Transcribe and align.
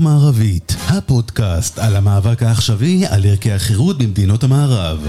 מערבית, 0.00 0.76
הפודקאסט 0.88 1.78
על 1.78 1.96
המאבק 1.96 2.42
העכשווי 2.42 3.06
על 3.06 3.26
ערכי 3.26 3.52
החירות 3.52 3.98
במדינות 3.98 4.44
המערב. 4.44 5.06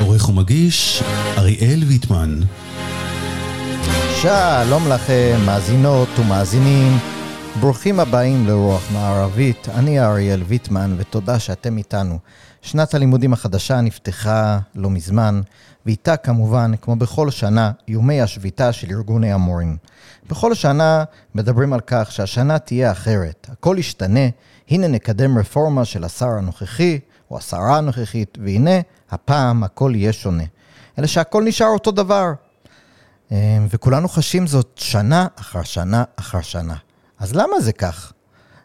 עורך 0.00 0.28
ומגיש, 0.28 1.02
אריאל 1.38 1.84
ויטמן. 1.86 2.40
שלום 4.22 4.88
לכם, 4.88 5.38
מאזינות 5.46 6.08
ומאזינים. 6.18 6.98
ברוכים 7.60 8.00
הבאים 8.00 8.46
לרוח 8.46 8.82
מערבית. 8.92 9.68
אני 9.68 10.00
אריאל 10.00 10.42
ויטמן, 10.42 10.94
ותודה 10.98 11.38
שאתם 11.38 11.78
איתנו. 11.78 12.18
שנת 12.62 12.94
הלימודים 12.94 13.32
החדשה 13.32 13.80
נפתחה 13.80 14.58
לא 14.74 14.90
מזמן, 14.90 15.40
ואיתה 15.86 16.16
כמובן, 16.16 16.72
כמו 16.80 16.96
בכל 16.96 17.30
שנה, 17.30 17.70
איומי 17.88 18.20
השביתה 18.20 18.72
של 18.72 18.90
ארגוני 18.90 19.32
המורים. 19.32 19.76
בכל 20.28 20.54
שנה 20.54 21.04
מדברים 21.34 21.72
על 21.72 21.80
כך 21.86 22.12
שהשנה 22.12 22.58
תהיה 22.58 22.92
אחרת, 22.92 23.46
הכל 23.52 23.76
ישתנה, 23.78 24.28
הנה 24.70 24.88
נקדם 24.88 25.38
רפורמה 25.38 25.84
של 25.84 26.04
השר 26.04 26.28
הנוכחי, 26.28 26.98
או 27.30 27.38
השרה 27.38 27.78
הנוכחית, 27.78 28.38
והנה, 28.42 28.80
הפעם 29.10 29.64
הכל 29.64 29.92
יהיה 29.94 30.12
שונה. 30.12 30.44
אלא 30.98 31.06
שהכל 31.06 31.44
נשאר 31.44 31.66
אותו 31.66 31.90
דבר. 31.90 32.32
אה, 33.32 33.58
וכולנו 33.70 34.08
חשים 34.08 34.46
זאת 34.46 34.72
שנה 34.76 35.26
אחר 35.40 35.62
שנה 35.62 36.04
אחר 36.16 36.40
שנה. 36.40 36.74
אז 37.18 37.34
למה 37.34 37.60
זה 37.60 37.72
כך? 37.72 38.12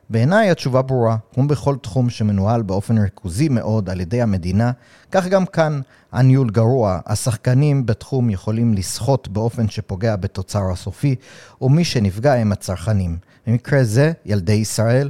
בעיניי 0.10 0.50
התשובה 0.50 0.82
ברורה, 0.82 1.18
כמו 1.34 1.48
בכל 1.48 1.76
תחום 1.82 2.10
שמנוהל 2.10 2.62
באופן 2.62 2.98
ריכוזי 2.98 3.50
מאוד 3.50 3.90
על 3.90 4.02
ידי 4.02 4.22
המדינה, 4.22 4.72
כך 5.12 5.28
גם 5.28 5.46
כאן 5.46 5.82
הניהול 6.12 6.50
גרוע, 6.50 7.00
השחקנים 7.06 7.86
בתחום 7.86 8.30
יכולים 8.30 8.74
לסחוט 8.74 9.28
באופן 9.28 9.70
שפוגע 9.70 10.16
בתוצר 10.16 10.72
הסופי, 10.72 11.16
ומי 11.62 11.84
שנפגע 11.84 12.34
הם 12.34 12.52
הצרכנים. 12.52 13.18
במקרה 13.48 13.84
זה, 13.84 14.12
ילדי 14.26 14.54
ישראל. 14.54 15.10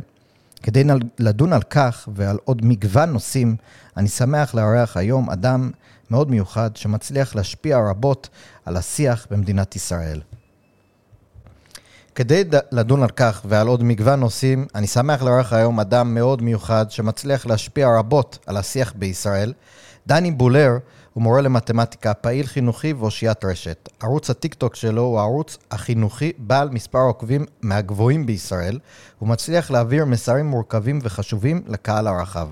כדי 0.64 0.84
לדון 1.20 1.54
על 1.54 1.62
כך 1.62 2.10
ועל 2.16 2.38
עוד 2.46 2.66
מגוון 2.66 3.10
נושאים, 3.10 3.56
אני 3.98 4.08
שמח 4.08 4.56
לארח 4.56 4.98
היום 4.98 5.30
אדם 5.30 5.72
מאוד 6.12 6.32
מיוחד 6.32 6.76
שמצליח 6.76 7.36
להשפיע 7.36 7.78
רבות 7.90 8.30
על 8.66 8.78
השיח 8.78 9.28
במדינת 9.32 9.76
ישראל. 9.76 10.22
כדי 12.20 12.44
לדון 12.72 13.04
על 13.04 13.10
כך 13.10 13.42
ועל 13.46 13.68
עוד 13.68 13.84
מגוון 13.84 14.20
נושאים, 14.20 14.68
אני 14.76 14.88
שמח 14.88 15.22
לארח 15.24 15.54
היום 15.54 15.80
אדם 15.80 16.14
מאוד 16.14 16.42
מיוחד 16.42 16.92
שמצליח 16.92 17.46
להשפיע 17.46 17.88
רבות 17.98 18.40
על 18.46 18.58
השיח 18.58 18.94
בישראל. 18.96 19.54
דני 20.08 20.32
בולר 20.32 20.78
הוא 21.14 21.24
מורה 21.24 21.42
למתמטיקה, 21.42 22.14
פעיל 22.14 22.46
חינוכי 22.46 22.94
ואושיית 22.94 23.46
רשת. 23.46 23.90
ערוץ 24.04 24.30
הטיקטוק 24.30 24.76
שלו 24.76 25.02
הוא 25.02 25.20
הערוץ 25.20 25.58
החינוכי 25.72 26.32
בעל 26.38 26.70
מספר 26.70 27.00
עוקבים 27.00 27.46
מהגבוהים 27.62 28.26
בישראל. 28.26 28.80
הוא 29.20 29.30
מצליח 29.30 29.72
להעביר 29.72 30.06
מסרים 30.06 30.46
מורכבים 30.46 31.00
וחשובים 31.04 31.62
לקהל 31.68 32.08
הרחב. 32.08 32.48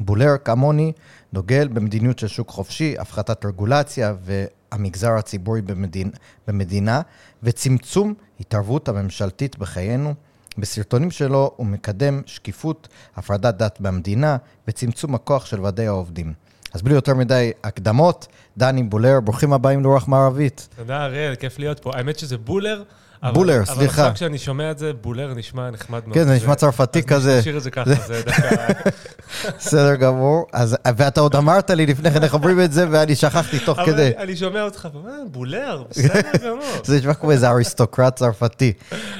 בולר, 0.00 0.36
כמוני, 0.44 0.92
דוגל 1.32 1.68
במדיניות 1.68 2.18
של 2.18 2.28
שוק 2.28 2.48
חופשי, 2.48 2.94
הפחתת 2.98 3.44
רגולציה 3.44 4.14
והמגזר 4.24 5.12
הציבורי 5.12 5.62
במדינ... 5.62 6.10
במדינה, 6.48 7.00
וצמצום 7.42 8.14
התערבות 8.40 8.88
הממשלתית 8.88 9.58
בחיינו. 9.58 10.14
בסרטונים 10.58 11.10
שלו 11.10 11.52
הוא 11.56 11.66
מקדם 11.66 12.22
שקיפות, 12.26 12.88
הפרדת 13.16 13.56
דת 13.56 13.80
במדינה 13.80 14.36
וצמצום 14.68 15.14
הכוח 15.14 15.46
של 15.46 15.60
ועדי 15.60 15.86
העובדים. 15.86 16.32
אז 16.74 16.82
בלי 16.82 16.94
יותר 16.94 17.14
מדי 17.14 17.50
הקדמות, 17.64 18.26
דני 18.58 18.82
בולר, 18.82 19.20
ברוכים 19.20 19.52
הבאים 19.52 19.82
לרוח 19.82 20.08
מערבית. 20.08 20.68
תודה, 20.76 21.04
אריאל, 21.04 21.34
כיף 21.34 21.58
להיות 21.58 21.80
פה. 21.80 21.90
האמת 21.94 22.18
שזה 22.18 22.38
בולר. 22.38 22.82
בולר, 23.22 23.56
אבל, 23.56 23.64
סליחה. 23.64 23.80
אבל 23.82 23.86
עכשיו 23.86 24.12
כשאני 24.14 24.38
שומע 24.38 24.70
את 24.70 24.78
זה, 24.78 24.92
בולר 24.92 25.34
נשמע 25.34 25.70
נחמד 25.70 26.02
מאוד. 26.06 26.14
כן, 26.14 26.24
זה 26.24 26.34
נשמע 26.34 26.54
צרפתי 26.54 27.02
כזה. 27.02 27.34
אז 27.34 27.40
נשאיר 27.40 27.56
את 27.56 27.62
זה 27.62 27.70
ככה, 27.70 27.94
זה 28.06 28.22
דווקא... 28.26 28.72
בסדר 29.58 29.94
גמור. 29.94 30.46
אז, 30.52 30.76
ואתה 30.96 31.20
עוד 31.20 31.36
אמרת 31.36 31.70
לי 31.70 31.86
לפני 31.86 32.10
כן 32.10 32.22
איך 32.22 32.34
אומרים 32.34 32.60
את 32.60 32.72
זה, 32.72 32.86
ואני 32.90 33.16
שכחתי 33.16 33.58
תוך 33.58 33.78
אבל 33.78 33.92
כדי. 33.92 34.10
אני 34.18 34.36
שומע 34.36 34.62
אותך, 34.62 34.88
ואומר, 34.92 35.22
בולר, 35.30 35.82
בסדר 35.90 36.30
גמור. 36.44 36.64
זה 36.84 36.98
נשמע 36.98 37.14
כמו 37.14 37.30
איזה 37.30 37.48
אריסטוקרט 37.48 38.16
צרפתי. 38.16 38.72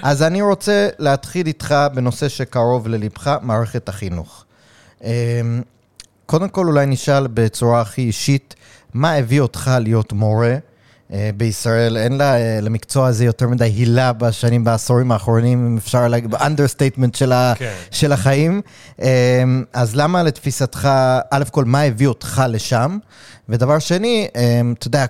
אז 0.03 0.23
אני 0.23 0.43
רוצה 0.43 0.89
להתחיל 0.99 1.47
איתך 1.47 1.75
בנושא 1.95 2.29
שקרוב 2.29 2.89
ללבך, 2.89 3.37
מערכת 3.43 3.89
החינוך. 3.89 4.45
אמ, 5.05 5.09
קודם 6.27 6.49
כל 6.49 6.67
אולי 6.67 6.87
נשאל 6.87 7.27
בצורה 7.27 7.81
הכי 7.81 8.03
אישית, 8.03 8.55
מה 8.95 9.13
הביא 9.13 9.41
אותך 9.41 9.71
להיות 9.81 10.13
מורה? 10.13 10.57
אה, 11.13 11.31
בישראל, 11.37 11.97
אין 11.97 12.13
לה, 12.13 12.37
אה, 12.37 12.61
למקצוע 12.61 13.07
הזה 13.07 13.25
יותר 13.25 13.49
מדי 13.49 13.65
הילה 13.65 14.13
בשנים, 14.13 14.65
בעשורים 14.65 15.13
האחרונים, 15.13 15.67
אם 15.67 15.77
אפשר 15.77 16.09
להגיד, 16.09 16.31
ב 16.31 16.36
understatement 16.36 17.15
של, 17.15 17.33
כן. 17.57 17.75
של 17.91 18.13
החיים. 18.13 18.61
אה, 19.03 19.43
אז 19.73 19.97
למה 19.97 20.23
לתפיסתך, 20.23 20.89
א' 21.31 21.45
כל, 21.51 21.65
מה 21.65 21.83
הביא 21.83 22.07
אותך 22.07 22.43
לשם? 22.49 22.99
ודבר 23.49 23.79
שני, 23.79 24.29
אתה 24.79 24.87
יודע, 24.87 25.07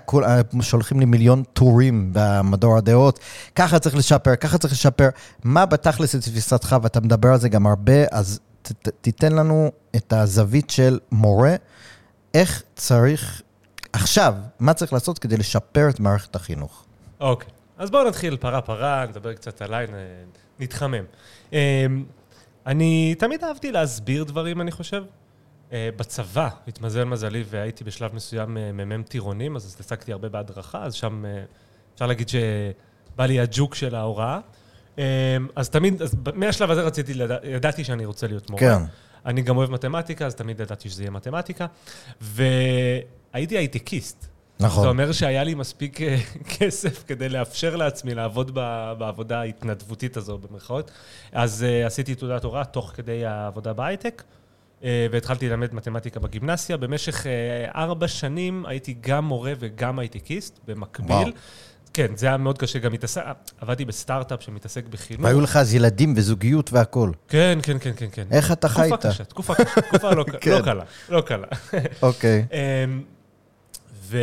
שולחים 0.61 0.99
לי 0.99 1.05
מיליון 1.05 1.43
טורים 1.53 2.09
במדור 2.13 2.77
הדעות, 2.77 3.19
ככה 3.55 3.79
צריך 3.79 3.95
לשפר, 3.95 4.35
ככה 4.35 4.57
צריך 4.57 4.73
לשפר. 4.73 5.09
מה 5.43 5.65
בתכלס 5.65 6.15
לתפיסתך, 6.15 6.75
ואתה 6.81 6.99
מדבר 6.99 7.29
על 7.29 7.39
זה 7.39 7.49
גם 7.49 7.67
הרבה, 7.67 7.93
אז 8.11 8.39
ת, 8.61 8.71
ת, 8.71 8.89
תיתן 9.01 9.31
לנו 9.31 9.71
את 9.95 10.13
הזווית 10.13 10.69
של 10.69 10.99
מורה, 11.11 11.55
איך 12.33 12.63
צריך 12.75 13.41
עכשיו, 13.93 14.35
מה 14.59 14.73
צריך 14.73 14.93
לעשות 14.93 15.19
כדי 15.19 15.37
לשפר 15.37 15.89
את 15.89 15.99
מערכת 15.99 16.35
החינוך? 16.35 16.85
אוקיי, 17.19 17.47
okay. 17.47 17.51
אז 17.77 17.91
בואו 17.91 18.07
נתחיל 18.07 18.37
פרה-פרה, 18.37 19.05
נדבר 19.09 19.33
קצת 19.33 19.61
עליי, 19.61 19.87
נתחמם. 20.59 21.03
אמ, 21.53 21.57
אני 22.65 23.15
תמיד 23.19 23.43
אהבתי 23.43 23.71
להסביר 23.71 24.23
דברים, 24.23 24.61
אני 24.61 24.71
חושב. 24.71 25.03
אה, 25.73 25.89
בצבא, 25.95 26.49
התמזל 26.67 27.03
מזלי 27.03 27.43
והייתי 27.49 27.83
בשלב 27.83 28.15
מסוים 28.15 28.57
אה, 28.57 28.71
מ"מ 28.71 29.03
טירונים, 29.03 29.55
אז 29.55 29.73
התעסקתי 29.73 30.11
הרבה 30.11 30.29
בהדרכה, 30.29 30.83
אז 30.83 30.93
שם 30.93 31.25
אה, 31.25 31.43
אפשר 31.93 32.07
להגיד 32.07 32.29
שבא 32.29 33.25
לי 33.25 33.39
הג'וק 33.39 33.75
של 33.75 33.95
ההוראה. 33.95 34.39
אמ, 34.97 35.03
אז 35.55 35.69
תמיד, 35.69 36.01
אז 36.01 36.15
מהשלב 36.33 36.71
הזה 36.71 36.81
רציתי, 36.81 37.13
ידעתי 37.43 37.83
שאני 37.83 38.05
רוצה 38.05 38.27
להיות 38.27 38.49
מורה. 38.49 38.61
כן. 38.61 38.83
אני 39.25 39.41
גם 39.41 39.57
אוהב 39.57 39.71
מתמטיקה, 39.71 40.25
אז 40.25 40.35
תמיד 40.35 40.59
ידעתי 40.59 40.89
שזה 40.89 41.03
יהיה 41.03 41.11
מתמטיקה. 41.11 41.65
והייתי 43.33 43.57
הייטקיסט. 43.57 44.27
נכון. 44.61 44.83
זה 44.83 44.89
אומר 44.89 45.11
שהיה 45.11 45.43
לי 45.43 45.53
מספיק 45.53 46.01
אה, 46.01 46.17
כסף 46.57 47.03
כדי 47.07 47.29
לאפשר 47.29 47.75
לעצמי 47.75 48.15
לעבוד 48.15 48.53
בעבודה 48.97 49.39
ההתנדבותית 49.39 50.17
הזו, 50.17 50.37
במרכאות. 50.37 50.91
אז 51.31 51.65
uh, 51.67 51.87
עשיתי 51.87 52.15
תעודת 52.15 52.43
הוראה 52.43 52.65
תוך 52.65 52.91
כדי 52.95 53.25
העבודה 53.25 53.73
בהייטק, 53.73 54.23
uh, 54.79 54.83
והתחלתי 55.11 55.49
ללמד 55.49 55.73
מתמטיקה 55.73 56.19
בגימנסיה. 56.19 56.77
במשך 56.77 57.23
uh, 57.23 57.27
ארבע 57.75 58.07
שנים 58.07 58.65
הייתי 58.65 58.95
גם 59.01 59.25
מורה 59.25 59.53
וגם 59.59 59.99
הייטקיסט, 59.99 60.59
במקביל. 60.67 61.11
וואו. 61.11 61.31
כן, 61.93 62.15
זה 62.15 62.27
היה 62.27 62.37
מאוד 62.37 62.57
קשה, 62.57 62.79
גם 62.79 62.93
התעסק, 62.93 63.21
עבדתי 63.61 63.85
בסטארט-אפ 63.85 64.41
שמתעסק 64.41 64.85
בחינוך. 64.85 65.23
והיו 65.23 65.41
לך 65.41 65.57
אז 65.57 65.73
ילדים 65.73 66.13
וזוגיות 66.17 66.73
והכול. 66.73 67.13
כן, 67.27 67.59
כן, 67.63 67.77
כן, 67.79 67.91
כן, 67.95 68.05
כן. 68.11 68.23
איך 68.31 68.51
אתה 68.51 68.69
חי 68.69 68.83
איתה? 68.83 69.23
תקופה 69.23 69.55
קשה, 69.55 69.81
תקופה 69.81 70.11
לא, 70.11 70.25
כן. 70.41 70.51
לא 70.51 70.61
קלה, 70.61 70.83
לא 71.09 71.21
קלה. 71.21 71.47
אוקיי. 72.01 72.45
אמ, 72.51 73.01
ו... 74.11 74.17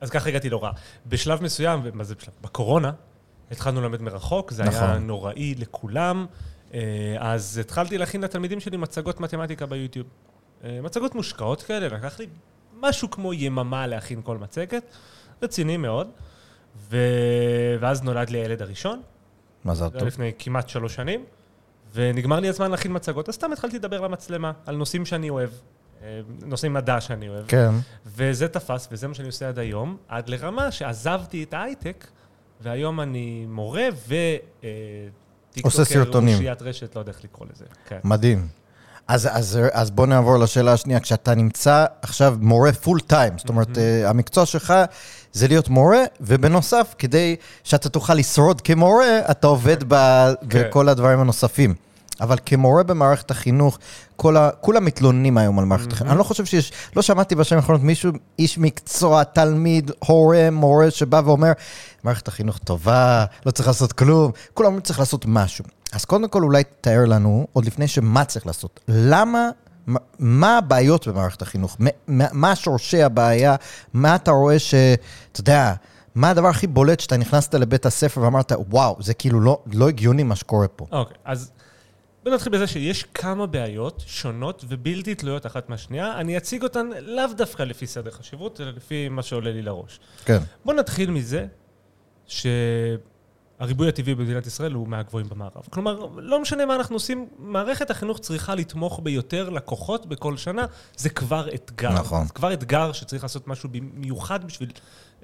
אז 0.00 0.10
ככה 0.10 0.28
הגעתי 0.28 0.50
להוראה. 0.50 0.70
בשלב 1.06 1.42
מסוים, 1.42 1.80
מה 1.92 2.04
זה 2.04 2.14
בשלב? 2.14 2.34
בקורונה, 2.40 2.92
התחלנו 3.50 3.80
ללמד 3.80 4.02
מרחוק, 4.02 4.50
זה 4.50 4.64
נכון. 4.64 4.82
היה 4.82 4.98
נוראי 4.98 5.54
לכולם. 5.54 6.26
אה, 6.74 6.80
אז 7.18 7.58
התחלתי 7.58 7.98
להכין 7.98 8.20
לתלמידים 8.20 8.60
שלי 8.60 8.76
מצגות 8.76 9.20
מתמטיקה 9.20 9.66
ביוטיוב. 9.66 10.06
אה, 10.64 10.78
מצגות 10.82 11.14
מושקעות 11.14 11.62
כאלה, 11.62 11.88
לקח 11.88 12.18
לי 12.18 12.26
משהו 12.80 13.10
כמו 13.10 13.32
יממה 13.32 13.86
להכין 13.86 14.22
כל 14.22 14.38
מצגת. 14.38 14.82
רציני 15.42 15.76
מאוד. 15.76 16.10
ו... 16.76 16.96
ואז 17.80 18.02
נולד 18.02 18.30
לי 18.30 18.38
הילד 18.38 18.62
הראשון. 18.62 19.02
מזל 19.64 19.88
טוב. 19.88 20.02
לפני 20.02 20.32
כמעט 20.38 20.68
שלוש 20.68 20.94
שנים, 20.94 21.24
ונגמר 21.94 22.40
לי 22.40 22.48
הזמן 22.48 22.70
להכין 22.70 22.92
מצגות, 22.94 23.28
אז 23.28 23.34
סתם 23.34 23.52
התחלתי 23.52 23.76
לדבר 23.76 24.00
למצלמה 24.00 24.52
על 24.66 24.76
נושאים 24.76 25.06
שאני 25.06 25.30
אוהב, 25.30 25.50
נושאי 26.42 26.68
מדע 26.68 27.00
שאני 27.00 27.28
אוהב. 27.28 27.46
כן. 27.48 27.70
וזה 28.06 28.48
תפס, 28.48 28.88
וזה 28.92 29.08
מה 29.08 29.14
שאני 29.14 29.26
עושה 29.26 29.48
עד 29.48 29.58
היום, 29.58 29.96
עד 30.08 30.28
לרמה 30.28 30.70
שעזבתי 30.70 31.42
את 31.42 31.54
ההייטק, 31.54 32.06
והיום 32.60 33.00
אני 33.00 33.46
מורה 33.48 33.88
ו... 34.08 34.14
אה, 34.64 34.68
עושה 35.62 35.84
סרטונים. 35.84 36.34
אושיית 36.34 36.62
רשת, 36.62 36.96
לא 36.96 37.00
יודע 37.00 37.12
איך 37.12 37.24
לקרוא 37.24 37.46
לזה. 37.52 37.64
כן. 37.88 37.98
מדהים. 38.04 38.48
אז, 39.08 39.28
אז, 39.32 39.58
אז 39.72 39.90
בוא 39.90 40.06
נעבור 40.06 40.38
לשאלה 40.38 40.72
השנייה. 40.72 41.00
כשאתה 41.00 41.34
נמצא 41.34 41.86
עכשיו 42.02 42.36
מורה 42.40 42.72
פול 42.72 43.00
טיים, 43.00 43.38
זאת 43.38 43.48
אומרת, 43.48 43.68
mm-hmm. 43.68 44.08
המקצוע 44.08 44.46
שלך 44.46 44.74
זה 45.32 45.48
להיות 45.48 45.68
מורה, 45.68 46.02
ובנוסף, 46.20 46.94
כדי 46.98 47.36
שאתה 47.64 47.88
תוכל 47.88 48.14
לשרוד 48.14 48.60
כמורה, 48.60 49.18
אתה 49.30 49.46
עובד 49.46 49.80
כן. 49.80 49.86
בכל 50.48 50.88
הדברים 50.88 51.20
הנוספים. 51.20 51.74
אבל 52.20 52.36
כמורה 52.46 52.82
במערכת 52.82 53.30
החינוך, 53.30 53.78
כל 54.16 54.36
ה, 54.36 54.50
כולם 54.60 54.84
מתלוננים 54.84 55.38
היום 55.38 55.58
על 55.58 55.64
מערכת 55.64 55.92
החינוך. 55.92 56.10
אני 56.10 56.18
לא 56.18 56.24
חושב 56.24 56.44
שיש, 56.44 56.72
לא 56.96 57.02
שמעתי 57.02 57.34
בשנים 57.34 57.58
האחרונות 57.60 57.82
מישהו, 57.82 58.12
איש 58.38 58.58
מקצוע, 58.58 59.24
תלמיד, 59.24 59.90
הורה, 60.06 60.48
מורה, 60.52 60.90
שבא 60.90 61.20
ואומר, 61.24 61.52
מערכת 62.04 62.28
החינוך 62.28 62.58
טובה, 62.58 63.24
לא 63.46 63.50
צריך 63.50 63.68
לעשות 63.68 63.92
כלום, 63.92 64.32
כולם 64.54 64.66
אומרים 64.66 64.82
צריך 64.82 64.98
לעשות 64.98 65.24
משהו. 65.28 65.64
אז 65.92 66.04
קודם 66.04 66.28
כל 66.28 66.42
אולי 66.42 66.62
תאר 66.80 67.04
לנו, 67.06 67.46
עוד 67.52 67.64
לפני 67.64 67.88
שמה 67.88 68.24
צריך 68.24 68.46
לעשות, 68.46 68.80
למה, 68.88 69.48
מה- 70.18 70.58
הבעיות 70.58 71.08
במערכת 71.08 71.42
החינוך? 71.42 71.76
מה- 72.08 72.56
שורשי 72.56 73.02
הבעיה? 73.02 73.56
מה 73.92 74.14
אתה 74.14 74.30
רואה 74.30 74.58
ש... 74.58 74.74
אתה 75.32 75.40
יודע, 75.40 75.74
מה 76.14 76.30
הדבר 76.30 76.48
הכי 76.48 76.66
בולט 76.66 77.00
שאתה 77.00 77.16
נכנסת 77.16 77.54
לבית 77.54 77.86
הספר 77.86 78.20
ואמרת, 78.20 78.52
וואו, 78.70 78.96
זה 79.00 79.14
כאילו 79.14 79.40
לא, 79.40 79.58
לא 79.72 79.88
הגיוני 79.88 80.22
מה 80.22 80.36
שקורה 80.36 80.68
פה. 80.68 80.86
אוקיי, 80.92 81.16
אז 81.24 81.50
בוא 82.24 82.32
נתחיל 82.32 82.52
בזה 82.52 82.66
שיש 82.66 83.04
כמה 83.04 83.46
בעיות 83.46 84.04
שונות 84.06 84.64
ובלתי 84.68 85.14
תלויות 85.14 85.46
אחת 85.46 85.68
מהשנייה. 85.68 86.20
אני 86.20 86.36
אציג 86.36 86.62
אותן 86.62 86.88
לאו 87.00 87.26
דווקא 87.36 87.62
לפי 87.62 87.86
סדר 87.86 88.10
חשיבות, 88.10 88.60
אלא 88.60 88.70
לפי 88.70 89.08
מה 89.08 89.22
שעולה 89.22 89.52
לי 89.52 89.62
לראש. 89.62 90.00
כן. 90.24 90.38
בוא 90.64 90.74
נתחיל 90.74 91.10
מזה 91.10 91.46
שהריבוי 92.26 93.88
הטבעי 93.88 94.14
במדינת 94.14 94.46
ישראל 94.46 94.72
הוא 94.72 94.88
מהגבוהים 94.88 95.28
במערב. 95.28 95.62
כלומר, 95.70 96.06
לא 96.16 96.40
משנה 96.40 96.66
מה 96.66 96.74
אנחנו 96.74 96.96
עושים, 96.96 97.28
מערכת 97.38 97.90
החינוך 97.90 98.18
צריכה 98.18 98.54
לתמוך 98.54 99.00
ביותר 99.02 99.48
לקוחות 99.50 100.06
בכל 100.06 100.36
שנה, 100.36 100.66
זה 100.96 101.10
כבר 101.10 101.54
אתגר. 101.54 101.92
נכון. 101.92 102.26
זה 102.26 102.32
כבר 102.32 102.52
אתגר 102.52 102.92
שצריך 102.92 103.22
לעשות 103.22 103.48
משהו 103.48 103.68
במיוחד 103.68 104.44
בשביל 104.44 104.72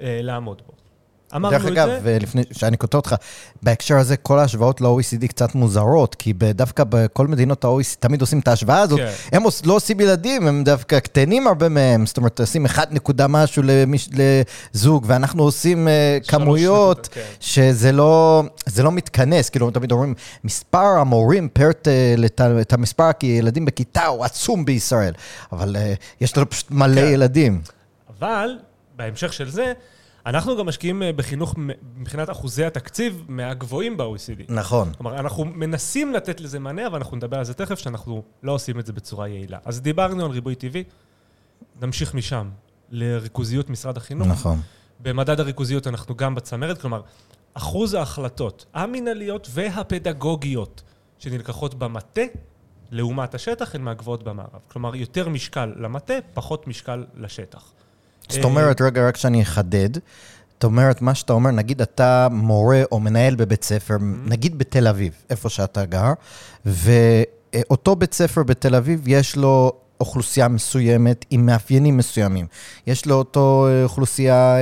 אה, 0.00 0.20
לעמוד 0.22 0.62
בו. 0.66 0.87
אמרנו 1.36 1.50
דרך 1.58 1.66
את 1.66 1.72
אגב, 1.72 1.88
זה. 1.88 1.98
ולפני 2.02 2.42
שאני 2.52 2.76
קוטע 2.76 2.96
אותך, 2.96 3.14
בהקשר 3.62 3.96
הזה 3.96 4.16
כל 4.16 4.38
ההשוואות 4.38 4.80
ל-OECD 4.80 5.26
קצת 5.28 5.54
מוזרות, 5.54 6.14
כי 6.14 6.32
דווקא 6.32 6.84
בכל 6.88 7.26
מדינות 7.26 7.64
ה-OECD 7.64 7.96
תמיד 8.00 8.20
עושים 8.20 8.38
את 8.38 8.48
ההשוואה 8.48 8.80
הזאת, 8.80 8.98
כן. 9.00 9.12
הם 9.32 9.42
לא 9.64 9.72
עושים 9.74 10.00
ילדים, 10.00 10.46
הם 10.46 10.64
דווקא 10.64 10.98
קטנים 10.98 11.46
הרבה 11.46 11.68
מהם, 11.68 12.06
זאת 12.06 12.16
אומרת, 12.16 12.40
עושים 12.40 12.64
1 12.66 12.92
נקודה 12.92 13.26
משהו 13.28 13.62
למש- 13.62 14.08
לזוג, 14.74 15.04
ואנחנו 15.08 15.42
עושים 15.42 15.88
אה, 15.88 16.18
כמויות, 16.28 16.98
נקודות, 16.98 17.08
כן. 17.14 17.22
שזה 17.40 17.92
לא, 17.92 18.42
זה 18.66 18.82
לא 18.82 18.92
מתכנס, 18.92 19.50
כאילו, 19.50 19.70
תמיד 19.70 19.92
אומרים, 19.92 20.14
מספר 20.44 20.78
המורים 20.98 21.48
פר 21.52 21.72
ת- 21.72 21.88
לת- 22.16 22.40
את 22.60 22.72
המספר 22.72 23.10
הילדים 23.20 23.64
בכיתה 23.64 24.06
הוא 24.06 24.24
עצום 24.24 24.64
בישראל, 24.64 25.12
אבל 25.52 25.76
אה, 25.76 25.94
יש 26.20 26.36
לנו 26.36 26.50
פשוט 26.50 26.70
מלא 26.70 27.00
כן. 27.00 27.06
ילדים. 27.12 27.60
אבל, 28.18 28.58
בהמשך 28.96 29.32
של 29.32 29.50
זה, 29.50 29.72
אנחנו 30.28 30.56
גם 30.56 30.66
משקיעים 30.66 31.02
אה, 31.02 31.12
בחינוך 31.12 31.54
מבחינת 31.96 32.30
אחוזי 32.30 32.64
התקציב 32.64 33.24
מהגבוהים 33.28 33.96
ב-OECD. 33.96 34.42
נכון. 34.48 34.92
כלומר, 34.96 35.18
אנחנו 35.18 35.44
מנסים 35.44 36.12
לתת 36.12 36.40
לזה 36.40 36.58
מענה, 36.58 36.86
אבל 36.86 36.96
אנחנו 36.96 37.16
נדבר 37.16 37.38
על 37.38 37.44
זה 37.44 37.54
תכף, 37.54 37.78
שאנחנו 37.78 38.22
לא 38.42 38.52
עושים 38.52 38.80
את 38.80 38.86
זה 38.86 38.92
בצורה 38.92 39.28
יעילה. 39.28 39.58
אז 39.64 39.80
דיברנו 39.80 40.24
על 40.24 40.30
ריבוי 40.30 40.54
טבעי, 40.54 40.84
נמשיך 41.82 42.14
משם 42.14 42.48
לריכוזיות 42.90 43.70
משרד 43.70 43.96
החינוך. 43.96 44.28
נכון. 44.28 44.60
במדד 45.00 45.40
הריכוזיות 45.40 45.86
אנחנו 45.86 46.16
גם 46.16 46.34
בצמרת, 46.34 46.80
כלומר, 46.80 47.00
אחוז 47.54 47.94
ההחלטות 47.94 48.66
המינהליות 48.74 49.48
והפדגוגיות 49.50 50.82
שנלקחות 51.18 51.74
במטה, 51.74 52.22
לעומת 52.90 53.34
השטח, 53.34 53.74
הן 53.74 53.82
מהגבוהות 53.82 54.22
במערב. 54.22 54.60
כלומר, 54.68 54.96
יותר 54.96 55.28
משקל 55.28 55.72
למטה, 55.76 56.14
פחות 56.34 56.66
משקל 56.66 57.04
לשטח. 57.14 57.72
זאת 58.28 58.44
אומרת, 58.44 58.80
רגע, 58.80 59.08
רק 59.08 59.16
שאני 59.16 59.42
אחדד. 59.42 59.88
זאת 60.54 60.64
אומרת, 60.64 61.02
מה 61.02 61.14
שאתה 61.14 61.32
אומר, 61.32 61.50
נגיד 61.50 61.82
אתה 61.82 62.28
מורה 62.30 62.82
או 62.92 63.00
מנהל 63.00 63.34
בבית 63.34 63.64
ספר, 63.64 63.96
נגיד 64.24 64.58
בתל 64.58 64.86
אביב, 64.86 65.12
איפה 65.30 65.48
שאתה 65.48 65.84
גר, 65.84 66.12
ואותו 66.66 67.96
בית 67.96 68.14
ספר 68.14 68.42
בתל 68.42 68.74
אביב, 68.74 69.02
יש 69.06 69.36
לו 69.36 69.72
אוכלוסייה 70.00 70.48
מסוימת 70.48 71.24
עם 71.30 71.46
מאפיינים 71.46 71.96
מסוימים. 71.96 72.46
יש 72.86 73.06
לו 73.06 73.14
אותו 73.14 73.66
אה, 73.68 73.84
אוכלוסייה... 73.84 74.56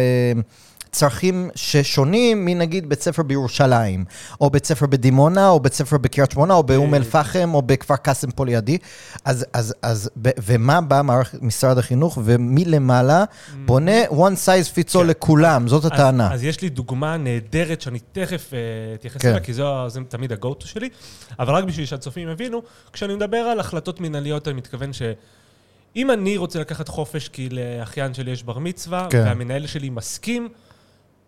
אה, 0.97 1.01
צרכים 1.01 1.51
ששונים 1.55 2.45
מנגיד 2.45 2.89
בית 2.89 3.03
ספר 3.03 3.23
בירושלים, 3.23 4.05
או 4.41 4.51
בית 4.51 4.67
ספר 4.67 4.87
בדימונה, 4.87 5.49
או 5.49 5.61
בית 5.61 5.73
ספר 5.73 5.99
בקריית 5.99 6.31
שמונה, 6.31 6.55
או 6.55 6.63
באום 6.63 6.95
אל-פחם, 6.95 7.51
או 7.55 7.63
בכפר 7.63 7.97
קאסם 7.97 8.31
פה 8.31 8.47
לידי. 8.47 8.79
אז, 9.25 9.47
אז, 9.53 9.75
אז, 9.83 10.11
ומה 10.17 10.81
בא 10.81 11.03
מערכת 11.05 11.43
משרד 11.43 11.79
החינוך, 11.79 12.19
ומלמעלה 12.25 13.25
בונה 13.65 14.05
one 14.11 14.37
size 14.47 14.75
fits 14.75 14.91
all 14.91 14.99
כן. 14.99 15.07
לכולם, 15.07 15.69
זאת 15.69 15.85
הטענה. 15.85 16.33
אז, 16.33 16.45
יש 16.45 16.61
לי 16.61 16.69
דוגמה 16.69 17.17
נהדרת 17.17 17.81
שאני 17.81 17.99
תכף 18.13 18.55
אה, 18.55 18.59
אתייחס 18.95 19.21
כן. 19.21 19.29
אליה, 19.29 19.41
כי 19.41 19.55
זה 19.55 19.63
תמיד 20.09 20.33
ה-go-to 20.33 20.67
שלי, 20.67 20.89
אבל 21.39 21.55
רק 21.55 21.65
בשביל 21.65 21.87
שהצופים 21.87 22.29
יבינו, 22.29 22.63
כשאני 22.93 23.15
מדבר 23.15 23.37
על 23.37 23.61
החלטות 23.61 24.01
מנהליות, 24.01 24.49
אני 24.49 24.57
מתכוון 24.57 24.93
ש... 24.93 25.03
אם 25.97 26.11
אני 26.11 26.37
רוצה 26.37 26.61
לקחת 26.61 26.89
חופש 26.89 27.29
כי 27.29 27.49
לאחיין 27.51 28.15
שלי 28.15 28.31
יש 28.31 28.43
בר 28.43 28.59
מצווה, 28.59 29.07
כן. 29.11 29.23
והמנהל 29.27 29.67
שלי 29.67 29.91
מסכים, 29.91 30.49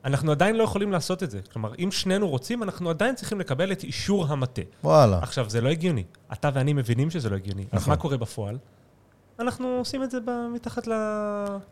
אנחנו 0.09 0.33
עדיין 0.33 0.57
לא 0.57 0.63
יכולים 0.63 0.93
לעשות 0.93 1.23
את 1.23 1.31
זה. 1.31 1.41
כלומר, 1.53 1.73
אם 1.79 1.91
שנינו 1.91 2.29
רוצים, 2.29 2.63
אנחנו 2.63 2.91
עדיין 2.91 3.15
צריכים 3.15 3.41
לקבל 3.41 3.73
את 3.73 3.85
אישור 3.85 4.27
המטה. 4.27 4.63
וואלה. 4.85 5.19
עכשיו, 5.23 5.51
זה 5.51 5.61
לא 5.61 5.69
הגיוני. 5.69 6.05
אתה 6.33 6.51
ואני 6.55 6.73
מבינים 6.73 7.11
שזה 7.11 7.31
לא 7.31 7.37
הגיוני. 7.37 7.65
אז 7.73 7.81
נכון. 7.83 7.91
מה 7.91 7.97
קורה 7.97 8.17
בפועל? 8.17 8.59
אנחנו 9.41 9.69
עושים 9.69 10.03
את 10.03 10.11
זה 10.11 10.19
מתחת 10.55 10.87
ל... 10.87 10.93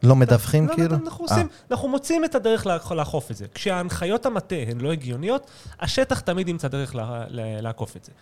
לא 0.03 0.17
מדווחים 0.17 0.69
לא, 0.69 0.75
כאילו? 0.75 0.88
לא, 0.88 0.97
אנחנו 1.05 1.25
עושים, 1.25 1.49
אנחנו 1.71 1.88
מוצאים 1.88 2.25
את 2.25 2.35
הדרך 2.35 2.67
לאכ- 2.67 2.93
לאכוף 2.94 3.31
את 3.31 3.37
זה. 3.37 3.47
כשההנחיות 3.55 4.27
המטה 4.27 4.56
הן 4.69 4.81
לא 4.81 4.93
הגיוניות, 4.93 5.50
השטח 5.81 6.21
תמיד 6.21 6.49
ימצא 6.49 6.69
דרך 6.69 6.94
לעקוף 7.31 7.97
את 7.97 8.05
זה. 8.05 8.12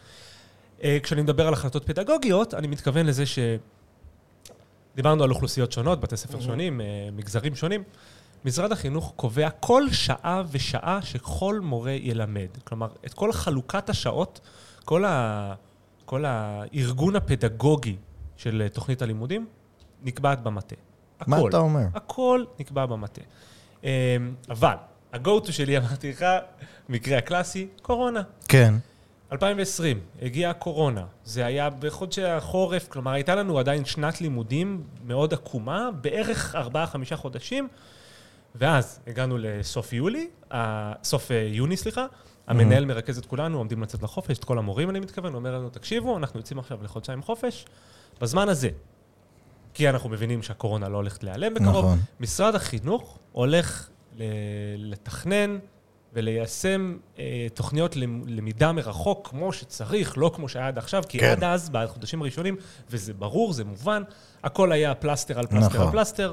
אה, 0.84 0.98
כשאני 1.02 1.22
מדבר 1.22 1.46
על 1.46 1.52
החלטות 1.52 1.86
פדגוגיות, 1.86 2.54
אני 2.54 2.66
מתכוון 2.66 3.06
לזה 3.06 3.26
ש... 3.26 3.38
דיברנו 4.96 5.24
על 5.24 5.30
אוכלוסיות 5.30 5.72
שונות, 5.72 6.00
בתי 6.00 6.16
ספר 6.16 6.40
שונים, 6.40 6.80
אה, 6.80 6.86
מגזרים 7.12 7.54
שונים. 7.54 7.82
משרד 8.44 8.72
החינוך 8.72 9.12
קובע 9.16 9.50
כל 9.50 9.90
שעה 9.92 10.42
ושעה 10.50 11.02
שכל 11.02 11.60
מורה 11.62 11.92
ילמד. 11.92 12.48
כלומר, 12.64 12.88
את 13.06 13.14
כל 13.14 13.32
חלוקת 13.32 13.88
השעות, 13.88 14.40
כל, 14.84 15.04
ה... 15.04 15.54
כל 16.04 16.24
הארגון 16.26 17.16
הפדגוגי 17.16 17.96
של 18.36 18.66
תוכנית 18.72 19.02
הלימודים, 19.02 19.46
נקבעת 20.02 20.42
במטה. 20.42 20.76
מה 21.26 21.36
הכל. 21.36 21.48
אתה 21.48 21.58
אומר? 21.58 21.86
הכל 21.94 22.44
נקבע 22.58 22.86
במטה. 22.86 23.20
אמ, 23.84 23.88
אבל, 24.50 24.74
ה-go-to 25.12 25.52
שלי, 25.52 25.78
אמרתי 25.78 26.10
לך, 26.10 26.24
מקרה 26.88 27.18
הקלאסי, 27.18 27.68
קורונה. 27.82 28.22
כן. 28.48 28.74
2020, 29.32 30.00
הגיעה 30.22 30.50
הקורונה. 30.50 31.04
זה 31.24 31.46
היה 31.46 31.70
בחודשי 31.70 32.24
החורף, 32.24 32.88
כלומר, 32.88 33.10
הייתה 33.10 33.34
לנו 33.34 33.58
עדיין 33.58 33.84
שנת 33.84 34.20
לימודים 34.20 34.82
מאוד 35.04 35.34
עקומה, 35.34 35.90
בערך 36.00 36.54
4-5 37.12 37.16
חודשים, 37.16 37.68
ואז 38.54 39.00
הגענו 39.06 39.38
לסוף 39.38 39.92
יולי, 39.92 40.28
סוף 41.04 41.30
אה, 41.30 41.36
יוני, 41.52 41.76
סליחה. 41.76 42.06
המנהל 42.46 42.84
מרכז 42.84 43.18
את 43.18 43.26
כולנו, 43.26 43.58
עומדים 43.58 43.82
לצאת 43.82 44.02
לחופש, 44.02 44.38
את 44.38 44.44
כל 44.44 44.58
המורים, 44.58 44.90
אני 44.90 45.00
מתכוון, 45.00 45.34
אומר 45.34 45.58
לנו, 45.58 45.68
תקשיבו, 45.70 46.16
אנחנו 46.16 46.40
יוצאים 46.40 46.58
עכשיו 46.58 46.78
לחודשיים 46.82 47.22
חופש. 47.22 47.64
בזמן 48.20 48.48
הזה, 48.48 48.68
כי 49.74 49.88
אנחנו 49.88 50.08
מבינים 50.08 50.42
שהקורונה 50.42 50.88
לא 50.88 50.96
הולכת 50.96 51.24
להיעלם 51.24 51.54
בקרוב, 51.54 51.84
נכון. 51.84 51.98
משרד 52.20 52.54
החינוך 52.54 53.18
הולך 53.32 53.88
לתכנן 54.78 55.58
וליישם 56.12 56.96
אה, 57.18 57.46
תוכניות 57.54 57.96
למ- 57.96 58.22
למידה 58.26 58.72
מרחוק 58.72 59.28
כמו 59.28 59.52
שצריך, 59.52 60.18
לא 60.18 60.30
כמו 60.34 60.48
שהיה 60.48 60.68
עד 60.68 60.78
עכשיו, 60.78 61.02
כי 61.08 61.18
כן. 61.18 61.30
עד 61.30 61.44
אז, 61.44 61.70
בחודשים 61.70 62.22
הראשונים, 62.22 62.56
וזה 62.90 63.14
ברור, 63.14 63.52
זה 63.52 63.64
מובן, 63.64 64.02
הכל 64.44 64.72
היה 64.72 64.94
פלסטר 64.94 65.38
על 65.38 65.46
פלסטר 65.46 65.74
נכון. 65.74 65.86
על 65.86 65.92
פלסטר, 65.92 66.32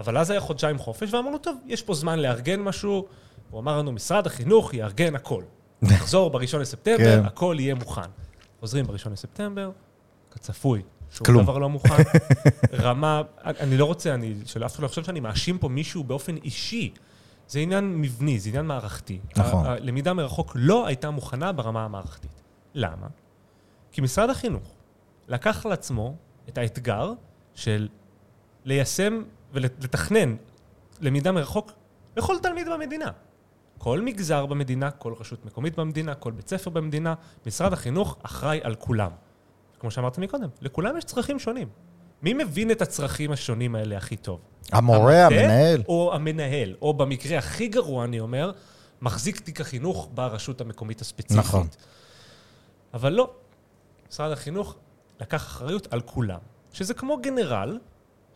אבל 0.00 0.18
אז 0.18 0.30
היה 0.30 0.40
חודשיים 0.40 0.78
חופש, 0.78 1.14
ואמרנו, 1.14 1.38
טוב, 1.38 1.56
יש 1.66 1.82
פה 1.82 1.94
זמן 1.94 2.18
לארגן 2.18 2.60
משהו. 2.60 3.06
הוא 3.50 3.60
אמר 3.60 3.78
לנו, 3.78 3.92
משרד 3.92 4.26
החינוך 4.26 4.74
יארגן 4.74 5.14
הכל. 5.14 5.42
נחזור 5.82 6.30
בראשון 6.30 6.60
לספטמבר, 6.60 7.20
כן. 7.20 7.24
הכל 7.24 7.56
יהיה 7.58 7.74
מוכן. 7.74 8.10
חוזרים 8.60 8.86
בראשון 8.86 9.12
לספטמבר, 9.12 9.70
כצפוי, 10.30 10.82
שום 11.10 11.26
כלום. 11.26 11.42
דבר 11.42 11.58
לא 11.58 11.68
מוכן. 11.68 12.02
רמה, 12.84 13.22
אני 13.44 13.76
לא 13.76 13.84
רוצה, 13.84 14.14
אני, 14.14 14.34
שאף 14.46 14.74
אחד 14.74 14.82
לא 14.82 14.86
יחשוב 14.86 15.04
שאני 15.04 15.20
מאשים 15.20 15.58
פה 15.58 15.68
מישהו 15.68 16.04
באופן 16.04 16.36
אישי. 16.36 16.92
זה 17.48 17.58
עניין 17.58 18.00
מבני, 18.00 18.38
זה 18.38 18.48
עניין 18.48 18.66
מערכתי. 18.66 19.18
נכון. 19.36 19.66
הלמידה 19.66 20.12
מרחוק 20.12 20.52
לא 20.54 20.86
הייתה 20.86 21.10
מוכנה 21.10 21.52
ברמה 21.52 21.84
המערכתית. 21.84 22.42
למה? 22.74 23.06
כי 23.92 24.00
משרד 24.00 24.30
החינוך 24.30 24.74
לקח 25.28 25.66
על 25.66 25.72
עצמו 25.72 26.14
את 26.48 26.58
האתגר 26.58 27.12
של 27.54 27.88
ליישם 28.64 29.22
ולתכנן 29.52 30.36
למידה 31.00 31.32
מרחוק 31.32 31.72
לכל 32.16 32.36
תלמיד 32.42 32.68
במדינה. 32.68 33.10
כל 33.78 34.00
מגזר 34.00 34.46
במדינה, 34.46 34.90
כל 34.90 35.14
רשות 35.20 35.44
מקומית 35.44 35.76
במדינה, 35.78 36.14
כל 36.14 36.32
בית 36.32 36.48
ספר 36.48 36.70
במדינה, 36.70 37.14
משרד 37.46 37.72
החינוך 37.72 38.16
אחראי 38.22 38.60
על 38.62 38.74
כולם. 38.74 39.10
כמו 39.78 39.90
שאמרת 39.90 40.18
מקודם, 40.18 40.48
לכולם 40.60 40.96
יש 40.96 41.04
צרכים 41.04 41.38
שונים. 41.38 41.68
מי 42.22 42.34
מבין 42.34 42.70
את 42.70 42.82
הצרכים 42.82 43.32
השונים 43.32 43.74
האלה 43.74 43.96
הכי 43.96 44.16
טוב? 44.16 44.40
המורה, 44.72 45.26
המטה 45.26 45.40
המנהל. 45.40 45.82
או 45.88 46.14
המנהל, 46.14 46.74
או 46.82 46.94
במקרה 46.94 47.38
הכי 47.38 47.68
גרוע, 47.68 48.04
אני 48.04 48.20
אומר, 48.20 48.52
מחזיק 49.02 49.40
תיק 49.40 49.60
החינוך 49.60 50.08
ברשות 50.14 50.60
המקומית 50.60 51.00
הספציפית. 51.00 51.38
נכון. 51.38 51.66
אבל 52.94 53.12
לא, 53.12 53.30
משרד 54.10 54.32
החינוך 54.32 54.76
לקח 55.20 55.46
אחריות 55.46 55.92
על 55.92 56.00
כולם. 56.00 56.38
שזה 56.72 56.94
כמו 56.94 57.18
גנרל 57.22 57.78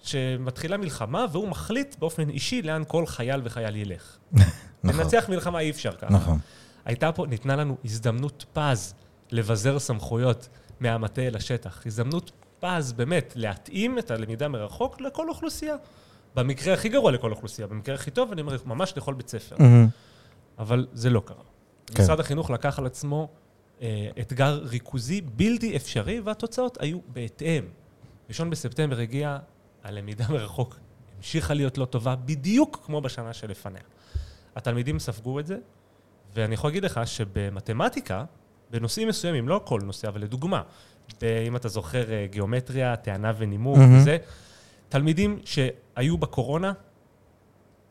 שמתחילה 0.05 0.77
מלחמה 0.77 1.27
והוא 1.33 1.49
מחליט 1.49 1.97
באופן 1.99 2.29
אישי 2.29 2.63
לאן 2.63 2.83
כל 2.89 3.07
חייל 3.07 3.41
וחייל 3.45 3.77
ילך. 3.77 4.17
נכון. 4.85 5.01
לנצח 5.01 5.29
מלחמה 5.29 5.61
אי 5.61 5.71
אפשר 5.71 5.93
ככה. 5.93 6.13
נכון. 6.13 6.39
הייתה 6.85 7.13
פה, 7.13 7.27
ניתנה 7.27 7.57
לנו 7.57 7.77
הזדמנות 7.85 8.45
פז 8.53 8.95
לבזר 9.31 9.79
סמכויות 9.79 10.49
מהמטה 10.81 11.23
אל 11.23 11.37
השטח. 11.37 11.83
הזדמנות 11.87 12.31
פז 12.61 12.93
באמת 12.93 13.33
להתאים 13.37 13.99
את 13.99 14.11
הלמידה 14.11 14.49
מרחוק 14.49 15.01
לכל 15.01 15.29
אוכלוסייה. 15.29 15.77
במקרה 16.35 16.75
הכי 16.75 16.89
גרוע 16.89 17.13
לכל 17.13 17.31
אוכלוסייה, 17.31 17.69
במקרה 17.69 17.95
הכי 17.95 18.11
טוב, 18.11 18.33
אני 18.33 18.41
אומר, 18.41 18.57
ממש 18.65 18.93
לכל 18.97 19.15
בית 19.15 19.29
ספר. 19.29 19.57
אבל 20.59 20.87
זה 20.93 21.11
לא 21.11 21.23
קרה. 21.25 21.43
כן. 21.87 22.03
משרד 22.03 22.21
החינוך 22.21 22.51
לקח 22.51 22.79
על 22.79 22.87
עצמו 22.87 23.29
אה, 23.83 24.09
אתגר 24.21 24.61
ריכוזי 24.65 25.21
בלתי 25.21 25.77
אפשרי, 25.77 26.21
והתוצאות 26.21 26.79
היו 26.81 26.99
בהתאם. 27.09 27.65
ראשון 28.29 28.51
בספטמבר 28.51 28.99
הגיע, 28.99 29.39
הלמידה 29.85 30.25
מרחוק 30.29 30.77
המשיכה 31.25 31.55
להיות 31.55 31.79
לא 31.79 31.85
טובה, 31.85 32.17
בדיוק 32.17 32.83
כמו 32.87 33.01
בשנה 33.01 33.33
שלפניה. 33.33 33.83
התלמידים 34.57 34.99
ספגו 34.99 35.41
את 35.41 35.47
זה, 35.47 35.57
ואני 36.35 36.55
יכול 36.55 36.71
להגיד 36.71 36.85
לך 36.85 37.01
שבמתמטיקה, 37.05 38.25
בנושאים 38.71 39.09
מסוימים, 39.09 39.49
לא 39.49 39.61
כל 39.65 39.81
נושא, 39.85 40.09
אבל 40.09 40.21
לדוגמה, 40.21 40.63
אם 41.23 41.57
אתה 41.57 41.69
זוכר 41.69 42.13
אה, 42.13 42.27
גיאומטריה, 42.31 42.97
טענה 42.97 43.33
ונימוק 43.39 43.77
מהמם. 43.77 43.99
וזה, 43.99 44.17
תלמידים 44.89 45.39
שהיו 45.45 46.19
בקורונה, 46.19 46.73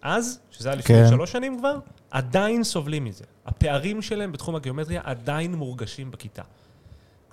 אז, 0.01 0.39
שזה 0.51 0.69
היה 0.69 0.75
לפני 0.75 0.95
כן. 0.95 1.09
שלוש 1.09 1.31
שנים 1.31 1.59
כבר, 1.59 1.79
עדיין 2.11 2.63
סובלים 2.63 3.03
מזה. 3.03 3.23
הפערים 3.45 4.01
שלהם 4.01 4.31
בתחום 4.31 4.55
הגיאומטריה 4.55 5.01
עדיין 5.03 5.55
מורגשים 5.55 6.11
בכיתה. 6.11 6.43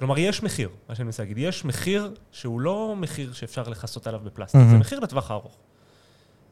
כלומר, 0.01 0.19
יש 0.19 0.43
מחיר, 0.43 0.69
מה 0.89 0.95
שאני 0.95 1.05
מנסה 1.05 1.23
להגיד. 1.23 1.39
יש 1.39 1.65
מחיר 1.65 2.15
שהוא 2.33 2.61
לא 2.61 2.95
מחיר 2.97 3.33
שאפשר 3.33 3.69
לכסות 3.69 4.07
עליו 4.07 4.21
בפלסטיק, 4.25 4.59
מהמם. 4.59 4.71
זה 4.71 4.79
מחיר 4.79 5.01
לטווח 5.01 5.31
הארוך. 5.31 5.57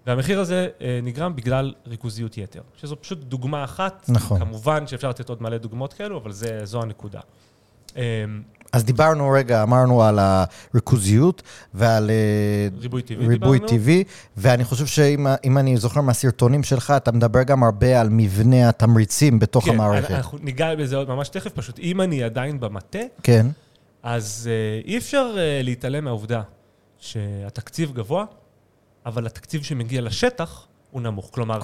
והמחיר 0.06 0.40
הזה 0.40 0.68
אה, 0.80 1.00
נגרם 1.02 1.36
בגלל 1.36 1.74
ריכוזיות 1.86 2.38
יתר, 2.38 2.62
שזו 2.76 2.96
פשוט 3.00 3.18
דוגמה 3.18 3.64
אחת. 3.64 4.04
נכון. 4.08 4.40
כמובן 4.40 4.86
שאפשר 4.86 5.08
לתת 5.08 5.28
עוד 5.28 5.42
מלא 5.42 5.58
דוגמאות 5.58 5.92
כאלו, 5.92 6.18
אבל 6.18 6.32
זה, 6.32 6.60
זו 6.64 6.82
הנקודה. 6.82 7.20
אה, 7.96 8.24
אז 8.72 8.84
דיברנו 8.84 9.30
רגע, 9.30 9.62
אמרנו 9.62 10.02
על 10.02 10.18
הריכוזיות 10.18 11.42
ועל 11.74 12.10
אה, 12.10 12.68
ריבוי 12.80 13.02
טבעי 13.02 13.26
ריבוי. 13.26 13.60
טבעי, 13.60 14.04
ואני 14.36 14.64
חושב 14.64 14.86
שאם 14.86 15.26
אם 15.44 15.58
אני 15.58 15.76
זוכר 15.76 16.00
מהסרטונים 16.00 16.62
שלך, 16.62 16.92
אתה 16.96 17.12
מדבר 17.12 17.42
גם 17.42 17.62
הרבה 17.62 18.00
על 18.00 18.08
מבנה 18.10 18.68
התמריצים 18.68 19.38
בתוך 19.38 19.64
כן, 19.64 19.70
המערכת. 19.70 20.10
אנחנו 20.10 20.38
ניגע 20.42 20.74
בזה 20.74 20.96
עוד 20.96 21.08
ממש 21.08 21.28
תכף, 21.28 21.52
פשוט 21.52 21.78
אם 21.78 22.00
אני 22.00 22.22
עדיין 22.22 22.60
במטה, 22.60 22.98
כן, 23.22 23.46
אז 24.02 24.50
uh, 24.84 24.86
אי 24.86 24.98
אפשר 24.98 25.32
uh, 25.34 25.64
להתעלם 25.64 26.04
מהעובדה 26.04 26.42
שהתקציב 26.98 27.92
גבוה, 27.92 28.24
אבל 29.06 29.26
התקציב 29.26 29.62
שמגיע 29.62 30.00
לשטח 30.00 30.66
הוא 30.90 31.02
נמוך. 31.02 31.28
כלומר. 31.32 31.60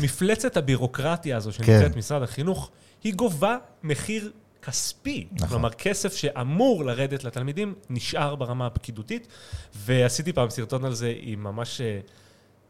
מפלצת 0.00 0.56
הבירוקרטיה 0.56 1.36
הזו 1.36 1.52
שנקראת 1.52 1.92
כן. 1.92 1.98
משרד 1.98 2.22
החינוך, 2.22 2.70
היא 3.04 3.14
גובה 3.14 3.56
מחיר 3.82 4.32
כספי. 4.66 5.26
נכון. 5.32 5.48
כלומר, 5.48 5.70
כסף 5.70 6.16
שאמור 6.16 6.84
לרדת 6.84 7.24
לתלמידים, 7.24 7.74
נשאר 7.90 8.34
ברמה 8.34 8.66
הפקידותית. 8.66 9.28
ועשיתי 9.76 10.32
פעם 10.32 10.50
סרטון 10.50 10.84
על 10.84 10.94
זה 10.94 11.14
עם 11.20 11.42
ממש... 11.42 11.80
אה, 11.80 12.00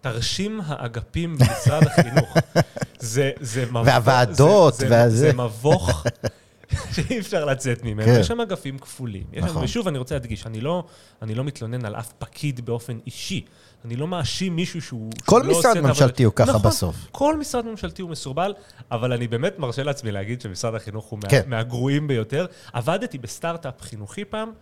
תרשים 0.04 0.60
האגפים 0.66 1.38
במשרד 1.38 1.82
החינוך. 1.86 2.36
זה, 2.98 3.30
זה 3.40 3.66
מבוך... 3.66 3.86
והוועדות, 3.86 4.74
זה, 4.74 4.88
זה, 4.88 4.94
והזה. 4.94 5.16
זה 5.16 5.32
מבוך 5.32 6.04
שאי 6.94 7.18
אפשר 7.18 7.44
לצאת 7.44 7.84
ממנו. 7.84 8.06
כן. 8.06 8.20
יש 8.20 8.26
שם 8.26 8.40
אגפים 8.40 8.78
כפולים. 8.78 9.22
נכון. 9.32 9.64
ושוב, 9.64 9.88
אני 9.88 9.98
רוצה 9.98 10.14
להדגיש, 10.14 10.46
אני 10.46 10.60
לא, 10.60 10.84
אני 11.22 11.34
לא 11.34 11.44
מתלונן 11.44 11.84
על 11.84 11.96
אף 11.96 12.12
פקיד 12.18 12.66
באופן 12.66 12.98
אישי. 13.06 13.44
אני 13.84 13.96
לא 13.96 14.08
מאשים 14.08 14.56
מישהו 14.56 14.82
שהוא... 14.82 15.10
כל 15.24 15.42
שהוא 15.42 15.52
לא 15.52 15.58
משרד 15.58 15.76
את 15.76 15.82
ממשלתי 15.82 16.24
הוא 16.24 16.32
ככה 16.36 16.50
נכון, 16.52 16.62
בסוף. 16.62 16.96
כל 17.12 17.36
משרד 17.36 17.66
ממשלתי 17.66 18.02
הוא 18.02 18.10
מסורבל, 18.10 18.54
אבל 18.90 19.12
אני 19.12 19.28
באמת 19.28 19.58
מרשה 19.58 19.82
לעצמי 19.82 20.12
להגיד 20.12 20.40
שמשרד 20.40 20.74
החינוך 20.74 21.04
הוא 21.04 21.18
כן. 21.28 21.42
מה, 21.46 21.56
מהגרועים 21.56 22.08
ביותר. 22.08 22.46
עבדתי 22.72 23.18
בסטארט-אפ 23.18 23.82
חינוכי 23.82 24.24
פעם, 24.24 24.52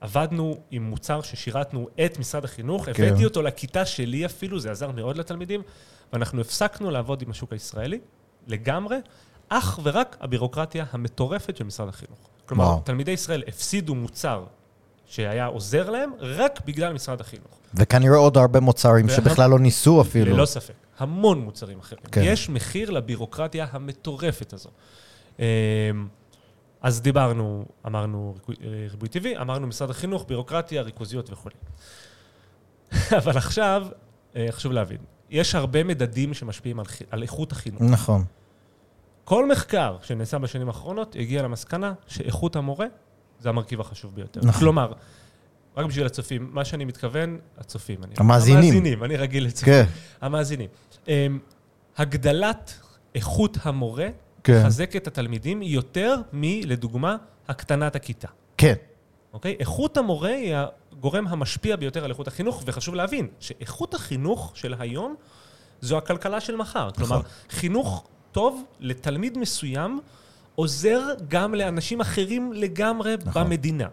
עבדנו 0.00 0.56
עם 0.70 0.82
מוצר 0.82 1.22
ששירתנו 1.22 1.88
את 2.04 2.18
משרד 2.18 2.44
החינוך, 2.44 2.84
כן. 2.84 3.04
הבאתי 3.04 3.24
אותו 3.24 3.42
לכיתה 3.42 3.86
שלי 3.86 4.26
אפילו, 4.26 4.60
זה 4.60 4.70
עזר 4.70 4.90
מאוד 4.90 5.16
לתלמידים, 5.16 5.62
ואנחנו 6.12 6.40
הפסקנו 6.40 6.90
לעבוד 6.90 7.22
עם 7.22 7.30
השוק 7.30 7.52
הישראלי 7.52 7.98
לגמרי, 8.46 8.96
אך 9.48 9.80
ורק 9.82 10.16
הבירוקרטיה 10.20 10.84
המטורפת 10.92 11.56
של 11.56 11.64
משרד 11.64 11.88
החינוך. 11.88 12.18
כלומר, 12.46 12.64
וואו. 12.64 12.80
תלמידי 12.84 13.10
ישראל 13.10 13.42
הפסידו 13.48 13.94
מוצר 13.94 14.44
שהיה 15.10 15.46
עוזר 15.46 15.90
להם 15.90 16.10
רק 16.20 16.60
בגלל 16.66 16.92
משרד 16.92 17.20
החינוך. 17.20 17.58
וכנראה 17.74 18.16
עוד 18.16 18.36
הרבה 18.36 18.60
מוצרים 18.60 19.06
וה- 19.06 19.12
שבכלל 19.16 19.50
לא 19.50 19.58
ניסו 19.58 20.00
אפילו. 20.00 20.36
ללא 20.36 20.46
ספק. 20.46 20.74
המון 20.98 21.40
מוצרים 21.40 21.78
אחרים. 21.78 22.02
כן. 22.12 22.20
יש 22.24 22.48
מחיר 22.50 22.90
לבירוקרטיה 22.90 23.66
המטורפת 23.72 24.52
הזו. 24.52 24.68
אמ, 25.38 25.44
אז 26.82 27.00
דיברנו, 27.02 27.64
אמרנו 27.86 28.34
ריבוי 28.90 29.08
טבעי, 29.08 29.36
אמרנו 29.38 29.66
משרד 29.66 29.90
החינוך, 29.90 30.24
בירוקרטיה, 30.28 30.82
ריכוזיות 30.82 31.30
וכו'. 31.30 31.48
אבל 33.18 33.36
עכשיו, 33.36 33.86
אה, 34.36 34.46
חשוב 34.50 34.72
להבין, 34.72 34.98
יש 35.30 35.54
הרבה 35.54 35.84
מדדים 35.84 36.34
שמשפיעים 36.34 36.78
על, 36.78 36.84
חי- 36.86 37.04
על 37.10 37.22
איכות 37.22 37.52
החינוך. 37.52 37.82
נכון. 37.82 38.24
כל 39.24 39.48
מחקר 39.48 39.96
שנעשה 40.02 40.38
בשנים 40.38 40.68
האחרונות 40.68 41.16
הגיע 41.18 41.42
למסקנה 41.42 41.92
שאיכות 42.06 42.56
המורה 42.56 42.86
זה 43.40 43.48
המרכיב 43.48 43.80
החשוב 43.80 44.14
ביותר. 44.14 44.40
נכון. 44.42 44.60
כלומר, 44.60 44.92
רק 45.76 45.86
בשביל 45.86 46.06
הצופים, 46.06 46.50
מה 46.52 46.64
שאני 46.64 46.84
מתכוון, 46.84 47.38
הצופים. 47.58 48.04
אני, 48.04 48.14
המאזינים. 48.18 48.58
המאזינים, 48.58 49.04
אני 49.04 49.16
רגיל 49.16 49.44
לצופים. 49.46 49.72
כן, 49.74 49.84
המאזינים. 50.20 50.68
אמ, 51.08 51.38
הגדלת 51.96 52.80
איכות 53.14 53.58
המורה 53.62 54.08
כן. 54.44 54.62
תחזק 54.62 54.96
את 54.96 55.06
התלמידים 55.06 55.62
יותר 55.62 56.16
מלדוגמה 56.32 57.16
הקטנת 57.48 57.96
הכיתה. 57.96 58.28
כן. 58.56 58.74
אוקיי? 59.32 59.56
איכות 59.60 59.96
המורה 59.96 60.28
היא 60.28 60.54
הגורם 60.92 61.26
המשפיע 61.26 61.76
ביותר 61.76 62.04
על 62.04 62.10
איכות 62.10 62.28
החינוך, 62.28 62.62
וחשוב 62.66 62.94
להבין 62.94 63.28
שאיכות 63.40 63.94
החינוך 63.94 64.52
של 64.54 64.74
היום 64.78 65.14
זו 65.80 65.98
הכלכלה 65.98 66.40
של 66.40 66.56
מחר. 66.56 66.90
כלומר, 66.90 67.20
חינוך 67.50 68.06
טוב 68.32 68.64
לתלמיד 68.80 69.38
מסוים 69.38 70.00
עוזר 70.60 71.00
גם 71.28 71.54
לאנשים 71.54 72.00
אחרים 72.00 72.52
לגמרי 72.52 73.14
נכון. 73.24 73.44
במדינה. 73.44 73.88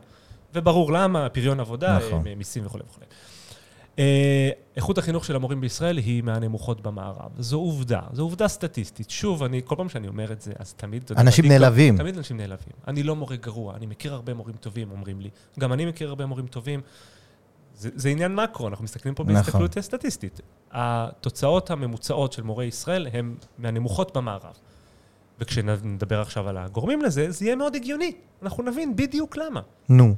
וברור 0.54 0.92
למה, 0.94 1.30
פריון 1.30 1.60
עבודה, 1.60 1.98
נכון. 1.98 2.28
אה, 2.28 2.36
מיסים 2.36 2.66
וכו' 2.66 2.78
וכו'. 2.90 3.02
אה, 4.00 4.50
איכות 4.76 4.98
החינוך 4.98 5.26
של 5.26 5.36
המורים 5.36 5.62
בישראל 5.62 5.98
היא 5.98 6.24
מהנמוכות 6.24 6.82
במערב. 6.82 7.32
זו 7.40 7.58
עובדה, 7.58 8.02
זו 8.14 8.22
עובדה 8.22 8.48
סטטיסטית. 8.48 9.10
שוב, 9.10 9.44
אני, 9.44 9.62
כל 9.66 9.76
פעם 9.76 9.90
שאני 9.90 10.08
אומר 10.08 10.32
את 10.32 10.42
זה, 10.42 10.52
אז 10.60 10.74
תמיד... 10.74 11.04
יודע, 11.10 11.22
אנשים 11.22 11.46
בטיקטוק- 11.46 11.50
נעלבים. 11.62 11.98
תמיד 11.98 12.18
אנשים 12.18 12.38
נעלבים. 12.38 12.74
אני 12.88 13.04
לא 13.04 13.16
מורה 13.16 13.36
גרוע, 13.36 13.76
אני 13.76 13.86
מכיר 13.86 14.14
הרבה 14.14 14.34
מורים 14.34 14.56
טובים, 14.56 14.92
אומרים 14.92 15.22
לי. 15.22 15.30
גם 15.60 15.74
אני 15.74 15.86
מכיר 15.86 16.10
הרבה 16.10 16.26
מורים 16.26 16.48
טובים. 16.48 16.82
זה, 17.76 17.90
זה 17.96 18.10
עניין 18.10 18.36
מקרו, 18.36 18.68
אנחנו 18.68 18.84
מסתכלים 18.84 19.16
פה 19.16 19.24
נכון. 19.24 19.36
בהסתכלות 19.36 19.78
סטטיסטית. 19.80 20.42
התוצאות 20.72 21.72
הממוצעות 21.72 22.34
של 22.34 22.44
מורי 22.44 22.66
ישראל 22.66 23.08
הן 23.14 23.36
מהנמוכות 23.58 24.18
במערב. 24.18 24.54
וכשנדבר 25.40 26.22
עכשיו 26.22 26.50
על 26.50 26.58
הגורמים 26.58 27.02
לזה, 27.02 27.32
זה 27.32 27.46
יהיה 27.46 27.56
מאוד 27.56 27.76
הגיוני. 27.76 28.12
אנחנו 28.44 28.64
נבין 28.64 28.96
בדיוק 28.96 29.38
למה. 29.38 29.62
נו. 29.90 30.16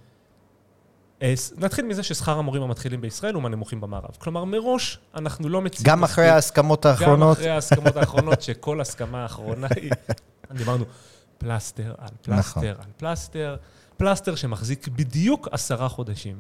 אה, 1.22 1.34
נתחיל 1.58 1.86
מזה 1.86 2.04
ששכר 2.04 2.38
המורים 2.38 2.62
המתחילים 2.62 3.02
בישראל 3.02 3.34
הוא 3.34 3.44
מהנמוכים 3.44 3.82
במערב. 3.82 4.10
כלומר, 4.18 4.44
מראש 4.44 5.00
אנחנו 5.16 5.50
לא 5.50 5.62
מציעים... 5.62 5.90
גם 5.90 6.04
אחרי 6.04 6.30
ההסכמות 6.30 6.86
גם 6.86 6.92
האחרונות. 6.92 7.38
אחרי 7.38 7.50
ההסכמות 7.50 7.96
האחרונות, 7.96 8.42
שכל 8.42 8.82
הסכמה 8.82 9.24
האחרונה 9.24 9.68
היא... 9.76 9.92
דיברנו 10.58 10.86
פלסטר 11.38 11.94
על 11.98 12.10
נכון. 12.28 12.64
פלסטר 12.64 12.76
על 12.80 12.92
פלסטר, 12.98 13.56
פלסטר 13.98 14.36
שמחזיק 14.36 14.88
בדיוק 14.88 15.48
עשרה 15.52 15.90
חודשים. 15.90 16.40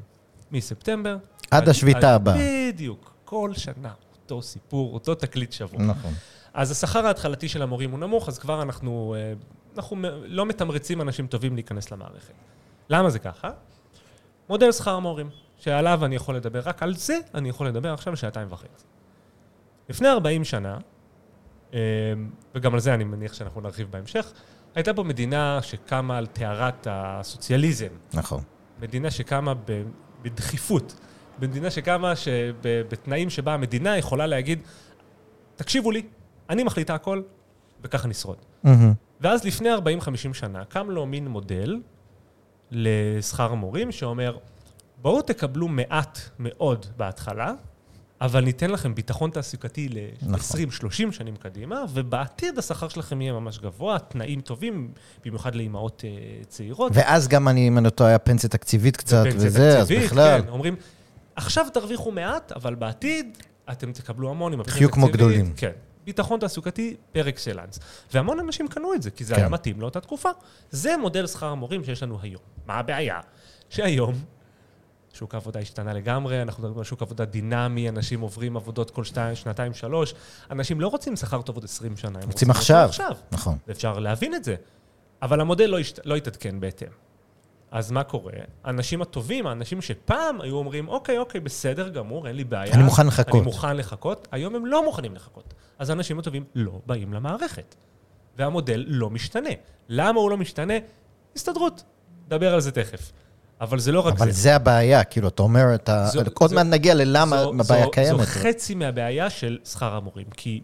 מספטמבר. 0.52 1.18
עד 1.52 1.70
השביתה 1.70 2.16
הבאה. 2.16 2.38
בדיוק. 2.40 3.14
כל 3.26 3.52
שנה. 3.54 3.92
אותו 4.14 4.42
סיפור, 4.42 4.94
אותו 4.94 5.16
תקליט 5.16 5.52
שבור. 5.52 5.82
נכון. 5.82 6.14
אז 6.54 6.72
השכר 6.72 7.08
ההתחלתי 7.08 7.50
של 7.50 7.62
המורים 7.62 7.92
הוא 7.92 8.00
נמוך, 8.00 8.28
אז 8.30 8.40
כבר 8.40 8.62
אנחנו, 8.62 9.16
אה, 9.18 9.34
אנחנו 9.78 9.98
לא 10.26 10.46
מתמרצים 10.46 11.02
אנשים 11.02 11.28
טובים 11.28 11.56
להיכנס 11.56 11.92
למערכת. 11.92 12.34
למה 12.90 13.10
זה 13.10 13.20
ככה? 13.20 13.50
מודל 14.50 14.72
שכר 14.72 14.96
המורים, 14.96 15.30
שעליו 15.58 16.06
אני 16.06 16.16
יכול 16.16 16.36
לדבר, 16.36 16.60
רק 16.60 16.84
על 16.84 16.96
זה 16.96 17.18
אני 17.34 17.50
יכול 17.50 17.68
לדבר 17.68 17.94
עכשיו 17.94 18.18
שעתיים 18.18 18.48
וחצי. 18.52 18.86
לפני 19.90 20.08
40 20.10 20.44
שנה, 20.44 20.78
אה, 21.74 21.80
וגם 22.56 22.74
על 22.74 22.80
זה 22.80 22.94
אני 22.94 23.04
מניח 23.04 23.34
שאנחנו 23.34 23.62
נרחיב 23.62 23.92
בהמשך, 23.92 24.32
הייתה 24.76 24.94
פה 24.94 25.04
מדינה 25.04 25.62
שקמה 25.62 26.18
על 26.18 26.26
טהרת 26.28 26.88
הסוציאליזם. 26.90 27.88
נכון. 28.14 28.44
מדינה 28.82 29.12
שקמה 29.12 29.54
בדחיפות. 30.22 30.96
מדינה 31.42 31.72
שקמה 31.72 32.16
שב- 32.16 32.56
בתנאים 32.62 33.30
שבה 33.30 33.54
המדינה 33.54 33.98
יכולה 33.98 34.28
להגיד, 34.28 34.60
תקשיבו 35.56 35.92
לי, 35.92 36.04
אני 36.50 36.64
מחליטה 36.64 36.96
הכל, 36.96 37.22
וככה 37.84 38.08
נשרוד. 38.08 38.38
מהמם. 38.64 38.94
ואז 39.22 39.44
לפני 39.46 39.70
40-50 39.76 40.34
שנה 40.34 40.66
קם 40.66 40.90
לו 40.90 41.06
מין 41.06 41.28
מודל 41.28 41.80
לשכר 42.72 43.52
המורים 43.52 43.92
שאומר, 43.92 44.38
בואו 45.02 45.22
תקבלו 45.22 45.68
מעט 45.68 46.20
מאוד 46.40 46.86
בהתחלה, 46.98 47.54
אבל 48.22 48.44
ניתן 48.44 48.70
לכם 48.70 48.96
ביטחון 48.96 49.30
תעסוקתי 49.30 49.90
נכון. 50.22 50.60
ל-20-30 50.60 51.12
שנים 51.12 51.36
קדימה, 51.36 51.84
ובעתיד 51.94 52.58
השכר 52.58 52.88
שלכם 52.88 53.22
יהיה 53.22 53.34
ממש 53.34 53.60
גבוה, 53.60 54.00
תנאים 54.00 54.42
טובים, 54.42 54.92
במיוחד 55.26 55.56
לאימהות 55.56 56.04
אה, 56.06 56.44
צעירות. 56.48 56.92
ואז 56.96 57.28
גם 57.28 57.48
אני, 57.48 57.68
אם 57.68 57.78
אני 57.78 57.86
לא 57.86 57.90
טועה, 57.90 58.18
פנסיה 58.18 58.50
תקציבית 58.50 58.98
קצת 58.98 59.24
וזה, 59.36 59.70
אז 59.80 59.88
תקציבית, 59.88 60.06
בכלל. 60.06 60.42
כן, 60.42 60.50
אומרים, 60.50 60.76
עכשיו 61.36 61.66
תרוויחו 61.74 62.12
מעט, 62.12 62.52
אבל 62.52 62.76
בעתיד 62.76 63.38
אתם 63.72 63.92
תקבלו 63.92 64.30
המון 64.30 64.54
עם 64.54 64.60
הפנסיה 64.60 64.76
תחיו 64.78 64.92
כמו 64.92 65.06
התקציבית." 65.06 65.28
גדולים. 65.32 65.54
כן. 65.58 65.72
ביטחון 66.10 66.40
תעסוקתי 66.40 66.96
פר 67.12 67.30
אקסלנס. 67.30 67.80
והמון 68.14 68.40
אנשים 68.40 68.68
קנו 68.68 68.94
את 68.94 69.02
זה, 69.02 69.12
כי 69.12 69.24
זה 69.26 69.36
כן. 69.36 69.42
היה 69.42 69.50
מתאים 69.50 69.82
לאותה 69.82 70.02
תקופה. 70.02 70.30
זה 70.72 70.98
מודל 70.98 71.28
שכר 71.28 71.48
המורים 71.48 71.84
שיש 71.84 72.04
לנו 72.04 72.20
היום. 72.22 72.42
מה 72.66 72.74
הבעיה? 72.74 73.20
שהיום 73.70 74.14
שוק 75.14 75.34
העבודה 75.34 75.60
השתנה 75.60 75.94
לגמרי, 75.94 76.42
אנחנו 76.42 76.64
מדברים 76.64 76.78
על 76.80 76.84
שוק 76.84 77.02
עבודה 77.02 77.26
דינמי, 77.26 77.90
אנשים 77.90 78.22
עוברים 78.22 78.58
עבודות 78.58 78.92
כל 78.92 79.04
שתיים, 79.04 79.36
שנתיים, 79.36 79.74
שלוש. 79.74 80.14
אנשים 80.52 80.82
לא 80.82 80.88
רוצים 80.88 81.16
שכר 81.16 81.42
טוב 81.42 81.56
עוד 81.56 81.64
20 81.64 81.98
שנה, 81.98 82.20
הם 82.20 82.28
רוצים 82.28 82.50
אותו 82.50 82.60
עכשיו. 82.60 82.86
עכשיו. 82.90 83.12
נכון. 83.32 83.58
ואפשר 83.68 84.00
להבין 84.00 84.36
את 84.36 84.44
זה. 84.44 84.56
אבל 85.22 85.42
המודל 85.42 85.66
לא, 85.66 85.80
השת... 85.80 86.06
לא 86.06 86.16
התעדכן 86.16 86.60
בהתאם. 86.60 87.09
אז 87.72 87.92
מה 87.92 88.04
קורה? 88.04 88.32
האנשים 88.64 89.02
הטובים, 89.02 89.48
האנשים 89.48 89.82
שפעם 89.82 90.42
היו 90.42 90.56
אומרים, 90.56 90.88
אוקיי, 90.88 91.18
אוקיי, 91.18 91.42
בסדר 91.42 91.90
גמור, 91.90 92.28
אין 92.28 92.36
לי 92.36 92.44
בעיה. 92.44 92.74
אני 92.74 92.84
מוכן 92.84 93.08
לחכות." 93.08 93.36
אני 93.36 93.42
מוכן 93.42 93.78
לחכות. 93.78 94.28
היום 94.32 94.56
הם 94.56 94.66
לא 94.66 94.86
מוכנים 94.86 95.16
לחכות. 95.16 95.54
אז 95.80 95.90
האנשים 95.90 96.20
הטובים 96.20 96.44
לא 96.56 96.72
באים 96.86 97.14
למערכת. 97.14 97.76
והמודל 98.38 98.84
לא 98.88 99.10
משתנה. 99.10 99.50
למה 99.90 100.20
הוא 100.20 100.30
לא 100.30 100.38
משתנה? 100.38 100.74
הסתדרות. 101.36 101.84
נדבר 102.26 102.54
על 102.54 102.60
זה 102.62 102.72
תכף. 102.72 103.12
אבל 103.62 103.80
זה 103.80 103.92
לא 103.92 104.00
רק 104.00 104.14
אבל 104.14 104.32
זה. 104.32 104.42
זה 104.42 104.56
הבעיה, 104.56 105.04
כאילו, 105.04 105.28
אתה 105.28 105.44
אומר, 105.44 105.76
אתה... 105.76 106.06
זו- 106.06 106.20
עוד 106.40 106.54
מעט 106.54 106.66
נגיע 106.66 106.94
ללמה 106.94 107.38
זו- 107.44 107.54
הבעיה 107.60 107.86
זו- 107.86 107.92
קיימת. 107.92 108.20
זו 108.20 108.26
חצי 108.26 108.76
מהבעיה 108.76 109.30
של 109.30 109.58
שכר 109.66 109.96
המורים. 109.96 110.28
כי 110.38 110.62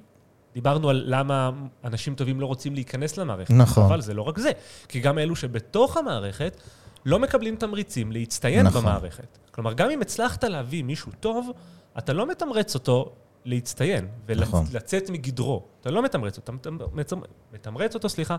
דיברנו 0.54 0.90
על 0.90 1.04
למה 1.08 1.52
אנשים 1.84 2.16
טובים 2.16 2.40
לא 2.42 2.46
רוצים 2.46 2.74
להיכנס 2.76 3.18
למערכת. 3.18 3.52
נכון. 3.54 3.84
אבל 3.86 4.02
זה 4.02 4.14
לא 4.14 4.22
רק 4.22 4.40
זה. 4.40 4.52
כי 4.88 5.00
גם 5.00 5.20
אלו 5.20 5.36
שבתוך 5.36 5.98
המערכת 5.98 6.58
לא 7.06 7.20
מקבלים 7.20 7.56
תמריצים 7.56 8.12
להצטיין 8.12 8.66
נכון. 8.68 8.82
במערכת. 8.82 9.38
כלומר, 9.52 9.74
גם 9.74 9.90
אם 9.90 10.02
הצלחת 10.02 10.44
להביא 10.44 10.84
מישהו 10.84 11.12
טוב, 11.20 11.52
אתה 11.98 12.14
לא 12.14 12.28
מתמרץ 12.28 12.76
אותו 12.76 13.12
להצטיין 13.46 14.08
נכון. 14.36 14.66
ולצאת 14.72 15.10
מגדרו. 15.10 15.64
אתה 15.82 15.92
לא 15.92 16.04
מתמרץ 16.04 16.38
אותו, 16.38 16.54
אתה 17.00 17.16
מתמרץ 17.54 17.96
אותו, 17.96 18.10
סליחה, 18.10 18.36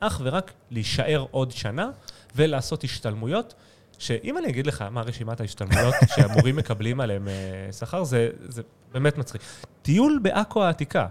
אך 0.00 0.20
ורק 0.24 0.52
להישאר 0.70 1.26
עוד 1.30 1.50
שנה 1.50 1.90
ולעשות 2.34 2.84
השתלמויות. 2.84 3.54
שאם 3.98 4.38
אני 4.38 4.48
אגיד 4.48 4.66
לך 4.66 4.82
מה 4.82 5.00
רשימת 5.02 5.40
ההשתלמויות 5.40 5.94
שהמורים 6.16 6.56
מקבלים 6.56 7.00
עליהם 7.00 7.28
אה, 7.28 7.72
שכר, 7.72 8.04
זה, 8.04 8.30
זה 8.48 8.62
באמת 8.92 9.18
מצחיק. 9.18 9.42
טיול 9.82 10.18
בעכו 10.22 10.64
העתיקה, 10.64 11.06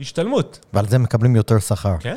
השתלמות, 0.00 0.58
ועל 0.72 0.88
זה 0.88 0.98
מקבלים 0.98 1.36
יותר 1.36 1.58
שכר. 1.58 1.96
כן? 2.00 2.16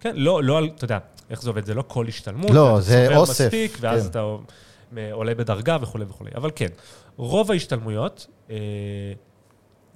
כן, 0.00 0.16
לא, 0.16 0.42
לא, 0.44 0.58
על- 0.58 0.70
אתה 0.76 0.84
יודע, 0.84 0.98
איך 1.30 1.42
זה 1.42 1.50
עובד? 1.50 1.64
זה 1.64 1.74
לא 1.74 1.84
כל 1.86 2.06
השתלמות. 2.08 2.50
לא, 2.50 2.80
זה 2.80 3.16
אוסף, 3.16 3.44
מספיק, 3.44 3.76
ואז 3.80 4.02
כן. 4.02 4.10
אתה 4.10 4.24
עולה 5.12 5.34
בדרגה 5.34 5.76
וכולי 5.80 6.04
וכולי. 6.08 6.30
אבל 6.36 6.50
כן, 6.54 6.68
רוב 7.16 7.50
ההשתלמויות, 7.50 8.26
אה, 8.50 8.56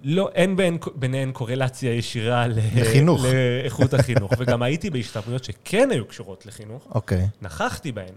לא, 0.05 0.31
אין 0.35 0.57
בהן, 0.57 0.79
ביניהן 0.95 1.33
קורלציה 1.33 1.95
ישירה 1.95 2.47
ל- 2.47 2.59
לחינוך. 2.75 3.25
לאיכות 3.25 3.95
החינוך. 3.95 4.33
וגם 4.39 4.63
הייתי 4.63 4.91
בהשתלמויות 4.91 5.45
שכן 5.45 5.89
היו 5.91 6.07
קשורות 6.07 6.47
לחינוך, 6.47 6.87
אוקיי. 6.95 7.29
נכחתי 7.43 7.93
בהן 7.93 8.15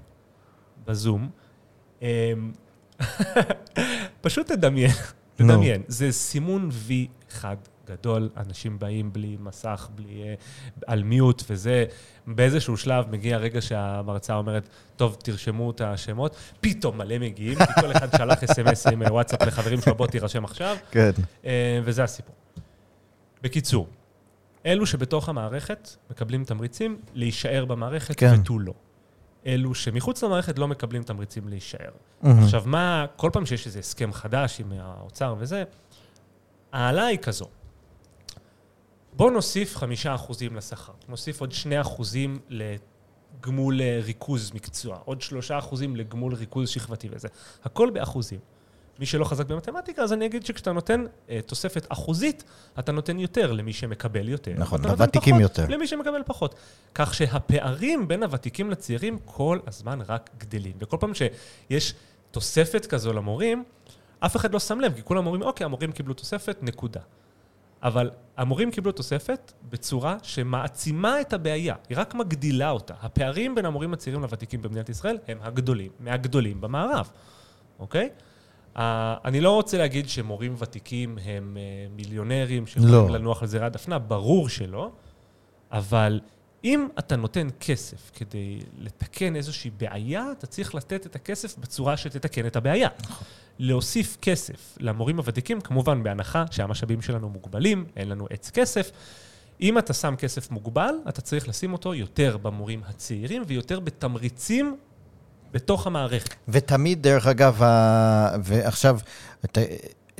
בזום. 0.87 1.29
אמ, 2.01 2.07
פשוט 4.21 4.47
תדמיין. 4.47 4.91
תדמיין. 5.35 5.81
זה 5.87 6.11
סימון 6.11 6.69
וי 6.71 7.07
אחד 7.31 7.55
גדול, 7.89 8.29
אנשים 8.37 8.79
באים 8.79 9.13
בלי 9.13 9.37
מסך, 9.39 9.89
בלי... 9.95 10.23
אה, 10.23 10.33
על 10.87 11.03
מיוט 11.03 11.43
וזה. 11.49 11.85
באיזשהו 12.27 12.77
שלב 12.77 13.05
מגיע 13.11 13.35
הרגע 13.35 13.61
שהמרצה 13.61 14.35
אומרת, 14.35 14.69
טוב, 14.95 15.17
תרשמו 15.23 15.71
את 15.71 15.81
השמות. 15.81 16.35
פתאום 16.61 16.97
מלא 16.97 17.17
מגיעים, 17.17 17.57
כי 17.57 17.81
כל 17.81 17.91
אחד 17.91 18.17
שלח 18.17 18.43
אס.אם.אס 18.43 18.87
עם 18.87 19.03
אה, 19.03 19.13
וואטסאפ 19.13 19.41
לחברים 19.41 19.81
שלו, 19.81 19.95
בוא 19.95 20.07
תירשם 20.07 20.45
עכשיו. 20.45 20.77
כן. 20.91 21.11
אה, 21.45 21.79
וזה 21.83 22.03
הסיפור. 22.03 22.35
בקיצור, 23.41 23.87
אלו 24.65 24.85
שבתוך 24.85 25.29
המערכת 25.29 25.89
מקבלים 26.09 26.43
תמריצים 26.43 26.97
להישאר 27.13 27.65
במערכת 27.65 28.19
כן. 28.19 28.33
ותו 28.41 28.59
לא. 28.59 28.73
אלו 29.45 29.75
שמחוץ 29.75 30.23
למערכת 30.23 30.59
לא 30.59 30.67
מקבלים 30.67 31.03
תמריצים 31.03 31.47
להישאר. 31.47 31.89
מהמם. 32.21 32.43
עכשיו, 32.43 32.63
מה, 32.65 33.05
כל 33.15 33.29
פעם 33.33 33.45
שיש 33.45 33.65
איזה 33.65 33.79
הסכם 33.79 34.13
חדש 34.13 34.59
עם 34.59 34.73
האוצר 34.79 35.35
וזה, 35.39 35.63
ההעלאה 36.73 37.05
היא 37.05 37.17
כזו. 37.17 37.45
בואו 39.17 39.29
נוסיף 39.29 39.77
חמישה 39.77 40.15
אחוזים 40.15 40.55
לשכר, 40.55 40.93
נוסיף 41.07 41.41
עוד 41.41 41.51
שני 41.51 41.81
אחוזים 41.81 42.39
לגמול 42.49 43.81
אה, 43.81 43.99
ריכוז 44.03 44.51
מקצוע, 44.53 44.99
עוד 45.05 45.21
שלושה 45.21 45.57
אחוזים 45.57 45.95
לגמול 45.95 46.33
ריכוז 46.33 46.69
שכבתי 46.69 47.07
וזה. 47.11 47.27
הכל 47.63 47.89
באחוזים. 47.89 48.39
מי 48.99 49.05
שלא 49.05 49.25
חזק 49.25 49.45
במתמטיקה, 49.45 50.01
אז 50.01 50.13
אני 50.13 50.25
אגיד 50.25 50.45
שכשאתה 50.45 50.71
נותן 50.71 51.05
אה, 51.29 51.39
תוספת 51.45 51.85
אחוזית, 51.89 52.43
אתה 52.79 52.91
נותן 52.91 53.19
יותר 53.19 53.51
למי 53.51 53.73
שמקבל 53.73 54.29
יותר. 54.29 54.53
נכון, 54.57 54.85
לוותיקים 54.85 55.39
יותר. 55.39 55.65
למי 55.69 55.87
שמקבל 55.87 56.21
פחות. 56.25 56.55
כך 56.95 57.13
שהפערים 57.13 58.07
בין 58.07 58.23
הוותיקים 58.23 58.71
לצעירים 58.71 59.17
כל 59.25 59.59
הזמן 59.67 59.99
רק 60.07 60.29
גדלים. 60.37 60.73
וכל 60.79 60.97
פעם 60.99 61.11
שיש 61.13 61.93
תוספת 62.31 62.85
כזו 62.85 63.13
למורים, 63.13 63.63
אף 64.19 64.35
אחד 64.35 64.53
לא 64.53 64.59
שם 64.59 64.79
לב, 64.79 64.93
כי 64.93 65.03
כולם 65.03 65.25
אומרים, 65.25 65.41
אוקיי, 65.41 65.65
המורים 65.65 65.91
קיבלו 65.91 66.13
תוספת, 66.13 66.57
נקודה. 66.61 67.01
אבל 67.83 68.09
המורים 68.37 68.71
קיבלו 68.71 68.91
תוספת 68.91 69.53
בצורה 69.69 70.17
שמעצימה 70.23 71.21
את 71.21 71.33
הבעיה, 71.33 71.75
היא 71.89 71.97
רק 71.97 72.15
מגדילה 72.15 72.71
אותה. 72.71 72.93
הפערים 73.01 73.55
בין 73.55 73.65
המורים 73.65 73.93
הצעירים 73.93 74.21
לוותיקים 74.21 74.61
במדינת 74.61 74.89
ישראל 74.89 75.17
הם 75.27 75.37
הגדולים, 75.41 75.91
מהגדולים 75.99 76.61
במערב, 76.61 77.11
אוקיי? 77.79 78.09
Uh, 78.75 78.79
אני 79.25 79.41
לא 79.41 79.51
רוצה 79.51 79.77
להגיד 79.77 80.09
שמורים 80.09 80.55
ותיקים 80.57 81.17
הם 81.23 81.57
uh, 81.57 81.95
מיליונרים 81.95 82.67
שיכולים 82.67 82.93
לא. 82.93 83.09
לנוח 83.09 83.41
על 83.41 83.47
זרי 83.47 83.65
הדפנה, 83.65 83.99
ברור 83.99 84.49
שלא, 84.49 84.91
אבל 85.71 86.19
אם 86.63 86.87
אתה 86.99 87.15
נותן 87.15 87.47
כסף 87.59 88.11
כדי 88.15 88.59
לתקן 88.77 89.35
איזושהי 89.35 89.71
בעיה, 89.77 90.31
אתה 90.31 90.47
צריך 90.47 90.75
לתת 90.75 91.05
את 91.05 91.15
הכסף 91.15 91.57
בצורה 91.57 91.97
שתתקן 91.97 92.47
את 92.47 92.55
הבעיה. 92.55 92.89
להוסיף 93.59 94.17
כסף 94.21 94.77
למורים 94.79 95.17
הוותיקים, 95.17 95.61
כמובן 95.61 96.03
בהנחה 96.03 96.45
שהמשאבים 96.51 97.01
שלנו 97.01 97.29
מוגבלים, 97.29 97.85
אין 97.95 98.09
לנו 98.09 98.27
עץ 98.29 98.49
כסף. 98.49 98.91
אם 99.61 99.77
אתה 99.77 99.93
שם 99.93 100.15
כסף 100.17 100.51
מוגבל, 100.51 100.95
אתה 101.09 101.21
צריך 101.21 101.47
לשים 101.47 101.73
אותו 101.73 101.93
יותר 101.93 102.37
במורים 102.37 102.81
הצעירים 102.87 103.43
ויותר 103.47 103.79
בתמריצים 103.79 104.77
בתוך 105.51 105.87
המערכת. 105.87 106.35
ותמיד, 106.47 107.01
דרך 107.01 107.27
אגב. 107.27 107.61
ועכשיו. 108.43 108.99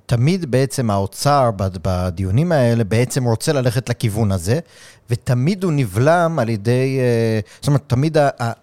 תמיד 0.09 0.51
בעצם 0.51 0.89
האוצר 0.89 1.51
בד- 1.55 1.77
בדיונים 1.83 2.51
האלה 2.51 2.83
בעצם 2.83 3.23
רוצה 3.23 3.53
ללכת 3.53 3.89
לכיוון 3.89 4.31
הזה, 4.31 4.59
ותמיד 5.09 5.63
הוא 5.63 5.71
נבלם 5.71 6.39
על 6.39 6.49
ידי, 6.49 6.99
אה, 6.99 7.39
זאת 7.59 7.67
אומרת, 7.67 7.81
תמיד 7.87 8.17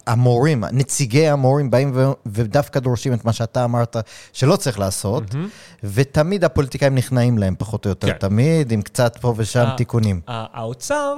המורים, 0.06 0.64
נציגי 0.72 1.28
המורים 1.28 1.70
באים 1.70 1.92
ו... 1.94 2.04
ודווקא 2.26 2.80
דורשים 2.80 3.12
את 3.12 3.24
מה 3.24 3.32
שאתה 3.32 3.64
אמרת 3.64 3.96
שלא 4.32 4.56
צריך 4.56 4.78
לעשות, 4.78 5.34
מהמם. 5.34 5.48
ותמיד 5.84 6.44
הפוליטיקאים 6.44 6.94
נכנעים 6.94 7.38
להם, 7.38 7.54
פחות 7.58 7.84
או 7.84 7.88
יותר, 7.88 8.06
כן. 8.06 8.18
תמיד, 8.18 8.72
עם 8.72 8.82
קצת 8.82 9.16
פה 9.20 9.34
ושם 9.36 9.68
תיקונים. 9.76 10.20
האוצר... 10.28 11.14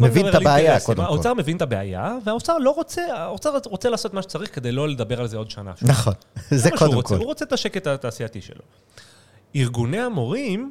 מבין 0.00 0.28
את 0.28 0.34
הבעיה. 0.34 0.80
קודם 0.80 0.96
כל. 0.98 1.04
האוצר 1.04 1.34
מבין 1.34 1.56
את 1.56 1.62
הבעיה, 1.62 2.16
והאוצר 2.24 2.58
לא 2.58 2.70
רוצה, 2.70 3.02
האוצר 3.16 3.58
רוצה 3.64 3.88
לעשות 3.88 4.14
מה 4.14 4.22
שצריך 4.22 4.54
כדי 4.54 4.72
לא 4.72 4.88
לדבר 4.88 5.20
על 5.20 5.26
זה 5.26 5.36
עוד 5.36 5.50
שנה. 5.50 5.72
נכון, 5.82 6.14
זה 6.50 6.70
קודם 6.78 7.02
כל. 7.02 7.16
הוא 7.16 7.24
רוצה 7.24 7.44
את 7.44 7.52
השקט 7.52 7.86
התעשייתי 7.86 8.40
שלו. 8.40 8.60
ארגוני 9.56 10.00
המורים, 10.00 10.70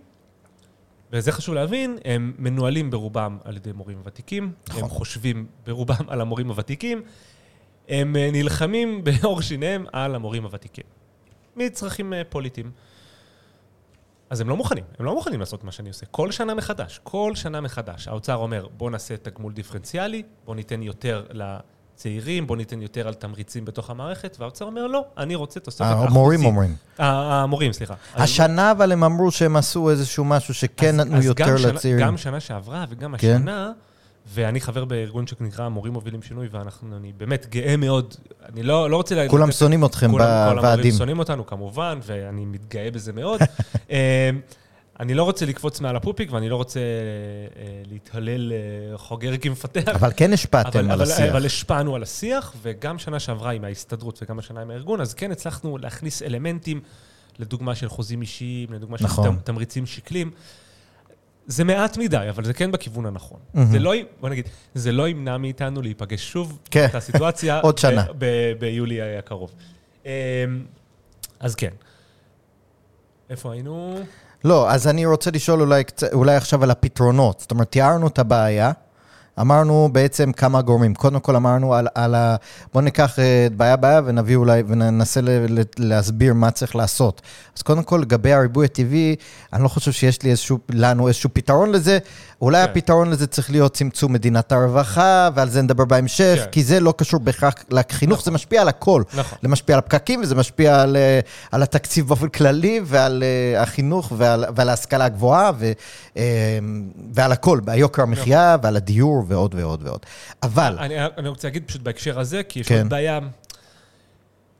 וזה 1.11 1.31
חשוב 1.31 1.55
להבין, 1.55 1.97
הם 2.05 2.33
מנוהלים 2.37 2.89
ברובם 2.89 3.37
על 3.43 3.55
ידי 3.55 3.71
מורים 3.71 4.01
ותיקים, 4.03 4.51
נכון. 4.69 4.83
הם 4.83 4.89
חושבים 4.89 5.47
ברובם 5.65 6.05
על 6.07 6.21
המורים 6.21 6.49
הוותיקים, 6.49 7.01
הם 7.89 8.15
אה, 8.15 8.29
נלחמים 8.31 9.01
בעור 9.03 9.41
שיניהם 9.41 9.85
על 9.93 10.15
המורים 10.15 10.43
הוותיקים. 10.43 10.83
מצרכים 11.55 12.13
אה, 12.13 12.21
פוליטיים. 12.23 12.71
אז 14.29 14.41
הם 14.41 14.49
לא 14.49 14.57
מוכנים, 14.57 14.83
הם 14.99 15.05
לא 15.05 15.15
מוכנים 15.15 15.39
לעשות 15.39 15.63
מה 15.63 15.71
שאני 15.71 15.89
עושה. 15.89 16.05
כל 16.05 16.31
שנה 16.31 16.53
מחדש, 16.53 16.99
כל 17.03 17.31
שנה 17.35 17.61
מחדש. 17.61 18.07
האוצר 18.07 18.35
אומר, 18.35 18.67
בוא 18.77 18.91
נעשה 18.91 19.17
תגמול 19.17 19.53
דיפרנציאלי, 19.53 20.23
בוא 20.45 20.55
ניתן 20.55 20.81
יותר 20.81 21.25
לצעירים, 21.95 22.47
בוא 22.47 22.57
ניתן 22.57 22.81
יותר 22.81 23.07
על 23.07 23.13
תמריצים 23.13 23.65
בתוך 23.65 23.89
המערכת, 23.89 24.37
והאוצר 24.39 24.65
אומר, 24.65 24.87
לא, 24.87 25.05
אני 25.17 25.35
רוצה 25.35 25.59
תוספת 25.59 25.85
אחוזית. 25.93 26.09
המורים 26.09 26.45
אומרים. 26.45 26.75
ה- 26.99 27.41
המורים, 27.43 27.73
סליחה. 27.73 27.93
השנה 28.15 28.71
אבל 28.71 28.91
הם 28.91 29.03
אמרו 29.03 29.31
שהם 29.31 29.55
עשו 29.55 29.89
איזשהו 29.89 30.25
משהו 30.25 30.53
שכן 30.53 30.95
נתנו 30.95 31.21
יותר 31.23 31.55
לצעירים. 31.67 32.05
גם 32.07 32.17
שנה 32.17 32.39
שעברה 32.39 32.85
וגם 32.89 33.15
כן. 33.17 33.35
השנה, 33.35 33.71
ואני 34.33 34.61
חבר 34.61 34.85
בארגון 34.85 35.27
שנקרא 35.27 35.69
מורים 35.69 35.93
מובילים 35.93 36.21
שינוי, 36.21 36.47
ואני 36.51 37.11
באמת 37.17 37.45
גאה 37.49 37.77
מאוד, 37.77 38.15
אני 38.53 38.63
לא, 38.63 38.89
לא 38.89 38.95
רוצה... 38.95 39.25
כולם 39.29 39.51
שונאים 39.51 39.85
אתכם 39.85 40.11
בוועדים. 40.11 40.63
המורים 40.65 40.91
שונאים 40.97 41.19
אותנו 41.19 41.45
כמובן, 41.45 41.99
ואני 42.03 42.45
מתגאה 42.45 42.91
בזה 42.91 43.13
מאוד. 43.13 43.41
אה, 44.99 45.03
אני 45.03 45.13
לא 45.13 45.23
רוצה 45.23 45.45
לקפוץ 45.45 45.81
מעל 45.81 45.95
הפופיק, 45.95 46.31
ואני 46.31 46.49
לא 46.49 46.55
רוצה 46.55 46.79
אה, 46.79 47.63
להתהלל 47.91 48.51
אה, 48.51 48.97
חוגר 48.97 49.37
כמפתח. 49.37 49.95
אבל 49.95 50.11
כן 50.17 50.33
השפעתם 50.33 50.91
על 50.91 51.01
השיח. 51.01 51.29
אבל 51.31 51.45
השפענו 51.45 51.95
על 51.95 52.03
השיח, 52.03 52.53
וגם 52.61 52.99
שנה 52.99 53.19
שעברה 53.19 53.51
עם 53.51 53.63
ההסתדרות 53.63 54.19
וגם 54.23 54.39
השנה 54.39 54.61
עם 54.61 54.69
הארגון, 54.69 55.01
אז 55.01 55.13
כן 55.13 55.31
הצלחנו 55.31 55.77
להכניס 55.77 56.21
אלמנטים, 56.21 56.81
לדוגמה 57.39 57.75
של 57.75 57.89
חוזים 57.89 58.21
אישיים, 58.21 58.73
לדוגמה 58.73 58.97
של 58.97 59.03
נכון. 59.05 59.39
תמריצים 59.43 59.85
שקלים. 59.85 60.31
זה 61.47 61.63
מעט 61.63 61.97
מדי, 61.97 62.29
אבל 62.29 62.43
זה 62.43 62.53
כן 62.53 62.71
בכיוון 62.71 63.05
הנכון. 63.05 63.39
Mm-hmm. 63.39 63.59
זה 63.71 63.79
לא, 63.79 63.93
בוא 64.19 64.29
נגיד, 64.29 64.49
זה 64.73 64.91
לא 64.91 65.07
ימנע 65.07 65.37
מאיתנו 65.37 65.81
להיפגש 65.81 66.31
שוב 66.31 66.59
כן. 66.71 66.81
באותה 66.81 66.99
סיטואציה. 66.99 67.59
עוד 67.63 67.77
שנה. 67.77 68.05
ביולי 68.59 69.17
הקרוב. 69.17 69.51
אמ, 70.05 70.09
אז 71.39 71.55
כן. 71.55 71.69
איפה 73.29 73.53
היינו? 73.53 73.99
לא, 74.43 74.71
אז 74.71 74.87
אני 74.87 75.05
רוצה 75.05 75.31
לשאול 75.31 75.61
אולי, 75.61 75.83
אולי 76.13 76.35
עכשיו 76.35 76.63
על 76.63 76.71
הפתרונות. 76.71 77.39
זאת 77.39 77.51
אומרת, 77.51 77.71
תיארנו 77.71 78.07
את 78.07 78.19
הבעיה. 78.19 78.71
אמרנו 79.41 79.89
בעצם 79.91 80.31
כמה 80.31 80.61
גורמים. 80.61 80.95
קודם 80.95 81.19
כל 81.19 81.35
אמרנו 81.35 81.73
על, 81.73 81.87
על 81.95 82.15
ה... 82.15 82.35
בואו 82.73 82.83
ניקח 82.83 83.13
את 83.13 83.19
אה, 83.19 83.47
בעיה 83.57 83.75
בעיה 83.75 84.01
ונביא 84.05 84.35
אולי, 84.35 84.63
וננסה 84.67 85.21
ל, 85.21 85.29
ל, 85.29 85.61
להסביר 85.77 86.33
מה 86.33 86.51
צריך 86.51 86.75
לעשות. 86.75 87.21
אז 87.57 87.61
קודם 87.61 87.83
כל, 87.83 87.97
לגבי 87.97 88.33
הריבוי 88.33 88.65
הטבעי, 88.65 89.15
אני 89.53 89.63
לא 89.63 89.67
חושב 89.67 89.91
שיש 89.91 90.23
לי 90.23 90.29
איזשהו, 90.29 90.59
לנו 90.69 91.07
איזשהו 91.07 91.29
פתרון 91.33 91.71
לזה. 91.71 91.99
אולי 92.43 92.63
כן. 92.63 92.71
הפתרון 92.71 93.09
לזה 93.09 93.27
צריך 93.27 93.51
להיות 93.51 93.73
צמצום 93.73 94.13
מדינת 94.13 94.51
הרווחה, 94.51 95.29
ועל 95.35 95.49
זה 95.49 95.61
נדבר 95.61 95.85
בהמשך, 95.85 96.39
כן. 96.43 96.51
כי 96.51 96.63
זה 96.63 96.79
לא 96.79 96.93
קשור 96.97 97.19
בהכרח 97.19 97.53
לחינוך, 97.69 98.19
נכון. 98.19 98.25
זה 98.25 98.31
משפיע 98.31 98.61
על 98.61 98.67
הכל. 98.67 99.03
נכון. 99.13 99.37
זה 99.41 99.47
משפיע 99.47 99.75
על 99.75 99.79
הפקקים, 99.79 100.21
וזה 100.21 100.35
משפיע 100.35 100.81
על, 100.81 100.95
אה, 100.95 101.19
על 101.51 101.63
התקציב 101.63 102.07
באופן 102.07 102.29
כללי, 102.29 102.81
ועל 102.83 103.23
uh, 103.23 103.61
החינוך, 103.61 104.11
ועל, 104.17 104.45
ועל 104.55 104.69
ההשכלה 104.69 105.05
הגבוהה, 105.05 105.51
ו, 105.57 105.71
uh, 106.13 106.17
ועל 107.13 107.31
הכל, 107.31 107.59
ביוקר 107.59 108.01
המחיה, 108.01 108.53
נכון. 108.53 108.65
ועל 108.65 108.75
הדיור, 108.75 109.23
ועוד 109.27 109.55
ועוד 109.55 109.79
ועוד. 109.83 109.99
אבל... 110.43 110.77
אני, 110.79 110.95
אני 111.17 111.27
רוצה 111.27 111.47
להגיד 111.47 111.63
פשוט 111.67 111.81
בהקשר 111.81 112.19
הזה, 112.19 112.43
כי 112.43 112.59
יש 112.59 112.67
כן. 112.67 112.77
עוד 112.77 112.89
בעיה, 112.89 113.19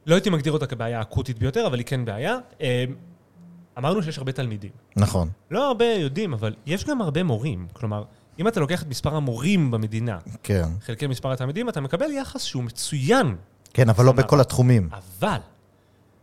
לא 0.06 0.16
הייתי 0.16 0.30
מגדיר 0.30 0.54
אותה 0.54 0.66
כבעיה 0.66 1.02
אקוטית 1.02 1.40
ביותר, 1.40 1.68
אבל 1.68 1.78
היא 1.78 1.86
כן 1.86 2.06
בעיה. 2.06 2.38
אמרנו 3.78 4.04
שיש 4.04 4.18
הרבה 4.18 4.32
תלמידים. 4.32 4.72
נכון. 4.96 5.30
לא 5.52 5.68
הרבה 5.68 5.86
יודעים, 5.86 6.34
אבל 6.34 6.56
יש 6.66 6.86
גם 6.86 7.02
הרבה 7.02 7.24
מורים. 7.24 7.68
כלומר, 7.74 8.04
אם 8.40 8.48
אתה 8.48 8.60
לוקח 8.60 8.82
את 8.82 8.88
מספר 8.88 9.16
המורים 9.16 9.72
במדינה, 9.72 10.18
כן. 10.44 10.70
חלקי 10.82 11.08
מספר 11.08 11.32
התלמידים, 11.32 11.70
אתה 11.70 11.82
מקבל 11.82 12.12
יחס 12.12 12.44
שהוא 12.44 12.64
מצוין. 12.64 13.36
כן, 13.74 13.90
אבל 13.90 14.06
לא 14.06 14.12
בכל 14.12 14.42
התחומים. 14.42 14.90
אבל 14.92 15.38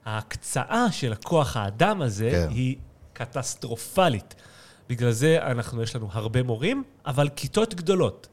ההקצאה 0.04 0.92
של 0.92 1.12
הכוח 1.12 1.56
האדם 1.56 2.02
הזה 2.02 2.30
כן. 2.30 2.48
היא 2.50 2.76
קטסטרופלית. 3.12 4.34
בגלל 4.88 5.10
זה 5.10 5.38
אנחנו, 5.42 5.82
יש 5.82 5.96
לנו 5.96 6.08
הרבה 6.12 6.42
מורים, 6.42 6.84
אבל 7.06 7.28
כיתות 7.36 7.74
גדולות. 7.74 8.28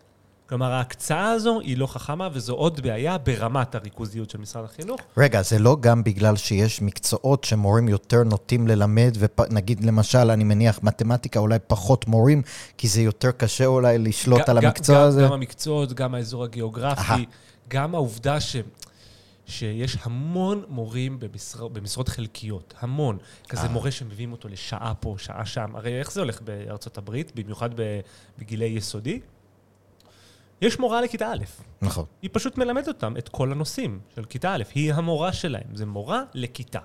כלומר, 0.49 0.71
ההקצאה 0.71 1.29
הזו 1.29 1.60
היא 1.60 1.77
לא 1.77 1.88
חכמה, 1.88 2.29
וזו 2.33 2.53
עוד 2.53 2.81
בעיה 2.81 3.17
ברמת 3.17 3.75
הריכוזיות 3.75 4.29
של 4.29 4.38
משרד 4.38 4.65
החינוך. 4.65 5.01
רגע, 5.17 5.41
זה 5.41 5.60
לא 5.60 5.77
גם 5.79 6.03
בגלל 6.03 6.36
שיש 6.36 6.81
מקצועות 6.81 7.43
שמורים 7.43 7.89
יותר 7.89 8.23
נוטים 8.23 8.67
ללמד, 8.67 9.17
ונגיד 9.39 9.83
למשל, 9.83 10.31
אני 10.31 10.43
מניח 10.43 10.79
מתמטיקה, 10.83 11.39
אולי 11.39 11.60
פחות 11.67 12.07
מורים, 12.07 12.41
כי 12.77 12.88
זה 12.88 13.01
יותר 13.01 13.31
קשה 13.31 13.65
אולי 13.65 13.97
לשלוט 13.97 14.49
על 14.49 14.57
המקצוע 14.57 14.95
גם, 14.95 15.07
הזה? 15.07 15.23
גם 15.23 15.33
המקצועות, 15.33 15.93
גם 15.93 16.15
האזור 16.15 16.43
הגיאוגרפי, 16.43 17.25
גם 17.67 17.95
העובדה 17.95 18.39
ש... 18.39 18.55
שיש 19.49 19.97
המון 20.01 20.63
מורים 20.69 21.19
במשר... 21.19 21.67
במשרות 21.67 22.10
חלקיות, 22.10 22.73
המון. 22.79 23.17
כזה 23.49 23.62
אה. 23.62 23.67
מורה 23.67 23.91
שמביאים 23.91 24.31
אותו 24.31 24.47
לשעה 24.47 24.93
פה, 24.99 25.15
שעה 25.17 25.45
שם. 25.45 25.75
הרי 25.75 25.99
איך 25.99 26.12
זה 26.12 26.19
הולך 26.19 26.41
בארצות 26.41 26.97
הברית, 26.97 27.31
במיוחד 27.36 27.69
בגילי 28.39 28.65
יסודי? 28.65 29.19
יש 30.62 30.80
מורה 30.80 31.02
לכיתה 31.02 31.32
א'. 31.32 31.43
נכון. 31.82 32.06
היא 32.22 32.30
פשוט 32.34 32.58
מלמדת 32.58 32.88
אותם 32.88 33.17
את 33.17 33.30
כל 33.30 33.52
הנושאים 33.52 34.00
של 34.15 34.24
כיתה 34.26 34.56
א'. 34.56 34.63
היא 34.76 34.93
המורה 34.93 35.34
שלהם, 35.34 35.76
זה 35.76 35.86
מורה 35.86 36.24
לכיתה. 36.34 36.80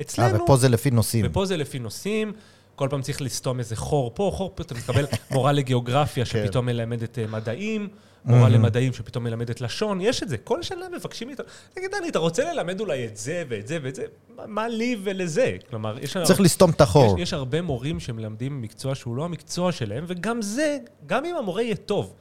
אצלנו... 0.00 0.36
אה, 0.36 0.42
ופה 0.42 0.56
זה 0.56 0.68
לפי 0.68 0.90
נושאים. 0.90 1.26
ופה 1.28 1.46
זה 1.46 1.56
לפי 1.56 1.78
נושאים. 1.78 2.32
כל 2.76 2.88
פעם 2.90 3.02
צריך 3.02 3.22
לסתום 3.22 3.58
איזה 3.58 3.76
חור 3.76 4.10
פה, 4.14 4.30
חור 4.34 4.52
פה, 4.54 4.62
אתה 4.62 4.74
מקבל 4.74 5.04
מורה 5.30 5.52
לגיאוגרפיה 5.52 6.24
כן. 6.24 6.30
שפתאום 6.44 6.66
מלמדת 6.66 7.18
אה, 7.18 7.26
מדעים, 7.26 7.88
מורה 8.24 8.48
למדעים 8.48 8.92
שפתאום 8.92 9.24
מלמדת 9.24 9.60
לשון, 9.60 10.00
יש 10.00 10.22
את 10.22 10.28
זה. 10.28 10.36
כל 10.36 10.62
שנה 10.62 10.86
מבקשים 10.96 11.28
מאיתנו, 11.28 11.46
תגיד, 11.74 11.90
דני, 11.90 12.08
אתה 12.08 12.18
רוצה 12.18 12.52
ללמד 12.52 12.80
אולי 12.80 13.06
את 13.06 13.16
זה 13.16 13.44
ואת 13.48 13.66
זה 13.66 13.78
ואת 13.82 13.94
זה? 13.94 14.04
מה 14.46 14.68
לי 14.68 14.96
ולזה? 15.02 15.56
כלומר, 15.70 15.98
יש... 15.98 16.16
צריך 16.16 16.40
לסתום 16.40 16.70
את 16.70 16.80
החור. 16.80 17.20
יש 17.20 17.32
הרבה 17.32 17.62
מורים 17.62 18.00
שמלמדים 18.00 18.62
מקצוע 18.62 18.94
שהוא 18.94 19.16
לא 19.16 19.24
המקצוע 19.24 19.72
שלהם, 19.72 20.04
וגם 20.08 20.42
זה, 20.42 20.78
גם 21.06 21.24
אם 21.24 21.36
המורה 21.36 21.62
יהיה 21.62 21.76
טוב, 21.76 22.14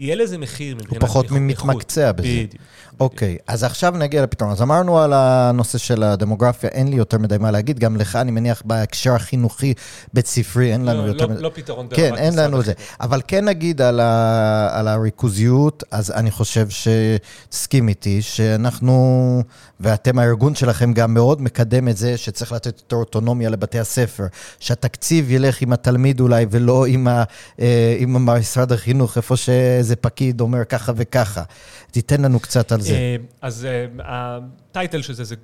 יהיה 0.00 0.16
לזה 0.16 0.38
מחיר 0.38 0.76
מבחינת... 0.76 1.02
הוא 1.02 1.08
פחות 1.08 1.30
מתמקצע 1.30 2.12
בזה. 2.12 2.28
בדיוק. 2.28 2.62
אוקיי, 3.00 3.36
אז 3.46 3.64
עכשיו 3.64 3.94
נגיע 3.96 4.22
לפתרון. 4.22 4.50
אז 4.50 4.62
אמרנו 4.62 4.98
על 4.98 5.12
הנושא 5.12 5.78
של 5.78 6.02
הדמוגרפיה, 6.02 6.70
אין 6.70 6.88
לי 6.88 6.96
יותר 6.96 7.18
מדי 7.18 7.38
מה 7.38 7.50
להגיד, 7.50 7.78
גם 7.78 7.96
לך, 7.96 8.16
אני 8.16 8.30
מניח, 8.30 8.62
בהקשר 8.64 9.14
החינוכי 9.14 9.74
בית 10.12 10.26
ספרי, 10.26 10.72
אין 10.72 10.84
לנו 10.84 11.02
לא, 11.02 11.06
יותר 11.06 11.26
לא, 11.26 11.32
מדי... 11.32 11.42
לא 11.42 11.50
פתרון 11.54 11.88
ברמת 11.88 12.00
כן, 12.00 12.16
אין 12.16 12.38
לנו 12.38 12.60
את 12.60 12.64
זה. 12.64 12.72
אבל 13.00 13.20
כן 13.28 13.44
נגיד 13.44 13.82
על, 13.82 14.00
ה... 14.00 14.68
על 14.72 14.88
הריכוזיות, 14.88 15.84
אז 15.90 16.10
אני 16.10 16.30
חושב 16.30 16.66
שתסכים 16.68 17.88
איתי, 17.88 18.22
שאנחנו, 18.22 19.42
ואתם, 19.80 20.18
הארגון 20.18 20.54
שלכם 20.54 20.92
גם 20.92 21.14
מאוד 21.14 21.42
מקדם 21.42 21.88
את 21.88 21.96
זה, 21.96 22.16
שצריך 22.16 22.52
לתת 22.52 22.78
יותר 22.78 22.96
אוטונומיה 22.96 23.50
לבתי 23.50 23.78
הספר, 23.78 24.26
שהתקציב 24.58 25.30
ילך 25.30 25.62
עם 25.62 25.72
התלמיד 25.72 26.20
אולי, 26.20 26.46
ולא 26.50 26.86
עם, 26.86 27.08
ה... 27.08 27.24
אה, 27.60 27.96
עם 27.98 28.28
משרד 28.28 28.72
החינוך, 28.72 29.16
איפה 29.16 29.36
שאיזה 29.36 29.96
פקיד 29.96 30.40
אומר 30.40 30.64
ככה 30.64 30.92
וככה. 30.96 31.42
תיתן 31.90 32.20
לנו 32.20 32.40
קצת 32.40 32.72
על 32.72 32.80
זה. 32.80 32.94
אה, 32.94 33.16
אז 33.42 33.64
אה, 33.64 33.86
הטייטל 33.98 35.02
של 35.02 35.12
זה 35.12 35.24
זה 35.24 35.34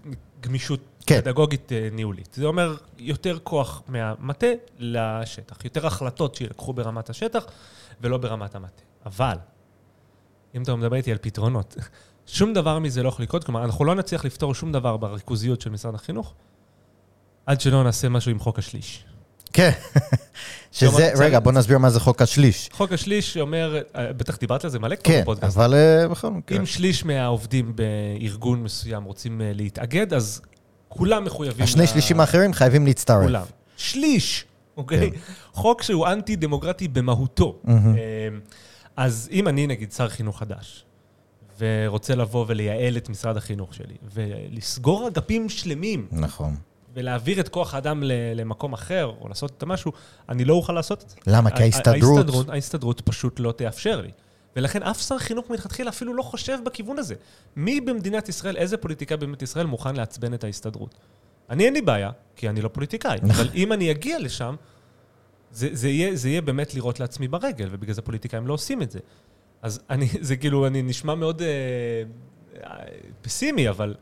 גמישות 0.40 0.80
כן. 1.06 1.20
פדגוגית 1.20 1.72
אה, 1.72 1.88
ניהולית. 1.92 2.34
זה 2.34 2.44
אומר 2.44 2.76
יותר 2.98 3.38
כוח 3.42 3.82
מהמטה 3.88 4.46
לשטח, 4.78 5.64
יותר 5.64 5.86
החלטות 5.86 6.34
שיילקחו 6.34 6.72
ברמת 6.72 7.10
השטח 7.10 7.44
ולא 8.00 8.18
ברמת 8.18 8.54
המטה. 8.54 8.82
אבל, 9.06 9.36
אם 10.54 10.62
אתה 10.62 10.76
מדבר 10.76 10.96
איתי 10.96 11.12
על 11.12 11.18
פתרונות, 11.20 11.76
שום 12.26 12.52
דבר 12.52 12.78
מזה 12.78 13.02
לא 13.02 13.08
יכול 13.08 13.22
לקרות, 13.22 13.44
כלומר, 13.44 13.64
אנחנו 13.64 13.84
לא 13.84 13.94
נצליח 13.94 14.24
לפתור 14.24 14.54
שום 14.54 14.72
דבר 14.72 14.96
בריכוזיות 14.96 15.60
של 15.60 15.70
משרד 15.70 15.94
החינוך 15.94 16.34
עד 17.46 17.60
שלא 17.60 17.84
נעשה 17.84 18.08
משהו 18.08 18.30
עם 18.30 18.38
חוק 18.38 18.58
השליש. 18.58 19.04
כן. 19.52 19.70
שזה, 20.72 21.12
רגע, 21.18 21.40
בוא 21.40 21.52
נסביר 21.52 21.78
מה 21.78 21.90
זה 21.90 22.00
חוק 22.00 22.22
השליש. 22.22 22.68
חוק 22.72 22.92
השליש 22.92 23.36
אומר, 23.36 23.82
אה, 23.96 24.12
בטח 24.12 24.38
דיברת 24.38 24.64
על 24.64 24.70
זה 24.70 24.78
מלא 24.78 24.96
כבר 24.96 25.04
כן, 25.04 25.22
בפודקאסט. 25.22 25.56
כן, 25.56 25.62
אבל 25.62 25.74
אה, 25.74 26.08
בכל 26.08 26.30
מקרה. 26.30 26.58
אם 26.58 26.66
שליש 26.66 27.04
מהעובדים 27.04 27.72
בארגון 27.76 28.62
מסוים 28.62 29.04
רוצים 29.04 29.40
אה, 29.40 29.52
להתאגד, 29.54 30.14
אז 30.14 30.40
כולם 30.88 31.24
מחויבים... 31.24 31.64
השני 31.64 31.86
שלישים 31.86 32.20
האחרים 32.20 32.52
חייבים 32.52 32.86
להצטרף. 32.86 33.22
כולם. 33.22 33.44
שליש, 33.76 34.44
אוקיי? 34.76 35.10
כן. 35.10 35.18
חוק 35.60 35.82
שהוא 35.82 36.06
אנטי-דמוקרטי 36.06 36.88
במהותו. 36.88 37.62
אז 38.96 39.28
אם 39.32 39.48
אני, 39.48 39.66
נגיד, 39.66 39.92
שר 39.92 40.08
חינוך 40.08 40.38
חדש, 40.38 40.85
ורוצה 41.58 42.14
לבוא 42.14 42.44
ולייעל 42.48 42.96
את 42.96 43.08
משרד 43.08 43.36
החינוך 43.36 43.74
שלי, 43.74 43.96
ולסגור 44.14 45.08
אגפים 45.08 45.48
שלמים. 45.48 46.08
נכון. 46.12 46.56
ולהעביר 46.94 47.40
את 47.40 47.48
כוח 47.48 47.74
האדם 47.74 48.02
למקום 48.34 48.72
אחר, 48.72 49.12
או 49.20 49.28
לעשות 49.28 49.52
את 49.58 49.62
המשהו, 49.62 49.92
אני 50.28 50.44
לא 50.44 50.54
אוכל 50.54 50.72
לעשות 50.72 51.02
את 51.02 51.10
זה. 51.10 51.16
למה? 51.26 51.50
כי 51.50 51.62
ההסתדרות... 51.62 52.16
ההסתדרות, 52.16 52.48
ההסתדרות 52.48 53.00
פשוט 53.00 53.40
לא 53.40 53.52
תאפשר 53.52 54.00
לי. 54.00 54.10
ולכן 54.56 54.82
אף 54.82 55.00
שר 55.00 55.18
חינוך 55.18 55.50
מלכתחילה 55.50 55.90
אפילו 55.90 56.14
לא 56.14 56.22
חושב 56.22 56.58
בכיוון 56.64 56.98
הזה. 56.98 57.14
מי 57.56 57.80
במדינת 57.80 58.28
ישראל, 58.28 58.56
איזה 58.56 58.76
פוליטיקאי 58.76 59.16
במדינת 59.16 59.42
ישראל 59.42 59.66
מוכן 59.66 59.96
לעצבן 59.96 60.34
את 60.34 60.44
ההסתדרות? 60.44 60.94
אני 61.50 61.64
אין 61.64 61.74
לי 61.74 61.80
בעיה, 61.80 62.10
כי 62.36 62.48
אני 62.48 62.60
לא 62.60 62.68
פוליטיקאי, 62.68 63.18
נכון. 63.22 63.30
אבל 63.30 63.48
אם 63.54 63.72
אני 63.72 63.90
אגיע 63.90 64.18
לשם, 64.18 64.54
זה, 65.52 65.68
זה, 65.72 65.88
יהיה, 65.88 66.16
זה 66.16 66.28
יהיה 66.28 66.40
באמת 66.40 66.74
לירות 66.74 67.00
לעצמי 67.00 67.28
ברגל, 67.28 67.68
ובגלל 67.70 67.94
זה 67.94 68.02
פוליטיקאים 68.02 68.46
לא 68.46 68.54
עושים 68.54 68.82
את 68.82 68.90
זה. 68.90 68.98
אז 69.62 69.80
אני, 69.90 70.08
זה 70.20 70.36
כאילו, 70.36 70.66
אני 70.66 70.82
נשמע 70.82 71.14
מאוד 71.14 71.42
אה, 71.42 72.02
פסימי, 73.22 73.68
אבל 73.68 73.94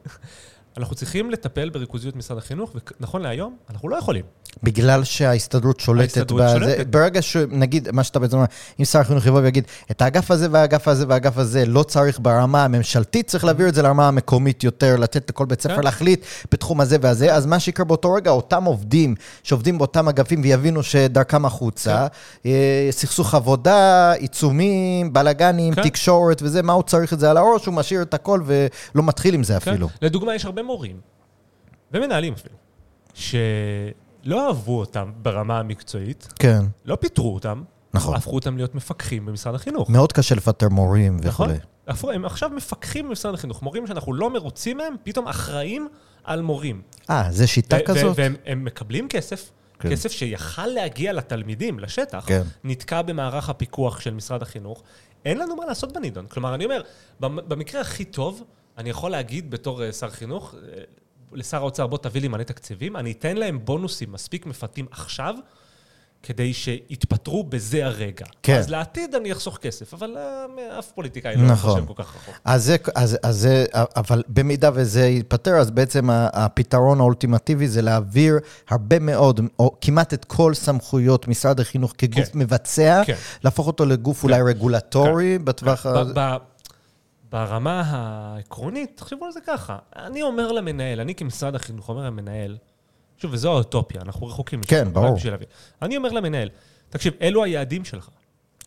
אנחנו 0.79 0.95
צריכים 0.97 1.31
לטפל 1.31 1.71
בריכוזיות 1.71 2.17
משרד 2.17 2.39
החינוך, 2.39 2.77
ונכון 3.01 3.23
להיום, 3.23 3.57
אנחנו 3.71 3.89
לא 3.89 3.97
יכולים. 3.97 4.25
בגלל 4.63 5.05
שההסתדרות 5.05 5.81
שולטת 5.81 6.17
ההסתדרות 6.17 6.41
בזה. 6.43 6.59
שולטת. 6.59 6.87
ברגע 6.87 7.23
שנגיד, 7.23 7.91
מה 7.91 8.05
שאתה 8.05 8.19
בעצם 8.19 8.37
אומר, 8.37 8.47
אם 8.81 8.85
שר 8.85 8.99
החינוך 8.99 9.27
יבוא 9.27 9.41
ויגיד, 9.41 9.65
את 9.91 10.03
האגף 10.03 10.31
הזה 10.31 10.49
והאגף 10.51 10.89
הזה 10.89 11.05
והאגף 11.09 11.39
הזה 11.39 11.67
לא 11.67 11.83
צריך 11.83 12.19
ברמה 12.21 12.65
הממשלתית, 12.65 13.27
צריך 13.27 13.45
להעביר 13.45 13.69
את 13.69 13.75
זה 13.75 13.83
לרמה 13.83 14.09
המקומית 14.09 14.65
יותר, 14.65 14.97
לתת 14.97 15.31
לכל 15.31 15.47
בית 15.47 15.61
ספר 15.61 15.77
כן. 15.77 15.83
להחליט 15.83 16.25
בתחום 16.53 16.81
הזה 16.81 16.97
והזה, 17.01 17.35
אז 17.35 17.47
מה 17.47 17.61
שיקרה 17.61 17.85
באותו 17.85 18.13
רגע, 18.13 18.31
אותם 18.31 18.65
עובדים 18.65 19.15
שעובדים 19.43 19.79
באותם 19.79 20.09
אגפים 20.09 20.43
ויבינו 20.43 20.83
שדרכם 20.83 21.45
החוצה, 21.45 22.07
אה, 22.47 22.89
סכסוך 22.91 23.35
עבודה, 23.35 24.13
עיצומים, 24.13 25.13
בלאגנים, 25.13 25.75
כן. 25.75 25.83
תקשורת 25.83 26.43
וזה, 26.43 26.63
מה 26.63 26.73
הוא 26.73 26.83
צריך 26.83 27.13
את 27.13 27.21
זה 27.21 27.31
על 27.31 27.37
הראש, 27.37 27.67
הוא 27.67 27.75
משאיר 27.75 28.03
את 28.03 28.15
הכל 28.15 28.43
ולא 28.45 29.03
מתחיל 29.03 29.35
עם 29.35 29.43
זה 29.43 29.61
כן? 29.61 29.71
אפילו. 29.71 29.89
לדוגמה, 30.03 30.35
יש 30.35 30.45
הרבה 30.45 30.63
מורים, 30.65 31.01
ומנהלים 31.93 32.33
אפילו, 32.33 32.55
שלא 33.15 34.47
אהבו 34.47 34.79
אותם 34.81 35.13
ברמה 35.17 35.59
המקצועית, 35.59 36.29
כן, 36.39 36.61
לא 36.85 36.97
פיטרו 36.97 37.35
אותם, 37.35 37.63
נכון. 37.95 38.17
הפכו 38.17 38.35
אותם 38.35 38.57
להיות 38.57 38.75
מפקחים 38.75 39.27
במשרד 39.27 39.55
החינוך. 39.55 39.91
מאוד 39.91 40.13
קשה 40.13 40.35
לפטר 40.35 40.69
מורים 40.69 41.17
נכון? 41.23 41.47
וכולי. 41.51 41.59
הפכו- 41.89 42.11
הם 42.11 42.25
עכשיו 42.25 42.51
מפקחים 42.51 43.09
במשרד 43.09 43.35
החינוך. 43.35 43.63
מורים 43.63 43.87
שאנחנו 43.87 44.13
לא 44.15 44.31
מרוצים 44.31 44.77
מהם, 44.77 44.95
פתאום 45.03 45.29
אחראים 45.29 45.89
על 46.25 46.43
מורים. 46.43 46.83
אה, 47.11 47.27
זה 47.31 47.47
שיטה 47.47 47.77
ו- 47.77 47.85
כזאת? 47.85 48.19
והם 48.19 48.35
הם 48.47 48.65
מקבלים 48.65 49.09
כסף, 49.09 49.51
כן. 49.79 49.91
כסף 49.91 50.11
שיכל 50.13 50.67
להגיע 50.67 51.13
לתלמידים, 51.13 51.79
לשטח, 51.79 52.25
כן. 52.27 52.43
נתקע 52.65 53.03
במערך 53.03 53.49
הפיקוח 53.49 54.01
של 54.01 54.15
משרד 54.15 54.43
החינוך. 54.43 54.83
אין 55.25 55.39
לנו 55.39 55.57
מה 55.57 55.67
לעשות 55.67 55.93
בנידון. 55.93 56.27
כלומר, 56.27 56.55
אני 56.55 56.65
אומר, 56.65 56.83
במ- 57.21 57.49
במקרה 57.49 57.81
הכי 57.81 58.05
טוב, 58.05 58.43
אני 58.79 58.91
יכול 58.91 59.11
להגיד 59.11 59.51
בתור 59.51 59.85
אה, 59.85 59.93
שר 59.93 60.11
חינוך, 60.11 60.55
אה, 60.55 60.81
לשר 61.33 61.57
האוצר, 61.57 61.87
בוא 61.87 61.99
תביא 61.99 62.21
לי 62.21 62.29
מלא 62.29 62.43
תקציבים, 62.43 62.97
אני 62.97 63.13
אתן 63.13 63.37
להם 63.37 63.59
בונוסים 63.65 64.13
מספיק 64.13 64.47
מפתים 64.47 64.87
עכשיו, 64.91 65.35
כדי 66.23 66.55
שיתפטרו 66.55 67.45
בזה 67.45 67.87
הרגע. 67.87 68.27
כן. 68.43 68.59
אז 68.59 68.71
לעתיד 68.71 69.15
אני 69.15 69.33
אחסוך 69.33 69.59
כסף, 69.59 69.95
אבל 69.95 70.17
אה, 70.17 70.79
אף 70.79 70.93
פוליטיקאי 70.93 71.37
לא 71.37 71.43
נכון. 71.43 71.71
חושב 71.71 71.87
כל 71.87 72.03
כך 72.03 72.17
רחוק. 72.17 72.35
אז 72.45 72.65
זה, 72.65 72.77
אז, 72.95 73.19
אז 73.23 73.37
זה, 73.37 73.65
אבל 73.73 74.23
במידה 74.29 74.71
וזה 74.75 75.07
ייפתר, 75.07 75.55
אז 75.55 75.71
בעצם 75.71 76.11
הפתרון 76.11 77.01
האולטימטיבי 77.01 77.69
זה 77.69 77.83
להעביר 77.83 78.39
הרבה 78.69 78.99
מאוד, 78.99 79.41
או 79.59 79.77
כמעט 79.81 80.15
את 80.15 80.25
כל 80.25 80.55
סמכויות 80.55 81.29
משרד 81.29 81.61
החינוך 81.61 81.95
כגוף 81.99 82.29
כן. 82.29 82.39
מבצע, 82.39 83.03
כן. 83.07 83.15
להפוך 83.45 83.67
אותו 83.67 83.87
לגוף 83.87 84.25
אולי 84.25 84.43
רגולטורי 84.43 85.39
בטווח 85.39 85.87
ה... 85.87 86.37
ברמה 87.35 87.83
העקרונית, 87.87 88.97
תחשבו 88.97 89.25
על 89.25 89.33
זה 89.33 89.41
ככה. 89.47 89.79
אני 89.97 90.23
אומר 90.23 90.53
למנהל, 90.53 91.01
אני 91.01 91.15
כמשרד 91.15 91.55
החינוך 91.55 91.89
אומר 91.89 92.07
למנהל, 92.07 92.57
שוב, 93.19 93.33
וזו 93.33 93.53
האוטופיה, 93.53 94.01
אנחנו 94.01 94.27
רחוקים. 94.27 94.61
כן, 94.63 94.93
ברור. 94.93 95.17
אני 95.83 95.97
אומר 95.97 96.11
למנהל, 96.11 96.49
תקשיב, 96.89 97.15
אלו 97.23 97.45
היעדים 97.45 97.85
שלך. 97.85 98.09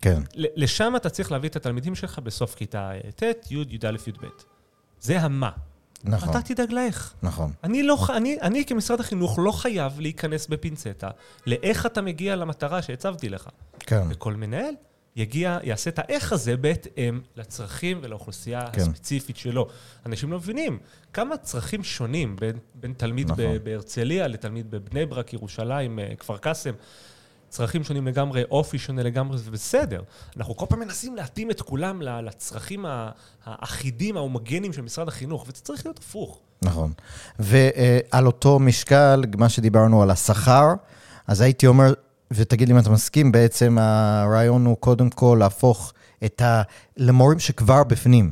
כן, 0.02 0.22
לשם 0.34 0.92
אתה 0.96 1.10
צריך 1.10 1.32
להביא 1.32 1.48
את 1.48 1.56
התלמידים 1.56 1.94
שלך 1.94 2.18
בסוף 2.18 2.54
כיתה 2.54 2.90
ט', 3.16 3.22
י', 3.50 3.54
י"א, 3.54 3.86
י"ב. 4.06 4.26
זה 5.00 5.20
המה. 5.20 5.50
נכון, 6.04 6.30
אתה 6.30 6.42
תדאג 6.42 6.72
לאיך. 6.72 7.14
נכון. 7.22 7.52
אני, 7.64 7.82
לא, 7.82 7.98
אני, 8.16 8.40
אני 8.40 8.64
כמשרד 8.64 9.00
החינוך 9.00 9.38
לא 9.42 9.52
חייב 9.52 10.00
להיכנס 10.00 10.46
בפינצטה 10.46 11.10
לאיך 11.46 11.86
אתה 11.86 12.02
מגיע 12.02 12.36
למטרה 12.36 12.82
שהצבתי 12.82 13.28
לך. 13.28 13.48
כן, 13.80 14.02
וכל 14.08 14.34
מנהל 14.34 14.74
יגיע, 15.16 15.58
יעשה 15.62 15.90
את 15.90 15.98
האיך 15.98 16.32
הזה 16.32 16.56
בהתאם 16.56 17.20
לצרכים 17.36 17.98
ולאוכלוסייה 18.02 18.70
כן. 18.72 18.80
הספציפית 18.80 19.36
שלו. 19.36 19.68
אנשים 20.06 20.30
לא 20.30 20.36
מבינים 20.38 20.78
כמה 21.12 21.36
צרכים 21.36 21.84
שונים 21.84 22.36
בין, 22.36 22.56
בין 22.74 22.92
תלמיד 22.96 23.30
נכון. 23.30 23.44
בהרצליה 23.64 24.28
לתלמיד 24.28 24.70
בבני 24.70 25.06
ברק, 25.06 25.32
ירושלים, 25.32 25.98
אה, 25.98 26.14
כפר 26.18 26.36
קאסם. 26.36 26.72
צרכים 27.48 27.84
שונים 27.84 28.06
לגמרי, 28.06 28.42
אופי 28.50 28.78
שונה 28.78 29.02
לגמרי, 29.02 29.38
זה 29.38 29.50
בסדר. 29.50 30.02
אנחנו 30.36 30.56
כל 30.56 30.66
פעם 30.68 30.80
מנסים 30.80 31.16
להתאים 31.16 31.50
את 31.50 31.62
כולם 31.62 32.02
לצרכים 32.02 32.84
האחידים, 33.44 34.16
ההומוגנים 34.16 34.72
של 34.72 34.82
משרד 34.82 35.08
החינוך, 35.08 35.42
וזה 35.42 35.62
צריך 35.62 35.86
להיות 35.86 35.98
הפוך. 35.98 36.40
נכון. 36.62 36.92
ועל 37.38 38.26
אותו 38.26 38.58
משקל, 38.58 39.22
מה 39.36 39.48
שדיברנו 39.48 40.02
על 40.02 40.10
השכר, 40.10 40.74
אז 41.26 41.40
הייתי 41.40 41.66
אומר, 41.66 41.92
ותגיד 42.30 42.68
לי 42.68 42.74
אם 42.74 42.78
אתה 42.78 42.90
מסכים, 42.90 43.32
בעצם 43.32 43.78
הרעיון 43.80 44.66
הוא 44.66 44.76
קודם 44.76 45.10
כל 45.10 45.36
להפוך 45.40 45.92
את 46.24 46.42
ה... 46.42 46.62
למורים 46.96 47.38
שכבר 47.38 47.84
בפנים, 47.84 48.30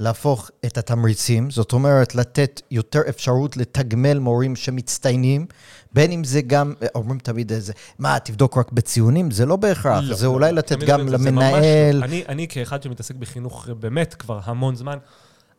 להפוך 0.00 0.50
את 0.66 0.78
התמריצים, 0.78 1.50
זאת 1.50 1.72
אומרת, 1.72 2.14
לתת 2.14 2.62
יותר 2.70 3.00
אפשרות 3.08 3.56
לתגמל 3.56 4.18
מורים 4.18 4.56
שמצטיינים, 4.56 5.46
בין 5.92 6.12
אם 6.12 6.24
זה 6.24 6.42
גם, 6.42 6.74
אומרים 6.94 7.18
תמיד 7.18 7.52
איזה, 7.52 7.72
מה, 7.98 8.18
תבדוק 8.18 8.58
רק 8.58 8.72
בציונים? 8.72 9.30
זה 9.30 9.46
לא 9.46 9.56
בהכרח, 9.56 10.02
לא, 10.02 10.14
זה 10.14 10.26
לא, 10.26 10.30
אולי 10.30 10.52
לא. 10.52 10.58
לתת 10.58 10.78
גם 10.78 11.00
אומרים, 11.00 11.18
זה 11.18 11.30
ממש 11.30 11.44
לא. 11.44 11.58
למנהל. 11.58 12.02
אני, 12.02 12.22
אני 12.28 12.48
כאחד 12.48 12.82
שמתעסק 12.82 13.14
בחינוך 13.14 13.68
באמת 13.68 14.14
כבר 14.14 14.40
המון 14.44 14.76
זמן, 14.76 14.98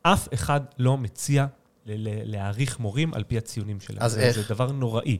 אף 0.01 0.27
אחד 0.33 0.61
לא 0.79 0.97
מציע 0.97 1.45
להעריך 1.85 2.79
מורים 2.79 3.13
על 3.13 3.23
פי 3.23 3.37
הציונים 3.37 3.79
שלהם. 3.79 4.03
אז 4.03 4.11
זה, 4.11 4.19
איך? 4.19 4.35
זה 4.35 4.41
דבר 4.49 4.71
נוראי. 4.71 5.17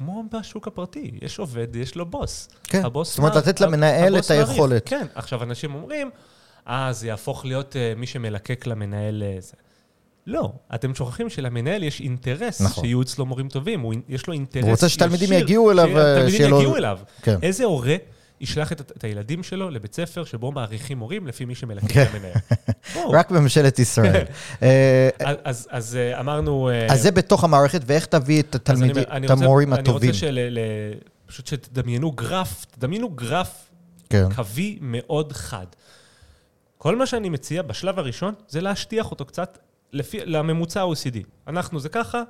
אה, 0.00 0.04
כמו 0.04 0.24
בשוק 0.40 0.66
הפרטי, 0.66 1.10
יש 1.22 1.38
עובד, 1.38 1.76
יש 1.76 1.94
לו 1.94 2.06
בוס. 2.06 2.48
כן, 2.64 2.84
הבוס 2.84 3.08
זאת 3.10 3.18
אומרת, 3.18 3.36
לתת 3.36 3.60
למנהל 3.60 4.18
את 4.18 4.30
היכולת. 4.30 4.88
כן, 4.88 5.06
עכשיו 5.14 5.42
אנשים 5.42 5.74
אומרים, 5.74 6.10
אה, 6.68 6.92
זה 6.92 7.06
יהפוך 7.06 7.44
להיות 7.44 7.76
אה, 7.76 7.92
מי 7.96 8.06
שמלקק 8.06 8.66
למנהל 8.66 9.22
אה, 9.22 9.36
זה. 9.40 9.52
לא, 10.26 10.52
אתם 10.74 10.94
שוכחים 10.94 11.30
שלמנהל 11.30 11.82
יש 11.82 12.00
אינטרס 12.00 12.60
נכון. 12.60 12.84
שיהיו 12.84 13.02
אצלו 13.02 13.26
מורים 13.26 13.48
טובים, 13.48 13.80
הוא, 13.80 13.94
יש 14.08 14.26
לו 14.26 14.32
אינטרס 14.32 14.62
הוא 14.64 14.70
רוצה 14.70 14.88
שתלמידים 14.88 15.24
ישיר 15.32 15.38
יגיעו 15.38 15.70
אליו, 15.70 15.98
אה, 15.98 16.14
שתלמידים 16.30 16.50
לו- 16.50 16.56
יגיעו 16.56 16.76
אליו. 16.76 16.98
כן. 17.22 17.36
איזה 17.42 17.64
הורה 17.64 17.96
ישלח 18.40 18.72
את, 18.72 18.80
את 18.80 19.04
הילדים 19.04 19.42
שלו 19.42 19.70
לבית 19.70 19.94
ספר 19.94 20.24
שבו 20.24 20.52
מעריכים 20.52 20.98
מורים 20.98 21.26
לפי 21.26 21.44
מי 21.44 21.54
שמלקק 21.54 21.92
כן. 21.92 22.06
למנהל? 22.14 22.32
בואו. 22.94 23.10
רק 23.10 23.30
בממשלת 23.30 23.78
ישראל. 23.78 24.24
אה, 24.62 25.08
אז, 25.18 25.36
אז, 25.44 25.68
אז 25.70 25.96
אה, 25.96 26.20
אמרנו... 26.20 26.68
אה, 26.68 26.86
אז 26.92 27.02
זה 27.02 27.10
בתוך 27.10 27.44
המערכת, 27.44 27.80
ואיך 27.86 28.06
תביא 28.06 28.40
את 28.40 28.46
אני 28.54 28.56
התלמידים, 28.62 29.02
אני 29.10 29.26
את 29.26 29.30
רוצה- 29.30 29.44
המורים 29.44 29.72
הטובים? 29.72 29.96
אני 30.02 30.06
רוצה 30.08 30.18
של, 30.18 30.58
פשוט 31.26 31.46
שתדמיינו 31.46 32.12
גרף, 32.12 32.66
תדמיינו 32.70 33.08
גרף 33.10 33.70
כן, 34.10 34.24
קווי 34.34 34.78
מאוד 34.80 35.32
חד. 35.32 35.66
כל 36.78 36.96
מה 36.96 37.06
שאני 37.06 37.28
מציע 37.28 37.62
בשלב 37.62 37.98
הראשון 37.98 38.34
זה 38.48 38.60
להשטיח 38.60 39.10
אותו 39.10 39.24
קצת 39.24 39.58
לפי, 39.92 40.18
לממוצע 40.24 40.80
ה-OECD. 40.80 41.18
אנחנו 41.46 41.80
זה 41.80 41.88
ככה, 41.88 42.22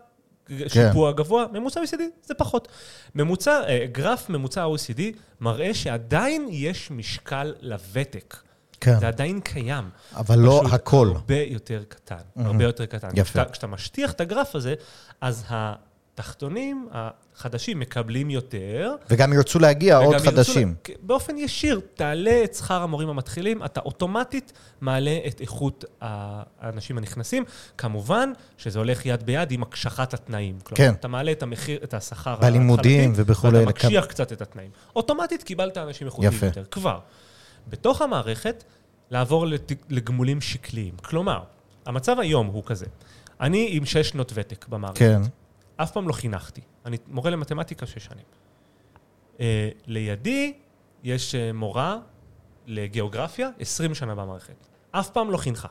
שיפוע 0.69 1.13
גבוה, 1.13 1.47
ממוצע 1.53 1.81
OECD 1.81 2.03
זה 2.25 2.35
פחות. 2.35 2.69
ממוצע, 3.15 3.63
אה, 3.69 3.87
גרף 3.93 4.29
ממוצע 4.29 4.63
ה-OECD 4.63 5.01
מראה 5.41 5.75
שעדיין 5.75 6.49
יש 6.51 6.91
משקל 6.91 7.55
לוותק. 7.61 8.37
כן, 8.81 9.01
זה 9.01 9.09
עדיין 9.09 9.41
קיים. 9.41 9.91
אבל 10.17 10.39
לא 10.39 10.63
הכל. 10.73 11.13
הרבה 11.15 11.43
יותר 11.43 11.83
קטן, 11.89 12.17
הרבה 12.37 12.65
יותר 12.65 12.87
קטן. 12.87 13.09
יפה. 13.15 13.23
כשאתה, 13.25 13.45
כשאתה 13.51 13.67
משטיח 13.67 14.13
את 14.13 14.21
הגרף 14.21 14.55
הזה, 14.55 14.75
אז 15.21 15.45
התחתונים 15.49 16.89
החדשים 17.41 17.79
מקבלים 17.81 18.31
יותר. 18.31 18.95
וגם 19.11 19.33
ירצו 19.33 19.59
להגיע 19.59 19.97
עוד 19.97 20.07
וגם 20.07 20.15
ירצו 20.15 20.31
חדשים. 20.31 20.75
לה- 20.89 20.95
באופן 21.03 21.39
ישיר, 21.39 21.81
תעלה 21.95 22.41
את 22.45 22.55
שכר 22.55 22.83
המורים 22.83 23.09
המתחילים, 23.09 23.65
אתה 23.65 23.81
אוטומטית 23.81 24.53
מעלה 24.81 25.19
את 25.27 25.41
איכות 25.41 25.85
האנשים 26.01 26.99
הנכנסים. 26.99 27.45
כמובן 27.79 28.33
שזה 28.59 28.79
הולך 28.79 29.07
יד 29.07 29.23
ביד 29.23 29.51
עם 29.53 29.63
הקשחת 29.63 30.15
התנאים. 30.15 30.59
כלומר, 30.63 30.77
כן. 30.77 30.95
אתה 30.95 31.09
מעלה 31.09 31.33
את 31.33 31.43
המחיר, 31.43 31.79
את 31.85 31.95
השכר 31.95 32.37
בלימודים 32.41 33.01
ההתחלתי, 33.11 33.23
ובכולי, 33.23 33.59
ואתה 33.59 33.69
מקשיח 33.71 34.05
קצת 34.05 34.33
את 34.33 34.43
התנאים. 34.43 34.71
אוטומטית 34.97 35.43
קיבלת 35.43 35.79
אנשים 35.79 36.07
איכותיים 36.07 36.33
יפה. 36.33 36.47
יותר, 36.47 36.65
כבר. 36.71 36.99
בתוך 37.69 38.03
המערכת, 38.03 38.65
לעבור 39.11 39.47
לת- 39.47 39.73
לגמולים 39.89 40.41
שקליים. 40.41 40.95
כלומר, 41.03 41.41
המצב 41.87 42.17
היום 42.21 42.47
הוא 42.47 42.63
כזה. 42.67 42.87
אני 43.41 43.69
עם 43.71 43.85
שש 43.87 44.09
שנות 44.09 44.33
ותק 44.35 44.67
במערכת. 44.69 44.99
כן, 44.99 45.23
אף 45.77 45.91
פעם 45.91 46.09
לא 46.09 46.13
חינכתי. 46.13 46.61
אני 46.87 46.97
מורה 47.07 47.31
למתמטיקה 47.31 47.87
שש 47.87 48.05
שנים. 48.05 48.25
Uh, 49.37 49.41
לידי 49.87 50.53
יש 51.03 51.35
uh, 51.35 51.53
מורה 51.55 51.99
לגיאוגרפיה, 52.67 53.51
20 53.59 53.95
שנה 53.95 54.15
במערכת. 54.15 54.67
אף 54.91 55.11
פעם 55.11 55.31
לא 55.31 55.37
חינכה. 55.37 55.69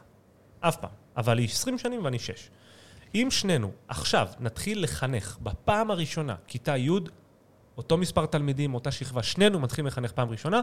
אף 0.60 0.78
פעם. 0.78 0.92
אבל 1.18 1.38
היא 1.38 1.48
20 1.48 1.78
שנים 1.78 2.06
ואני 2.06 2.20
שש. 2.20 2.50
אם 3.16 3.28
שנינו 3.32 3.72
עכשיו 3.88 4.28
נתחיל 4.40 4.84
לחנך 4.84 5.38
בפעם 5.42 5.92
הראשונה, 5.92 6.36
כיתה 6.48 6.78
י', 6.78 6.90
אותו 7.78 7.98
מספר 7.98 8.26
תלמידים, 8.26 8.74
אותה 8.74 8.92
שכבה, 8.92 9.24
שנינו 9.24 9.60
מתחילים 9.60 9.88
לחנך 9.88 10.12
פעם 10.12 10.30
ראשונה, 10.30 10.62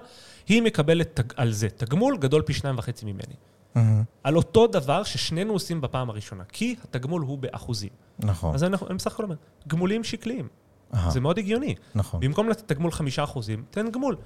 היא 0.49 0.63
מקבלת 0.63 1.17
תג, 1.21 1.33
על 1.37 1.53
זה 1.53 1.69
תגמול 1.69 2.17
גדול 2.17 2.43
פי 2.43 2.53
שניים 2.53 2.79
וחצי 2.79 3.07
ממני. 3.07 3.35
מהמם, 3.77 4.03
על 4.25 4.37
אותו 4.37 4.67
דבר 4.67 5.03
ששנינו 5.03 5.53
עושים 5.53 5.81
בפעם 5.81 6.11
הראשונה, 6.11 6.45
כי 6.45 6.77
התגמול 6.85 7.23
הוא 7.23 7.39
באחוזים. 7.39 7.91
נכון. 8.19 8.55
אז 8.55 8.65
אני, 8.65 8.77
אני 8.91 8.95
בסך 8.97 9.13
הכל 9.13 9.23
אומר, 9.23 9.37
גמולים 9.69 10.05
שקליים. 10.05 10.49
אהה, 10.95 11.11
זה 11.11 11.21
מאוד 11.21 11.39
הגיוני. 11.39 11.75
נכון. 11.95 12.21
במקום 12.21 12.49
לתת 12.49 12.73
תגמול 12.73 12.91
חמישה 12.91 13.25
אחוזים, 13.25 13.65
תן 13.71 13.91
גמול 13.91 14.17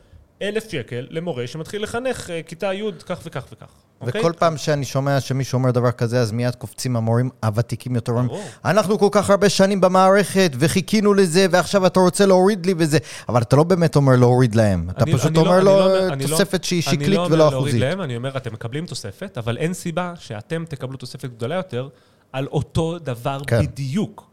אלף 0.43 0.71
שקל 0.71 1.07
למורה 1.11 1.47
שמתחיל 1.47 1.83
לחנך 1.83 2.31
אה, 2.31 2.41
כיתה 2.43 2.73
י' 2.75 2.83
כך 3.07 3.21
וכך 3.25 3.45
וכך. 3.53 3.67
אוקיי? 4.01 4.21
וכל 4.21 4.33
פעם 4.39 4.57
שאני 4.57 4.85
שומע 4.85 5.21
שמישהו 5.21 5.57
אומר 5.59 5.71
דבר 5.71 5.91
כזה, 5.91 6.21
אז 6.21 6.33
מיד 6.33 6.55
קופצים 6.55 6.97
המורים 6.97 7.31
הוותיקים 7.45 7.95
יותר, 7.95 8.13
אומרים. 8.13 8.41
אנחנו 8.65 8.99
כל 8.99 9.09
כך 9.13 9.31
הרבה 9.31 9.49
שנים 9.49 9.81
במערכת, 9.81 10.51
וחיכינו 10.59 11.15
לזה, 11.15 11.47
ועכשיו 11.51 11.87
אתה 11.87 12.01
רוצה 12.01 12.27
להוריד 12.27 12.67
לי 12.67 12.75
וזה. 12.79 12.99
אבל 13.29 13.43
אתה 13.43 13.57
לא 13.57 13.63
באמת 13.65 13.97
אומר 13.97 14.17
להוריד 14.17 14.55
להם, 14.55 14.91
אתה 14.91 15.05
אני- 15.05 15.13
פשוט 15.13 15.27
אני 15.27 15.35
לא- 15.35 15.41
אומר 15.41 15.57
אני 15.57 15.65
לו 15.65 15.71
לא 15.79 16.09
אני 16.13 16.25
לא- 16.25 16.29
תוספת 16.31 16.65
שהיא 16.65 16.83
שקלית 16.83 17.01
אני 17.01 17.11
לא 17.11 17.21
ולא 17.21 17.25
אומר 17.27 17.37
להוריד 17.37 17.57
אחוזית. 17.75 17.81
להם, 17.81 18.01
אני 18.01 18.17
אומר, 18.17 18.37
אתם 18.37 18.53
מקבלים 18.53 18.87
תוספת, 18.87 19.39
אבל 19.39 19.57
אין 19.57 19.75
סיבה 19.75 20.13
שאתם 20.19 20.65
תקבלו 20.69 20.97
תוספת 20.97 21.31
גדולה 21.31 21.55
יותר 21.55 21.89
על 22.33 22.47
אותו 22.47 22.99
דבר 22.99 23.39
כן. 23.47 23.63
בדיוק. 23.63 24.27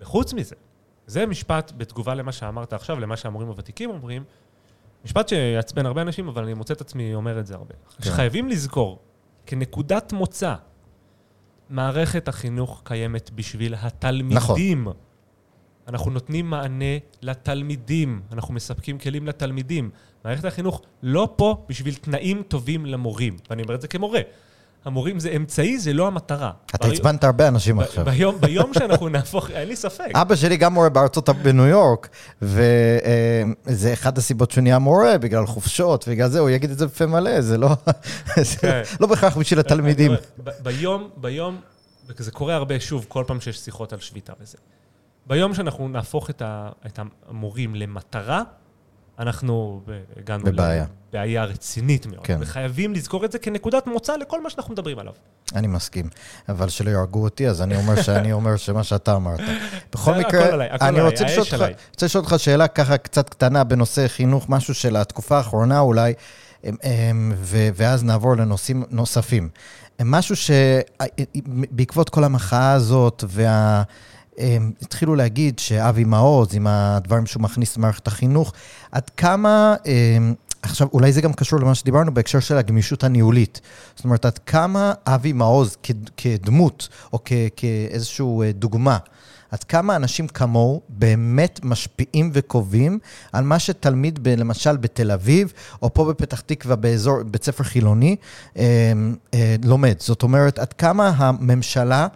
וחוץ 0.00 0.32
מזה, 0.34 0.54
זה 1.06 1.26
משפט 1.26 1.72
בתגובה 1.76 2.14
למה 2.14 2.32
שאמרת 2.32 2.72
עכשיו, 2.72 3.00
למה 3.00 3.16
שהמורים 3.16 3.48
הוותיקים 3.48 3.90
אומרים, 3.90 4.22
משפט 5.04 5.28
שיעצבן 5.28 5.86
הרבה 5.86 6.02
אנשים, 6.02 6.28
אבל 6.28 6.42
אני 6.42 6.54
מוצא 6.54 6.74
את 6.74 6.80
עצמי 6.80 7.14
אומר 7.14 7.40
את 7.40 7.46
זה 7.46 7.54
הרבה. 7.54 7.74
כן. 7.74 8.04
שחייבים 8.04 8.48
לזכור, 8.48 8.98
כנקודת 9.46 10.12
מוצא, 10.12 10.54
מערכת 11.70 12.28
החינוך 12.28 12.82
קיימת 12.84 13.30
בשביל 13.30 13.74
התלמידים. 13.74 14.82
נכון. 14.82 14.94
אנחנו 15.88 16.10
נותנים 16.10 16.50
מענה 16.50 16.98
לתלמידים, 17.22 18.22
אנחנו 18.32 18.54
מספקים 18.54 18.98
כלים 18.98 19.26
לתלמידים. 19.26 19.90
מערכת 20.24 20.44
החינוך 20.44 20.82
לא 21.02 21.34
פה 21.36 21.64
בשביל 21.68 21.94
תנאים 21.94 22.42
טובים 22.42 22.86
למורים, 22.86 23.36
ואני 23.50 23.62
אומר 23.62 23.74
את 23.74 23.80
זה 23.80 23.88
כמורה. 23.88 24.20
המורים 24.88 25.20
זה 25.20 25.30
אמצעי, 25.36 25.78
זה 25.78 25.92
לא 25.92 26.06
המטרה. 26.06 26.50
אתה 26.74 26.88
עצבנת 26.88 27.24
הרבה 27.24 27.48
אנשים 27.48 27.80
עכשיו. 27.80 28.04
ביום, 28.40 28.74
שאנחנו 28.74 29.08
נהפוך, 29.08 29.50
אין 29.50 29.68
לי 29.68 29.76
ספק. 29.76 30.04
אבא 30.14 30.36
שלי 30.36 30.56
גם 30.56 30.74
מורה 30.74 30.88
בארצות 30.88 31.28
הברית 31.28 31.44
בניו 31.44 31.66
יורק, 31.66 32.08
וזה 32.42 33.92
אחד 33.92 34.18
הסיבות 34.18 34.50
שהוא 34.50 34.62
נהיה 34.62 34.78
מורה, 34.78 35.18
בגלל 35.18 35.46
חופשות, 35.46 36.08
בגלל 36.08 36.28
זה, 36.28 36.38
הוא 36.40 36.50
יגיד 36.50 36.70
את 36.70 36.78
זה 36.78 36.86
בפה 36.86 37.06
מלא, 37.06 37.40
זה 37.40 37.58
לא 37.58 37.68
כן. 38.60 38.82
לא 39.00 39.06
בהכרח 39.06 39.36
בשביל 39.36 39.60
התלמידים. 39.60 40.12
ביום, 40.62 41.08
ביום, 41.16 41.60
וזה 42.18 42.30
קורה 42.30 42.54
הרבה, 42.54 42.80
שוב, 42.80 43.04
כל 43.08 43.24
פעם 43.26 43.40
שיש 43.40 43.58
שיחות 43.58 43.92
על 43.92 43.98
שביתה 43.98 44.32
וזה. 44.40 44.58
ביום 45.26 45.54
שאנחנו 45.54 45.88
נהפוך 45.88 46.30
את 46.86 46.98
המורים 47.28 47.74
למטרה, 47.74 48.42
אנחנו 49.18 49.80
הגענו 50.16 50.44
בבעיה. 50.44 50.84
לבעיה 51.12 51.44
רצינית 51.44 52.06
מאוד. 52.06 52.20
כן. 52.26 52.38
וחייבים 52.40 52.94
לזכור 52.94 53.24
את 53.24 53.32
זה 53.32 53.38
כנקודת 53.38 53.86
מוצא 53.86 54.16
לכל 54.16 54.42
מה 54.42 54.50
שאנחנו 54.50 54.72
מדברים 54.72 54.98
עליו. 54.98 55.12
אני 55.54 55.66
מסכים, 55.66 56.08
אבל 56.48 56.68
שלא 56.68 56.90
יהרגו 56.90 57.22
אותי, 57.24 57.48
אז 57.48 57.62
אני 57.62 57.76
אומר 57.76 58.02
שאני 58.02 58.32
אומר 58.32 58.56
שמה 58.56 58.84
שאתה 58.84 59.16
אמרת. 59.16 59.40
בכל 59.92 60.14
מקרה, 60.14 60.44
הכל 60.44 60.52
עליי, 60.52 60.68
הכל 60.70 60.84
אני 60.84 61.00
רוצה 61.00 61.24
לשאול 61.24 62.24
אותך- 62.24 62.34
שאלה 62.40 62.68
ככה 62.68 62.96
קצת 62.98 63.28
קטנה 63.28 63.64
בנושא 63.64 64.08
חינוך, 64.08 64.48
משהו 64.48 64.74
של 64.74 64.96
התקופה 64.96 65.36
האחרונה 65.36 65.80
אולי, 65.80 66.12
אמ, 66.64 66.74
אמ, 66.84 67.32
ואז 67.74 68.04
נעבור 68.04 68.36
לנושאים 68.36 68.84
נוספים. 68.90 69.48
משהו 70.04 70.34
שבעקבות 70.36 72.08
כל 72.08 72.24
המחאה 72.24 72.72
הזאת, 72.72 73.24
וה... 73.28 73.82
הם 74.38 74.72
התחילו 74.82 75.14
להגיד 75.14 75.58
שאבי 75.58 76.04
מעוז, 76.04 76.54
עם 76.54 76.66
הדברים 76.66 77.26
שהוא 77.26 77.42
מכניס 77.42 77.76
למערכת 77.76 78.06
החינוך, 78.06 78.52
עד 78.92 79.10
כמה, 79.16 79.76
אמ, 79.86 80.34
עכשיו, 80.62 80.88
אולי 80.92 81.12
זה 81.12 81.20
גם 81.20 81.32
קשור 81.32 81.60
למה 81.60 81.74
שדיברנו 81.74 82.14
בהקשר 82.14 82.40
של 82.40 82.56
הגמישות 82.56 83.04
הניהולית. 83.04 83.60
זאת 83.96 84.04
אומרת, 84.04 84.24
עד 84.24 84.38
כמה 84.38 84.92
אבי 85.06 85.32
מעוז 85.32 85.76
כד- 85.82 86.08
כדמות, 86.16 86.88
או 87.12 87.18
כאיזושהי 87.56 88.26
אה, 88.42 88.52
דוגמה, 88.52 88.98
עד 89.50 89.64
כמה 89.64 89.96
אנשים 89.96 90.28
כמוהו 90.28 90.80
באמת 90.88 91.60
משפיעים 91.62 92.30
וקובעים 92.34 92.98
על 93.32 93.44
מה 93.44 93.58
שתלמיד, 93.58 94.18
ב, 94.22 94.28
למשל 94.28 94.76
בתל 94.76 95.10
אביב, 95.10 95.52
או 95.82 95.94
פה 95.94 96.04
בפתח 96.04 96.40
תקווה 96.40 96.76
באזור, 96.76 97.22
בית 97.22 97.44
ספר 97.44 97.64
חילוני, 97.64 98.16
אה, 98.56 98.92
אה, 99.34 99.56
לומד. 99.64 99.94
זאת 99.98 100.22
אומרת, 100.22 100.58
עד 100.58 100.72
כמה 100.72 101.12
הממשלה... 101.16 102.06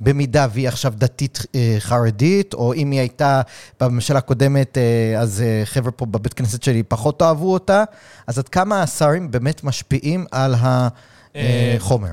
במידה 0.00 0.46
והיא 0.50 0.68
עכשיו 0.68 0.92
דתית 0.96 1.38
אה, 1.54 1.76
חרדית, 1.78 2.54
או 2.54 2.74
אם 2.74 2.90
היא 2.90 3.00
הייתה 3.00 3.42
בממשלה 3.80 4.18
הקודמת, 4.18 4.78
אה, 4.78 5.20
אז 5.20 5.42
אה, 5.42 5.62
חבר'ה 5.64 5.92
פה 5.92 6.06
בבית 6.06 6.34
כנסת 6.34 6.62
שלי 6.62 6.82
פחות 6.82 7.22
אהבו 7.22 7.52
אותה, 7.52 7.84
אז 8.26 8.38
עד 8.38 8.48
כמה 8.48 8.82
השרים 8.82 9.30
באמת 9.30 9.64
משפיעים 9.64 10.26
על 10.30 10.54
אה, 10.54 11.74
החומר? 11.76 12.10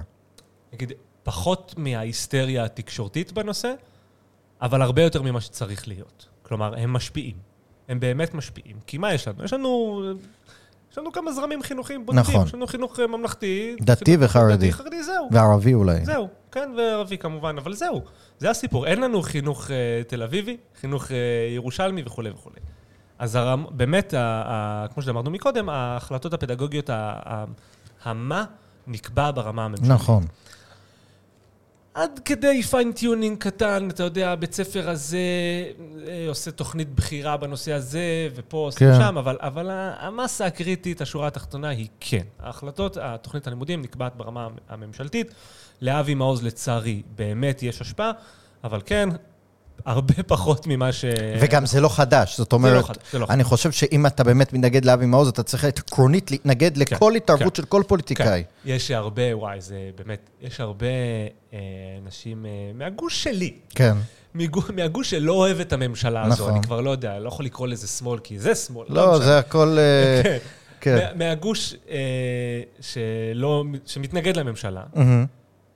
נגיד, 0.73 0.91
פחות 1.23 1.73
מההיסטריה 1.77 2.63
התקשורתית 2.65 3.31
בנושא, 3.31 3.73
אבל 4.61 4.81
הרבה 4.81 5.01
יותר 5.01 5.21
ממה 5.21 5.41
שצריך 5.41 5.87
להיות. 5.87 6.27
כלומר, 6.43 6.73
הם 6.77 6.93
משפיעים. 6.93 7.35
הם 7.89 7.99
באמת 7.99 8.33
משפיעים. 8.33 8.75
כי 8.87 8.97
מה 8.97 9.13
יש 9.13 9.27
לנו? 9.27 9.43
יש 9.43 9.53
לנו... 9.53 10.01
יש 10.91 10.97
לנו 10.97 11.11
כמה 11.11 11.31
זרמים 11.33 11.63
חינוכיים 11.63 12.05
בודדים. 12.05 12.21
נכון. 12.21 12.47
יש 12.47 12.53
לנו 12.53 12.67
חינוך 12.67 12.99
אה, 12.99 13.07
ממלכתי. 13.07 13.75
דתי 13.81 14.17
וחרדי. 14.19 14.55
דתי, 14.55 14.71
חרדי, 14.71 15.03
זהו. 15.03 15.27
וערבי 15.31 15.73
אולי. 15.73 16.05
זהו, 16.05 16.27
כן, 16.53 16.71
וערבי 16.77 17.17
כמובן, 17.17 17.55
אבל 17.57 17.73
זהו. 17.73 18.01
זה 18.39 18.49
הסיפור. 18.49 18.87
אין 18.87 19.01
לנו 19.01 19.21
חינוך 19.21 19.71
אה, 19.71 20.01
תל 20.07 20.23
אביבי, 20.23 20.57
חינוך 20.81 21.11
אה, 21.11 21.17
ירושלמי 21.55 22.03
וכולי 22.05 22.29
וכולי. 22.29 22.55
אז 23.19 23.35
הרמ, 23.35 23.65
באמת, 23.71 24.13
ה, 24.13 24.43
ה, 24.45 24.85
כמו 24.93 25.03
שאמרנו 25.03 25.31
מקודם, 25.31 25.69
ההחלטות 25.69 26.33
הפדגוגיות, 26.33 26.89
ה, 26.89 27.13
ה, 27.25 27.45
המה 28.03 28.45
נקבע 28.87 29.31
ברמה 29.31 29.65
הממשלתית. 29.65 29.91
נכון. 29.91 30.23
עד 31.93 32.19
כדי 32.25 32.63
fine 32.63 32.93
tuning 32.93 33.37
קטן, 33.37 33.87
אתה 33.89 34.03
יודע, 34.03 34.31
הבית 34.31 34.53
ספר 34.53 34.89
הזה 34.89 35.17
אה, 36.07 36.25
עושה 36.27 36.51
תוכנית 36.51 36.95
בחירה 36.95 37.37
בנושא 37.37 37.73
הזה, 37.73 38.29
ופה 38.35 38.57
עושים 38.57 38.87
כן. 38.87 38.99
שם, 38.99 39.17
אבל, 39.17 39.37
אבל 39.39 39.69
המסה 39.99 40.45
הקריטית, 40.45 41.01
השורה 41.01 41.27
התחתונה 41.27 41.69
היא 41.69 41.87
כן. 41.99 42.23
ההחלטות, 42.39 42.97
התוכנית 43.01 43.47
הלימודים 43.47 43.81
נקבעת 43.81 44.15
ברמה 44.15 44.47
הממשלתית. 44.69 45.33
לאבי 45.83 46.13
מעוז, 46.15 46.43
לצערי, 46.43 47.01
באמת 47.15 47.63
יש 47.63 47.81
השפעה, 47.81 48.11
אבל 48.63 48.81
כן, 48.85 49.09
הרבה 49.85 50.13
פחות 50.27 50.67
ממה 50.67 50.91
ש... 50.91 51.05
וגם 51.41 51.65
זה 51.65 51.81
לא 51.81 51.89
חדש, 51.89 52.37
זאת 52.37 52.53
אומרת, 52.53 52.85
חדש, 52.85 52.97
זה 53.11 53.19
לא 53.19 53.25
אני 53.29 53.43
חושב 53.43 53.71
שאם 53.71 54.05
אתה 54.05 54.23
באמת 54.23 54.53
מתנגד 54.53 54.85
לאבי 54.85 55.05
מעוז, 55.05 55.27
אתה 55.27 55.43
צריך 55.43 55.63
עקרונית 55.65 56.31
להתנגד 56.31 56.77
לכל 56.77 57.15
התערבות 57.15 57.55
של 57.55 57.65
כל 57.65 57.83
פוליטיקאי. 57.87 58.43
כן. 58.43 58.69
יש 58.69 58.91
הרבה, 58.91 59.37
וואי, 59.37 59.61
זה 59.61 59.75
באמת, 59.97 60.29
יש 60.41 60.59
הרבה 60.59 60.87
אה, 61.53 61.59
אנשים 62.05 62.45
אה, 62.45 62.51
מהגוש 62.73 63.23
שלי, 63.23 63.53
כן. 63.75 63.93
מגו- 64.35 64.73
מהגוש 64.75 65.09
שלא 65.09 65.33
אוהב 65.33 65.59
את 65.59 65.73
הממשלה 65.73 66.23
הזו, 66.23 66.33
נכון. 66.43 66.53
אני 66.55 66.63
כבר 66.63 66.81
לא 66.81 66.89
יודע, 66.89 67.19
לא 67.19 67.27
יכול 67.27 67.45
לקרוא 67.45 67.67
לזה 67.67 67.87
שמאל, 67.87 68.19
כי 68.19 68.39
זה 68.39 68.55
שמאל. 68.55 68.85
לא, 68.89 69.11
משנה. 69.13 69.25
זה 69.25 69.37
הכל... 69.39 69.77
אה, 69.79 70.21
כן. 70.23 70.37
כן. 70.81 70.95
מה- 70.95 71.25
מהגוש 71.27 71.75
אה, 71.89 71.97
שלא, 72.81 73.63
שמתנגד 73.85 74.37
לממשלה, 74.37 74.81
מהמם. 74.95 75.25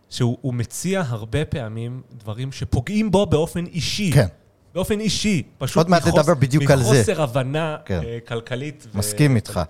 שהוא 0.10 0.38
הוא 0.41 0.54
מציע 0.54 1.04
הרבה 1.08 1.46
פעמים 1.46 2.02
דברים 2.17 2.52
שפוגעים 2.52 3.12
בו 3.12 3.26
באופן 3.26 3.65
אישי. 3.65 4.12
כן. 4.13 4.28
באופן 4.76 5.00
אישי. 5.00 5.43
פשוט 5.58 5.78
עוד 5.78 5.89
מעט 5.89 6.08
נדבר 6.08 6.34
בדיוק 6.34 6.72
על 6.72 6.84
זה. 6.84 6.93
מחוסר 6.93 7.22
הבנה 7.22 7.78
כן. 7.86 8.02
אה, 8.04 8.17
כלכלית. 8.28 8.88
ו- 8.93 8.98
מסכים 8.98 9.36
איתך. 9.36 9.62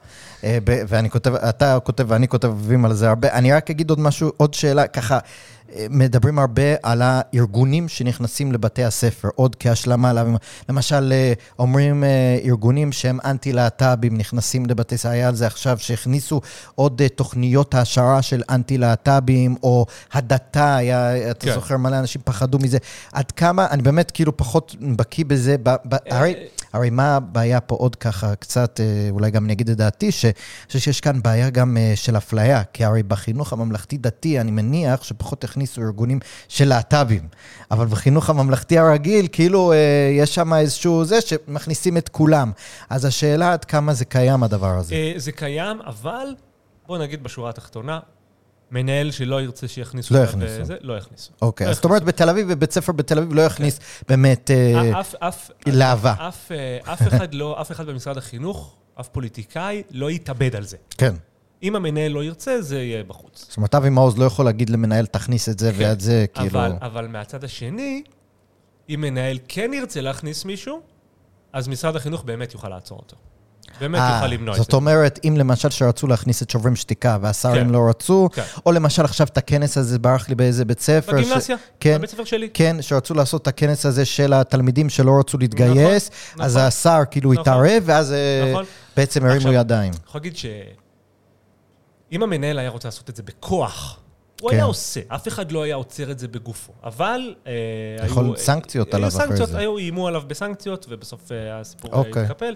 אה, 0.43 0.57
ואני 0.65 1.09
כותב, 1.09 1.33
אתה 1.33 1.79
כותב 1.83 2.05
ואני 2.07 2.27
כותבים 2.27 2.85
על 2.85 2.93
זה 2.93 3.09
הרבה. 3.09 3.31
אני 3.31 3.53
רק 3.53 3.69
אגיד 3.69 3.89
עוד 3.89 3.99
משהו, 3.99 4.31
עוד 4.37 4.53
שאלה, 4.53 4.87
ככה, 4.87 5.19
מדברים 5.89 6.39
הרבה 6.39 6.61
על 6.83 7.01
הארגונים 7.01 7.87
שנכנסים 7.87 8.51
לבתי 8.51 8.83
הספר, 8.83 9.29
עוד 9.35 9.55
כהשלמה. 9.59 10.13
למשל, 10.69 11.13
אה, 11.13 11.33
אומרים 11.59 12.03
אה, 12.03 12.37
ארגונים 12.43 12.91
שהם 12.91 13.19
אנטי-להט"בים 13.25 14.17
נכנסים 14.17 14.65
לבתי 14.65 14.97
ספר, 14.97 15.09
היה 15.09 15.27
על 15.27 15.35
זה 15.35 15.47
עכשיו, 15.47 15.77
שהכניסו 15.79 16.41
עוד 16.75 17.01
אה, 17.01 17.09
תוכניות 17.09 17.73
העשרה 17.73 18.21
של 18.21 18.43
אנטי-להט"בים, 18.49 19.55
או 19.63 19.85
הדתה, 20.13 20.75
היה, 20.75 21.31
אתה 21.31 21.45
כן. 21.45 21.53
זוכר, 21.53 21.77
מלא 21.77 21.99
אנשים 21.99 22.21
פחדו 22.25 22.59
מזה. 22.59 22.77
עד 23.11 23.31
כמה, 23.31 23.67
אני 23.71 23.81
באמת 23.81 24.11
כאילו 24.11 24.37
פחות 24.37 24.75
בקיא 24.95 25.25
בזה, 25.25 25.55
ב- 25.63 25.69
ב- 25.69 25.95
הרי... 26.09 26.35
הרי 26.73 26.89
מה 26.89 27.15
הבעיה 27.15 27.59
פה 27.59 27.75
עוד 27.75 27.95
ככה, 27.95 28.35
קצת, 28.35 28.79
אולי 29.09 29.31
גם 29.31 29.45
אני 29.45 29.53
אגיד 29.53 29.69
את 29.69 29.77
דעתי, 29.77 30.11
שאני 30.11 30.33
חושב 30.67 30.79
שיש 30.79 31.01
כאן 31.01 31.21
בעיה 31.21 31.49
גם 31.49 31.77
של 31.95 32.17
אפליה, 32.17 32.63
כי 32.73 32.85
הרי 32.85 33.03
בחינוך 33.03 33.53
הממלכתי-דתי, 33.53 34.41
אני 34.41 34.51
מניח 34.51 35.03
שפחות 35.03 35.43
הכניסו 35.57 35.81
ארגונים 35.81 36.19
של 36.47 36.67
להט"בים, 36.67 37.27
אבל 37.71 37.85
בחינוך 37.85 38.29
הממלכתי 38.29 38.77
הרגיל, 38.77 39.27
כאילו 39.31 39.71
אה, 39.71 39.77
יש 40.11 40.35
שם 40.35 40.53
איזשהו 40.53 41.05
זה 41.05 41.21
שמכניסים 41.21 41.97
את 41.97 42.09
כולם. 42.09 42.51
אז 42.89 43.05
השאלה 43.05 43.53
עד 43.53 43.65
כמה 43.65 43.93
זה 43.93 44.05
קיים 44.05 44.43
הדבר 44.43 44.77
הזה. 44.77 44.95
אה, 44.95 45.13
זה 45.15 45.31
קיים, 45.31 45.81
אבל 45.81 46.27
בוא 46.87 46.97
נגיד 46.97 47.23
בשורה 47.23 47.49
התחתונה, 47.49 47.99
מנהל 48.71 49.11
שלא 49.11 49.41
ירצה 49.41 49.67
שיכניסו... 49.67 50.13
לא 50.13 50.19
יכניסו. 50.19 50.61
בזה, 50.61 50.75
לא 50.81 50.97
יכניסו. 50.97 51.31
אוקיי, 51.41 51.65
לא 51.65 51.71
אז 51.71 51.75
זאת 51.75 51.85
אומרת, 51.85 52.03
בתל 52.03 52.29
אביב, 52.29 52.47
בבית 52.51 52.71
ספר 52.71 52.91
בתל 52.91 53.17
אביב 53.17 53.33
לא 53.33 53.41
יכניס 53.41 53.79
באמת 54.09 54.51
אה, 54.51 54.73
אה, 54.75 54.99
אף, 54.99 55.15
אף, 55.19 55.49
להבה. 55.65 56.13
אף, 56.27 56.51
אה, 56.51 56.93
אף 56.93 57.07
אחד 57.07 57.33
לא, 57.33 57.61
אף 57.61 57.71
אחד 57.71 57.85
במשרד 57.85 58.17
החינוך, 58.17 58.75
אף 58.99 59.07
פוליטיקאי, 59.07 59.83
לא 59.91 60.11
יתאבד 60.11 60.55
על 60.55 60.63
זה. 60.63 60.77
כן. 60.97 61.13
אם 61.63 61.75
המנהל 61.75 62.11
לא 62.11 62.23
ירצה, 62.23 62.61
זה 62.61 62.81
יהיה 62.83 63.03
בחוץ. 63.03 63.45
זאת 63.49 63.57
אומרת, 63.57 63.75
אבי 63.75 63.89
מעוז 63.89 64.17
לא 64.17 64.25
יכול 64.25 64.45
להגיד 64.45 64.69
למנהל, 64.69 65.05
תכניס 65.05 65.49
את 65.49 65.59
זה 65.59 65.71
כן. 65.71 65.77
ואת 65.79 66.01
זה, 66.01 66.25
כאילו... 66.33 66.49
אבל, 66.49 66.71
אבל 66.81 67.07
מהצד 67.07 67.43
השני, 67.43 68.03
אם 68.89 69.01
מנהל 69.01 69.37
כן 69.47 69.71
ירצה 69.73 70.01
להכניס 70.01 70.45
מישהו, 70.45 70.81
אז 71.53 71.67
משרד 71.67 71.95
החינוך 71.95 72.23
באמת 72.23 72.53
יוכל 72.53 72.69
לעצור 72.69 72.97
אותו. 72.97 73.15
באמת 73.79 73.99
אה, 73.99 74.15
יוכל 74.15 74.27
למנוע 74.33 74.53
את 74.55 74.59
זאת 74.59 74.71
זה. 74.71 74.77
אומרת, 74.77 75.19
אם 75.23 75.35
למשל 75.37 75.69
שרצו 75.69 76.07
להכניס 76.07 76.43
את 76.43 76.49
שוברים 76.49 76.75
שתיקה 76.75 77.17
והשרים 77.21 77.65
כן. 77.65 77.69
לא 77.69 77.79
רצו, 77.89 78.29
כן. 78.33 78.43
או 78.65 78.71
למשל 78.71 79.03
עכשיו 79.05 79.27
את 79.27 79.37
הכנס 79.37 79.77
הזה 79.77 79.99
ברח 79.99 80.29
לי 80.29 80.35
באיזה 80.35 80.65
בית 80.65 80.79
ספר. 80.79 81.11
ש- 81.11 81.25
בגימנסיה, 81.25 81.55
כן. 81.79 81.97
בבית 81.97 82.09
ספר 82.09 82.23
שלי. 82.23 82.49
כן, 82.53 82.77
שרצו 82.81 83.13
לעשות 83.13 83.41
את 83.41 83.47
הכנס 83.47 83.85
הזה 83.85 84.05
של 84.05 84.33
התלמידים 84.33 84.89
שלא 84.89 85.11
רצו 85.19 85.37
להתגייס, 85.37 86.09
נכון, 86.33 86.45
אז 86.45 86.55
נכון. 86.55 86.67
השר 86.67 87.01
כאילו 87.11 87.31
נכון. 87.31 87.41
התערב, 87.41 87.83
ואז 87.85 88.11
אה, 88.11 88.49
נכון. 88.51 88.65
בעצם 88.97 89.25
הרימו 89.25 89.53
ידיים. 89.53 89.91
אני 89.93 90.01
יכול 90.07 90.19
להגיד 90.19 90.37
שאם 92.11 92.23
המנהל 92.23 92.59
היה 92.59 92.69
רוצה 92.69 92.87
לעשות 92.87 93.09
את 93.09 93.15
זה 93.15 93.23
בכוח, 93.23 93.99
הוא 94.41 94.49
כן. 94.49 94.55
היה 94.55 94.65
עושה, 94.65 94.99
אף 95.07 95.27
אחד 95.27 95.51
לא 95.51 95.63
היה 95.63 95.75
עוצר 95.75 96.11
את 96.11 96.19
זה 96.19 96.27
בגופו. 96.27 96.73
אבל... 96.83 97.35
אה, 97.47 97.51
יכול 98.05 98.25
היו- 98.25 98.37
סנקציות 98.37 98.87
היו 98.87 98.95
עליו 98.95 99.07
אחרי 99.09 99.27
סנקציות, 99.27 99.49
זה. 99.49 99.57
היו, 99.57 99.77
איימו 99.77 100.07
עליו 100.07 100.21
בסנקציות, 100.27 100.85
ובסוף 100.89 101.31
אה, 101.31 101.59
הסיפור 101.59 101.93
אוקיי. 101.93 102.21
התקפל. 102.23 102.55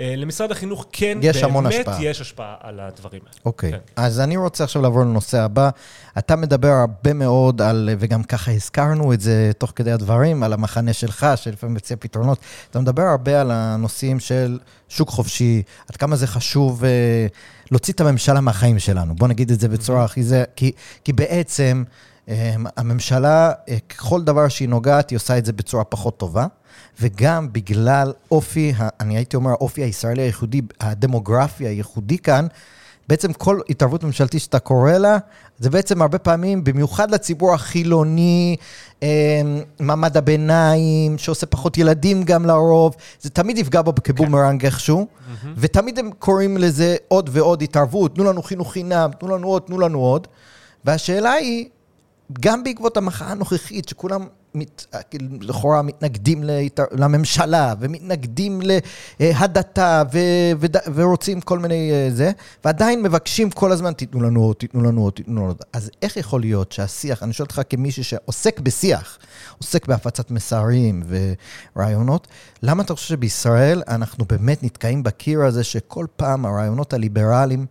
אה, 0.00 0.14
למשרד 0.16 0.50
החינוך 0.50 0.86
כן, 0.92 1.18
יש 1.22 1.42
באמת 1.42 1.66
השפעה. 1.66 2.04
יש 2.04 2.20
השפעה 2.20 2.54
על 2.60 2.80
הדברים 2.80 3.20
האלה. 3.26 3.40
אוקיי, 3.44 3.72
כן. 3.72 3.78
אז 3.96 4.20
אני 4.20 4.36
רוצה 4.36 4.64
עכשיו 4.64 4.82
לעבור 4.82 5.00
לנושא 5.02 5.40
הבא. 5.40 5.70
אתה 6.18 6.36
מדבר 6.36 6.68
הרבה 6.68 7.12
מאוד 7.12 7.62
על, 7.62 7.90
וגם 7.98 8.22
ככה 8.22 8.52
הזכרנו 8.52 9.12
את 9.12 9.20
זה 9.20 9.50
תוך 9.58 9.72
כדי 9.76 9.92
הדברים, 9.92 10.42
על 10.42 10.52
המחנה 10.52 10.92
שלך, 10.92 11.26
שלפעמים 11.36 11.74
מציע 11.74 11.96
פתרונות. 12.00 12.38
אתה 12.70 12.80
מדבר 12.80 13.02
הרבה 13.02 13.40
על 13.40 13.50
הנושאים 13.50 14.20
של 14.20 14.58
שוק 14.88 15.08
חופשי, 15.08 15.62
עד 15.88 15.96
כמה 15.96 16.16
זה 16.16 16.26
חשוב 16.26 16.84
אה, 16.84 17.26
להוציא 17.70 17.94
את 17.94 18.00
הממשלה 18.00 18.40
מהחיים 18.40 18.78
שלנו. 18.78 19.14
בוא 19.14 19.28
נגיד 19.28 19.50
את 19.50 19.60
זה 19.60 19.68
בצורה 19.68 20.04
הכי 20.04 20.22
זה, 20.22 20.44
כי, 20.56 20.72
כי 21.04 21.12
בעצם 21.12 21.84
אה, 22.28 22.54
הממשלה, 22.76 23.52
אה, 23.68 23.76
ככל 23.88 24.22
דבר 24.22 24.48
שהיא 24.48 24.68
נוגעת, 24.68 25.10
היא 25.10 25.16
עושה 25.16 25.38
את 25.38 25.44
זה 25.44 25.52
בצורה 25.52 25.84
פחות 25.84 26.18
טובה. 26.18 26.46
וגם 27.00 27.52
בגלל 27.52 28.12
אופי, 28.30 28.72
אני 29.00 29.16
הייתי 29.16 29.36
אומר, 29.36 29.50
האופי 29.50 29.82
הישראלי 29.82 30.22
הייחודי, 30.22 30.60
הדמוגרפי 30.80 31.66
הייחודי 31.66 32.18
כאן, 32.18 32.46
בעצם 33.08 33.32
כל 33.32 33.60
התערבות 33.68 34.04
ממשלתית 34.04 34.40
שאתה 34.40 34.58
קורא 34.58 34.92
לה, 34.92 35.18
זה 35.58 35.70
בעצם 35.70 36.02
הרבה 36.02 36.18
פעמים, 36.18 36.64
במיוחד 36.64 37.10
לציבור 37.10 37.54
החילוני, 37.54 38.56
אה, 39.02 39.42
מעמד 39.80 40.16
הביניים, 40.16 41.18
שעושה 41.18 41.46
פחות 41.46 41.78
ילדים 41.78 42.22
גם 42.22 42.46
לרוב, 42.46 42.96
זה 43.20 43.30
תמיד 43.30 43.58
יפגע 43.58 43.82
בו 43.82 43.92
כבומרנג 44.04 44.64
איכשהו, 44.64 45.06
ותמיד 45.56 45.98
הם 45.98 46.10
קוראים 46.18 46.56
לזה 46.56 46.96
עוד 47.08 47.30
ועוד 47.32 47.62
התערבות, 47.62 48.14
תנו 48.14 48.24
לנו 48.24 48.42
חינוך 48.42 48.72
חינם, 48.72 49.10
תנו 49.18 49.28
לנו 49.28 49.48
עוד, 49.48 49.62
תנו 49.62 49.78
לנו 49.78 49.98
עוד. 49.98 50.26
והשאלה 50.84 51.32
היא, 51.32 51.68
גם 52.40 52.64
בעקבות 52.64 52.96
המחאה 52.96 53.30
הנוכחית, 53.30 53.88
שכולם 53.88 54.26
מת, 54.54 54.86
כאילו, 55.10 55.26
לכאורה 55.40 55.82
מתנגדים 55.82 56.44
להתר... 56.44 56.84
לממשלה, 56.92 57.74
ומתנגדים 57.80 58.60
להדתה, 59.20 60.02
ו... 60.12 60.18
וד... 60.60 60.76
ורוצים 60.94 61.40
כל 61.40 61.58
מיני 61.58 61.90
אה, 61.92 62.08
זה, 62.10 62.30
ועדיין 62.64 63.02
מבקשים 63.02 63.50
כל 63.50 63.72
הזמן, 63.72 63.92
תיתנו 63.92 64.20
לנו 64.20 64.42
עוד, 64.42 64.56
תיתנו 64.56 64.82
לנו 64.82 65.02
עוד, 65.02 65.12
תיתנו 65.12 65.40
לנו 65.40 65.46
עוד. 65.46 65.62
אז 65.72 65.90
איך 66.02 66.16
יכול 66.16 66.40
להיות 66.40 66.72
שהשיח, 66.72 67.22
אני 67.22 67.32
שואל 67.32 67.46
אותך 67.46 67.62
כמישהו 67.70 68.04
שעוסק 68.04 68.60
בשיח, 68.60 69.18
עוסק 69.58 69.86
בהפצת 69.86 70.30
מסרים 70.30 71.02
ורעיונות, 71.76 72.28
למה 72.62 72.82
אתה 72.82 72.94
חושב 72.94 73.08
שבישראל 73.08 73.82
אנחנו 73.88 74.24
באמת 74.24 74.62
נתקעים 74.62 75.02
בקיר 75.02 75.42
הזה 75.42 75.64
שכל 75.64 76.06
פעם 76.16 76.46
הרעיונות 76.46 76.92
הליברליים, 76.92 77.66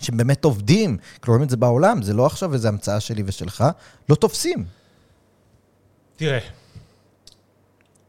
שהם 0.00 0.16
באמת 0.16 0.44
עובדים, 0.44 0.96
כאילו 1.22 1.32
רואים 1.32 1.44
את 1.44 1.50
זה 1.50 1.56
בעולם, 1.56 2.02
זה 2.02 2.12
לא 2.14 2.26
עכשיו 2.26 2.54
איזו 2.54 2.68
המצאה 2.68 3.00
שלי 3.00 3.22
ושלך, 3.26 3.64
לא 4.08 4.14
תופסים. 4.14 4.64
תראה, 6.16 6.38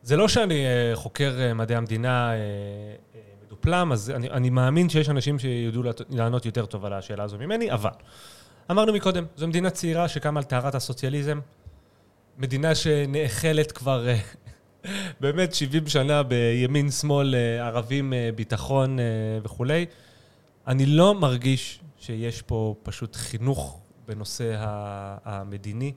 זה 0.03 0.17
לא 0.17 0.27
שאני 0.27 0.65
אה, 0.65 0.95
חוקר 0.95 1.35
אה, 1.39 1.53
מדעי 1.53 1.77
המדינה 1.77 2.33
אה, 2.33 2.37
מדופלם, 3.45 3.91
אז 3.91 4.09
אני, 4.11 4.29
אני 4.29 4.49
מאמין 4.49 4.89
שיש 4.89 5.09
אנשים 5.09 5.39
שידעו 5.39 5.83
לעט- 5.83 6.01
לענות 6.09 6.45
יותר 6.45 6.65
טוב 6.65 6.85
על 6.85 6.93
השאלה 6.93 7.23
הזו 7.23 7.37
ממני, 7.37 7.71
אבל 7.71 7.89
אמרנו 8.71 8.93
מקודם, 8.93 9.25
זו 9.35 9.47
מדינה 9.47 9.69
צעירה 9.69 10.07
שקמה 10.07 10.39
על 10.39 10.43
טהרת 10.43 10.75
הסוציאליזם, 10.75 11.39
מדינה 12.37 12.75
שנאכלת 12.75 13.71
כבר 13.71 14.07
באמת 15.21 15.53
70 15.53 15.87
שנה 15.87 16.23
בימין, 16.23 16.91
שמאל, 16.91 17.35
ערבים, 17.59 18.13
ביטחון 18.35 18.97
וכולי. 19.43 19.85
אני 20.67 20.85
לא 20.85 21.13
מרגיש 21.15 21.79
שיש 21.99 22.41
פה 22.41 22.75
פשוט 22.83 23.15
חינוך 23.15 23.79
בנושא 24.07 24.55
המדיני. 25.25 25.93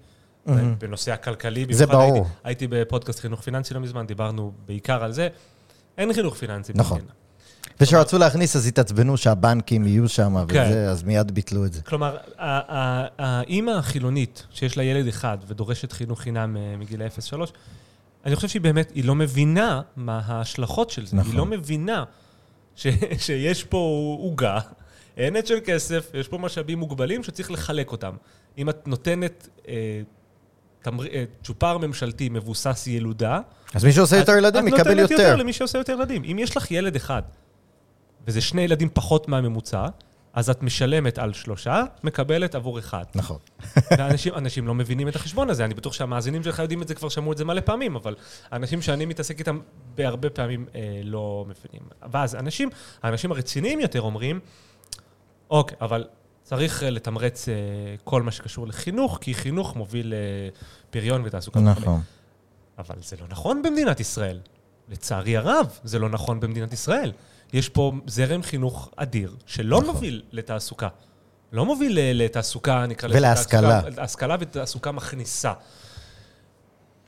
בנושא 0.78 1.12
הכלכלי. 1.12 1.66
זה 1.70 1.86
ברור. 1.86 2.16
הייתי, 2.16 2.30
הייתי 2.44 2.66
בפודקאסט 2.66 3.20
חינוך 3.20 3.40
פיננסי 3.40 3.74
לא 3.74 3.80
מזמן, 3.80 4.06
דיברנו 4.06 4.52
בעיקר 4.66 5.04
על 5.04 5.12
זה. 5.12 5.28
אין 5.98 6.12
חינוך 6.12 6.34
פיננסי 6.34 6.72
נכון. 6.74 6.98
במדינה. 6.98 7.14
וכשרצו 7.80 8.18
להכניס 8.18 8.56
אז 8.56 8.66
התעצבנו 8.66 9.16
שהבנקים 9.16 9.86
יהיו 9.86 10.08
שם 10.08 10.34
כן. 10.48 10.64
וזה, 10.68 10.90
אז 10.90 11.02
מיד 11.02 11.30
ביטלו 11.32 11.64
את 11.64 11.72
זה. 11.72 11.82
כלומר, 11.82 12.16
האימא 12.38 13.70
החילונית, 13.70 14.46
שיש 14.50 14.76
לה 14.76 14.82
ילד 14.82 15.06
אחד 15.06 15.38
ודורשת 15.46 15.92
חינוך 15.92 16.20
חינם 16.20 16.56
אה, 16.56 16.76
מגיל 16.78 17.02
0-3, 17.32 17.36
אני 18.24 18.36
חושב 18.36 18.48
שהיא 18.48 18.62
באמת, 18.62 18.92
היא 18.94 19.04
לא 19.04 19.14
מבינה 19.14 19.80
מה 19.96 20.20
ההשלכות 20.24 20.90
של 20.90 21.06
זה. 21.06 21.16
נכון. 21.16 21.30
היא 21.30 21.38
לא 21.38 21.46
מבינה 21.46 22.04
ש, 22.76 22.86
שיש 23.26 23.64
פה 23.64 24.16
עוגה, 24.20 24.58
ענת 25.16 25.46
של 25.46 25.58
כסף, 25.64 26.10
יש 26.14 26.28
פה 26.28 26.38
משאבים 26.38 26.78
מוגבלים 26.78 27.22
שצריך 27.22 27.50
לחלק 27.50 27.92
אותם. 27.92 28.14
אם 28.58 28.68
את 28.68 28.88
נותנת 28.88 29.48
אה, 29.68 30.00
תמר... 30.82 31.06
אה, 31.06 31.24
צ'ופר 31.44 31.78
ממשלתי 31.78 32.28
מבוסס 32.28 32.84
ילודה, 32.86 33.40
אז 33.74 33.84
מי 33.84 33.92
שעושה 33.92 34.16
יותר 34.16 34.32
את- 34.32 34.38
ילדים 34.38 34.68
את 34.68 34.72
יקבל 34.72 34.90
נותנת 34.90 35.10
יותר. 35.10 35.22
יותר 35.22 35.36
למי 35.36 35.52
שעושה 35.52 35.78
יותר 35.78 35.92
ילדים. 35.92 36.24
אם 36.24 36.36
יש 36.38 36.56
לך 36.56 36.70
ילד 36.70 36.96
אחד, 36.96 37.22
וזה 38.26 38.40
שני 38.40 38.62
ילדים 38.62 38.88
פחות 38.94 39.28
מהממוצע, 39.28 39.86
אז 40.32 40.50
את 40.50 40.62
משלמת 40.62 41.18
על 41.18 41.32
שלושה, 41.32 41.82
מקבלת 42.04 42.54
עבור 42.54 42.78
אחד. 42.78 43.04
נכון. 43.14 43.36
ואנשים 43.90 44.34
אנשים 44.34 44.66
לא 44.66 44.74
מבינים 44.74 45.08
את 45.08 45.16
החשבון 45.16 45.50
הזה. 45.50 45.64
אני 45.64 45.74
בטוח 45.74 45.92
שהמאזינים 45.92 46.42
שלך 46.42 46.58
יודעים 46.58 46.82
את 46.82 46.88
זה, 46.88 46.94
כבר 46.94 47.08
שמעו 47.08 47.32
את 47.32 47.38
זה 47.38 47.44
מלא 47.44 47.60
פעמים, 47.60 47.96
אבל 47.96 48.14
האנשים 48.50 48.82
שאני 48.82 49.06
מתעסק 49.06 49.38
איתם 49.38 49.60
בהרבה 49.94 50.30
פעמים 50.30 50.66
אה, 50.74 50.80
לא 51.04 51.44
מבינים. 51.48 51.88
ואז 52.12 52.34
אנשים, 52.34 52.68
האנשים 53.02 53.32
הרציניים 53.32 53.80
יותר 53.80 54.00
אומרים, 54.00 54.40
אוקיי, 55.50 55.76
אבל 55.80 56.04
צריך 56.48 56.82
אה, 56.82 56.90
לתמרץ 56.90 57.48
אה, 57.48 57.54
כל 58.04 58.22
מה 58.22 58.30
שקשור 58.32 58.66
לחינוך, 58.66 59.18
כי 59.20 59.34
חינוך 59.34 59.76
מוביל 59.76 60.12
אה, 60.14 60.18
פריון 60.90 61.22
ותעסוקה. 61.24 61.60
נכון. 61.60 62.00
אבל 62.78 62.94
זה 63.02 63.16
לא 63.20 63.26
נכון 63.28 63.62
במדינת 63.62 64.00
ישראל. 64.00 64.40
לצערי 64.88 65.36
הרב, 65.36 65.78
זה 65.84 65.98
לא 65.98 66.08
נכון 66.08 66.40
במדינת 66.40 66.72
ישראל. 66.72 67.12
יש 67.52 67.68
פה 67.68 67.92
זרם 68.06 68.42
חינוך 68.42 68.90
אדיר, 68.96 69.36
שלא 69.46 69.78
נכון. 69.80 69.94
מוביל 69.94 70.22
לתעסוקה. 70.32 70.88
לא 71.52 71.64
מוביל 71.64 71.98
לתעסוקה, 72.14 72.86
נקרא 72.86 73.08
לזה... 73.08 73.18
ולהשכלה. 73.18 73.80
תעסוקה- 73.82 74.02
השכלה 74.02 74.36
ותעסוקה 74.40 74.92
מכניסה. 74.92 75.52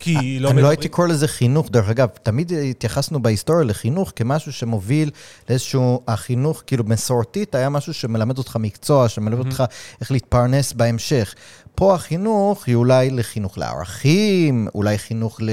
כי 0.01 0.39
לא 0.41 0.51
אני 0.51 0.63
לא 0.63 0.69
הייתי 0.69 0.89
קורא 0.89 1.07
לזה 1.07 1.29
חינוך, 1.29 1.71
דרך 1.71 1.89
אגב, 1.89 2.09
תמיד 2.23 2.53
התייחסנו 2.71 3.23
בהיסטוריה 3.23 3.65
לחינוך 3.65 4.13
כמשהו 4.17 4.53
שמוביל 4.53 5.11
לאיזשהו, 5.49 6.03
החינוך, 6.09 6.63
כאילו 6.67 6.85
מסורתית, 6.85 7.55
היה 7.55 7.69
משהו 7.69 7.95
שמלמד 7.95 8.39
אותך 8.39 8.57
מקצוע, 8.57 9.09
שמלמד 9.09 9.39
אותך 9.39 9.65
איך 10.01 10.11
להתפרנס 10.11 10.73
בהמשך. 10.73 11.35
פה 11.75 11.95
החינוך 11.95 12.67
היא 12.67 12.75
אולי 12.75 13.11
לחינוך 13.11 13.59
לערכים, 13.59 14.69
אולי 14.75 14.99
חינוך 14.99 15.39
ל, 15.43 15.51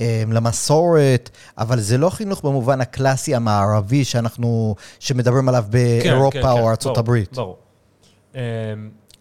אה, 0.00 0.22
למסורת, 0.28 1.30
אבל 1.58 1.80
זה 1.80 1.98
לא 1.98 2.10
חינוך 2.10 2.44
במובן 2.44 2.80
הקלאסי 2.80 3.34
המערבי 3.34 4.04
שאנחנו, 4.04 4.74
שמדברים 4.98 5.48
עליו 5.48 5.64
כן, 5.64 5.70
באירופה 5.70 6.38
כן, 6.38 6.42
כן, 6.42 6.48
או 6.48 6.70
ארצות 6.70 6.92
ברור, 6.92 6.98
הברית. 6.98 7.32
ברור. 7.32 7.56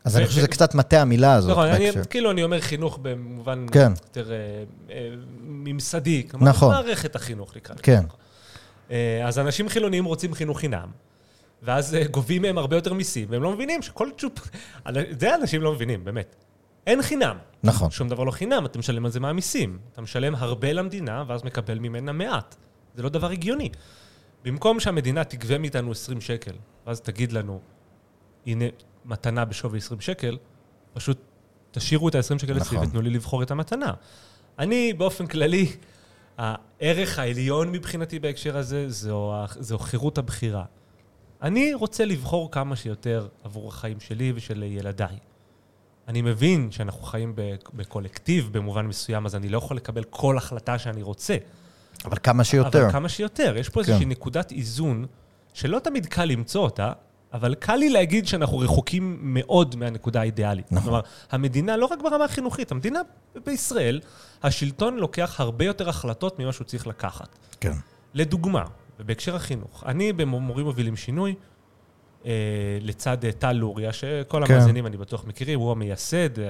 אז 0.03 0.17
אני 0.17 0.25
חושב 0.25 0.37
שזה 0.37 0.47
קצת 0.47 0.75
מטה 0.75 1.01
המילה 1.01 1.33
הזאת 1.33 1.51
נכון, 1.51 1.67
אני. 1.67 1.89
כאילו 2.09 2.31
אני 2.31 2.43
אומר 2.43 2.61
חינוך 2.61 2.99
במובן 3.01 3.65
כן. 3.71 3.91
יותר 4.03 4.31
אה, 4.31 4.37
אה, 4.89 5.09
ממסדי. 5.41 6.23
כלומר, 6.31 6.49
נכון. 6.49 6.75
מערכת 6.75 7.15
החינוך, 7.15 7.55
נקרא 7.57 7.73
לזה 7.75 7.83
כן. 7.83 8.03
אה, 8.91 9.27
אז 9.27 9.39
אנשים 9.39 9.69
חילוניים 9.69 10.05
רוצים 10.05 10.33
חינוך 10.33 10.59
חינם, 10.59 10.87
ואז 11.63 11.97
גובים 12.11 12.41
מהם 12.41 12.57
הרבה 12.57 12.75
יותר 12.77 12.93
מיסים, 12.93 13.27
והם 13.29 13.43
לא 13.43 13.51
מבינים 13.51 13.81
שכל 13.81 14.09
צ'ופ... 14.17 14.33
זה 15.19 15.35
אנשים 15.35 15.61
לא 15.61 15.73
מבינים, 15.73 16.03
באמת. 16.03 16.35
אין 16.87 17.01
חינם. 17.01 17.37
נכון. 17.63 17.91
שום 17.91 18.09
דבר 18.09 18.23
לא 18.23 18.31
חינם, 18.31 18.65
אתה 18.65 18.79
משלם 18.79 19.05
על 19.05 19.11
זה 19.11 19.19
מהמיסים. 19.19 19.77
אתה 19.93 20.01
משלם 20.01 20.35
הרבה 20.35 20.73
למדינה, 20.73 21.23
ואז 21.27 21.43
מקבל 21.43 21.79
ממנה 21.79 22.11
מעט. 22.11 22.55
זה 22.95 23.03
לא 23.03 23.09
דבר 23.09 23.31
הגיוני. 23.31 23.69
במקום 24.43 24.79
שהמדינה 24.79 25.23
תגבה 25.23 25.57
מאיתנו 25.57 25.91
20 25.91 26.21
שקל, 26.21 26.51
ואז 26.87 27.01
תגיד 27.01 27.31
לנו, 27.31 27.59
הנה 28.45 28.65
מתנה 29.05 29.45
בשווי 29.45 29.77
20 29.77 30.01
שקל, 30.01 30.37
פשוט 30.93 31.17
תשאירו 31.71 32.09
את 32.09 32.15
ה-20 32.15 32.21
שקל 32.21 32.57
אצלי 32.57 32.77
נכון. 32.77 32.87
ותנו 32.87 33.01
לי 33.01 33.09
לבחור 33.09 33.43
את 33.43 33.51
המתנה. 33.51 33.93
אני, 34.59 34.93
באופן 34.93 35.27
כללי, 35.27 35.67
הערך 36.37 37.19
העליון 37.19 37.71
מבחינתי 37.71 38.19
בהקשר 38.19 38.57
הזה, 38.57 38.89
זו, 38.89 39.33
זו 39.59 39.79
חירות 39.79 40.17
הבחירה. 40.17 40.65
אני 41.41 41.73
רוצה 41.73 42.05
לבחור 42.05 42.51
כמה 42.51 42.75
שיותר 42.75 43.27
עבור 43.43 43.67
החיים 43.67 43.99
שלי 43.99 44.33
ושל 44.35 44.63
ילדיי. 44.63 45.17
אני 46.07 46.21
מבין 46.21 46.71
שאנחנו 46.71 47.01
חיים 47.03 47.35
בקולקטיב 47.73 48.49
במובן 48.51 48.85
מסוים, 48.87 49.25
אז 49.25 49.35
אני 49.35 49.49
לא 49.49 49.57
יכול 49.57 49.77
לקבל 49.77 50.03
כל 50.03 50.37
החלטה 50.37 50.79
שאני 50.79 51.01
רוצה. 51.01 51.37
אבל 52.05 52.17
כמה 52.23 52.43
שיותר. 52.43 52.83
אבל 52.83 52.91
כמה 52.91 53.09
שיותר. 53.09 53.57
יש 53.57 53.69
פה 53.69 53.83
כן. 53.83 53.89
איזושהי 53.89 54.05
נקודת 54.05 54.51
איזון 54.51 55.05
שלא 55.53 55.79
תמיד 55.79 56.05
קל 56.05 56.25
למצוא 56.25 56.63
אותה, 56.63 56.91
אבל 57.33 57.55
קל 57.55 57.75
לי 57.75 57.89
להגיד 57.89 58.27
שאנחנו 58.27 58.59
רחוקים 58.59 59.17
מאוד 59.21 59.75
מהנקודה 59.75 60.21
האידיאלית. 60.21 60.71
נכון. 60.71 60.83
כלומר, 60.83 61.01
המדינה, 61.31 61.77
לא 61.77 61.85
רק 61.85 62.01
ברמה 62.03 62.25
החינוכית, 62.25 62.71
המדינה 62.71 63.01
בישראל, 63.45 63.99
השלטון 64.43 64.97
לוקח 64.97 65.39
הרבה 65.39 65.65
יותר 65.65 65.89
החלטות 65.89 66.39
ממה 66.39 66.51
שהוא 66.53 66.65
צריך 66.65 66.87
לקחת. 66.87 67.37
כן. 67.59 67.73
לדוגמה, 68.13 68.63
ובהקשר 68.99 69.35
החינוך, 69.35 69.83
אני 69.85 70.13
במורים 70.13 70.65
מובילים 70.65 70.95
שינוי, 70.95 71.35
אה, 72.25 72.31
לצד 72.81 73.25
אה, 73.25 73.31
טל 73.31 73.51
לוריה, 73.51 73.93
שכל 73.93 74.45
כן. 74.45 74.53
המאזינים 74.53 74.87
אני 74.87 74.97
בטוח 74.97 75.25
מכירים, 75.25 75.59
הוא 75.59 75.71
המייסד, 75.71 76.39
אה, 76.39 76.45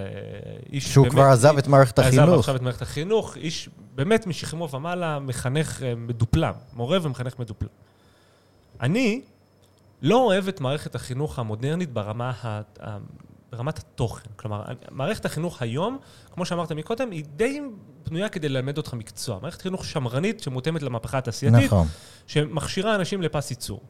איש 0.71 0.93
שהוא 0.93 1.09
כבר 1.09 1.23
עזב 1.23 1.57
את 1.57 1.67
מערכת 1.67 1.99
עזב 1.99 2.19
החינוך. 2.21 2.39
עכשיו 2.39 2.55
את 2.55 2.61
מערכת 2.61 2.81
החינוך, 2.81 3.37
איש 3.37 3.69
באמת 3.95 4.27
משכמו 4.27 4.69
ומעלה, 4.69 5.19
מחנך 5.19 5.83
אה, 5.83 5.95
מדופלם, 5.95 6.53
מורה 6.73 6.97
ומחנך 7.01 7.39
מדופלם. 7.39 7.69
אני 8.81 9.21
לא 10.03 10.17
אוהב 10.17 10.47
את 10.47 10.61
מערכת 10.61 10.95
החינוך 10.95 11.39
המודרנית 11.39 11.93
ברמה 11.93 12.31
ה... 12.43 12.61
ברמת 13.51 13.77
התוכן. 13.77 14.29
כלומר, 14.35 14.63
מערכת 14.91 15.25
החינוך 15.25 15.61
היום, 15.61 15.97
כמו 16.31 16.45
שאמרת 16.45 16.71
מקודם, 16.71 17.11
היא 17.11 17.23
די 17.35 17.61
בנויה 18.07 18.29
כדי 18.29 18.49
ללמד 18.49 18.77
אותך 18.77 18.93
מקצוע. 18.93 19.39
מערכת 19.41 19.61
חינוך 19.61 19.85
שמרנית 19.85 20.39
שמותאמת 20.39 20.83
למהפכה 20.83 21.17
התעשייתית, 21.17 21.65
נכון. 21.65 21.87
שמכשירה 22.27 22.95
אנשים 22.95 23.21
לפס 23.21 23.51
ייצור. 23.51 23.81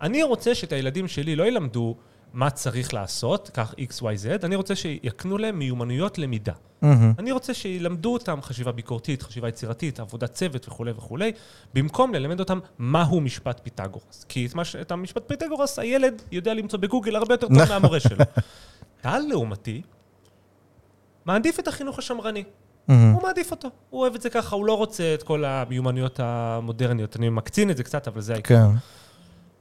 אני 0.00 0.22
רוצה 0.22 0.54
שאת 0.54 0.72
הילדים 0.72 1.08
שלי 1.08 1.36
לא 1.36 1.44
ילמדו 1.44 1.96
מה 2.32 2.50
צריך 2.50 2.94
לעשות, 2.94 3.50
כך 3.54 3.72
x, 3.72 4.00
y, 4.00 4.02
z, 4.02 4.44
אני 4.46 4.56
רוצה 4.56 4.74
שיקנו 4.76 5.38
להם 5.38 5.58
מיומנויות 5.58 6.18
למידה. 6.18 6.52
מהמם. 6.82 7.12
אני 7.18 7.32
רוצה 7.32 7.54
שילמדו 7.54 8.12
אותם 8.12 8.42
חשיבה 8.42 8.72
ביקורתית, 8.72 9.22
חשיבה 9.22 9.48
יצירתית, 9.48 10.00
עבודת 10.00 10.32
צוות 10.32 10.68
וכולי 10.68 10.90
וכולי, 10.90 11.32
במקום 11.74 12.14
ללמד 12.14 12.40
אותם 12.40 12.58
מהו 12.78 13.20
משפט 13.20 13.60
פיתגורס. 13.64 14.24
כי 14.28 14.46
את, 14.46 14.54
מה, 14.54 14.64
ש- 14.64 14.76
את 14.76 14.92
המשפט 14.92 15.22
פיתגורס 15.26 15.78
הילד 15.78 16.22
יודע 16.32 16.54
למצוא 16.54 16.78
בגוגל 16.78 17.16
הרבה 17.16 17.34
יותר 17.34 17.48
טוב 17.48 17.56
נכון. 17.56 17.68
מהמורה 17.68 18.00
שלו. 18.00 18.24
טל, 19.02 19.18
לעומתי, 19.28 19.82
מעדיף 21.24 21.60
את 21.60 21.68
החינוך 21.68 21.98
השמרני. 21.98 22.44
מהמם. 22.88 23.12
הוא 23.12 23.22
מעדיף 23.22 23.50
אותו. 23.50 23.68
הוא 23.90 24.00
אוהב 24.00 24.14
את 24.14 24.22
זה 24.22 24.30
ככה, 24.30 24.56
הוא 24.56 24.66
לא 24.66 24.76
רוצה 24.76 25.14
את 25.14 25.22
כל 25.22 25.44
המיומנויות 25.44 26.20
המודרניות. 26.22 27.16
אני 27.16 27.28
מקצין 27.28 27.70
את 27.70 27.76
זה 27.76 27.84
קצת, 27.84 28.08
אבל 28.08 28.20
זה 28.20 28.32
העיקר. 28.32 28.54
כן. 28.54 28.76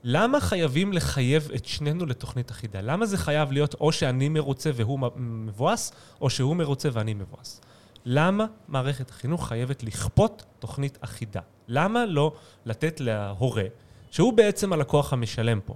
למה 0.09 0.39
חייבים 0.39 0.93
לחייב 0.93 1.49
את 1.55 1.65
שנינו 1.65 2.05
לתוכנית 2.05 2.51
אחידה? 2.51 2.81
למה 2.81 3.05
זה 3.05 3.17
חייב 3.17 3.51
להיות 3.51 3.73
או 3.73 3.91
שאני 3.91 4.29
מרוצה 4.29 4.69
והוא 4.75 4.99
מבואס, 5.15 5.91
או 6.21 6.29
שהוא 6.29 6.55
מרוצה 6.55 6.89
ואני 6.93 7.13
מבואס? 7.13 7.61
למה 8.05 8.45
מערכת 8.67 9.09
החינוך 9.09 9.47
חייבת 9.47 9.83
לכפות 9.83 10.43
תוכנית 10.59 10.97
אחידה? 11.01 11.39
למה 11.67 12.05
לא 12.05 12.31
לתת 12.65 12.99
להורה, 12.99 13.63
שהוא 14.11 14.33
בעצם 14.33 14.73
הלקוח 14.73 15.13
המשלם 15.13 15.59
פה, 15.65 15.73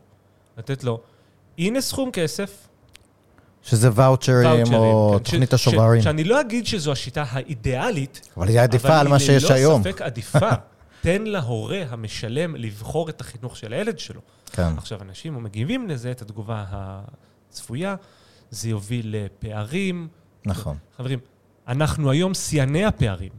לתת 0.57 0.83
לו, 0.83 0.99
הנה 1.57 1.81
סכום 1.81 2.11
כסף, 2.11 2.67
שזה 3.63 3.89
ואוצ'רים 3.95 4.49
ואוצ'רים, 4.59 4.73
או 4.73 5.13
כן, 5.17 5.23
תוכנית 5.23 5.49
ש- 5.49 5.53
השוברים. 5.53 6.01
ש- 6.01 6.03
שאני 6.03 6.23
לא 6.23 6.41
אגיד 6.41 6.65
שזו 6.65 6.91
השיטה 6.91 7.23
האידיאלית, 7.29 8.29
אבל 8.37 8.47
היא 8.47 8.59
עדיפה 8.61 8.99
על 8.99 9.07
מה 9.07 9.19
שיש 9.19 9.43
אבל 9.43 9.53
היום. 9.55 9.73
היא 9.73 9.85
ללא 9.85 9.91
ספק 9.91 10.01
עדיפה. 10.01 10.49
תן 11.01 11.23
להורה 11.23 11.83
המשלם 11.89 12.55
לבחור 12.55 13.09
את 13.09 13.21
החינוך 13.21 13.57
של 13.57 13.73
הילד 13.73 13.99
שלו. 13.99 14.21
כן. 14.45 14.73
עכשיו, 14.77 15.01
אנשים 15.01 15.43
מגיבים 15.43 15.89
לזה, 15.89 16.11
את 16.11 16.21
התגובה 16.21 16.65
הצפויה, 16.69 17.95
זה 18.49 18.69
יוביל 18.69 19.15
לפערים. 19.17 20.07
נכון. 20.45 20.77
חברים, 20.97 21.19
אנחנו 21.67 22.11
היום 22.11 22.33
שיאני 22.33 22.85
הפערים. 22.85 23.31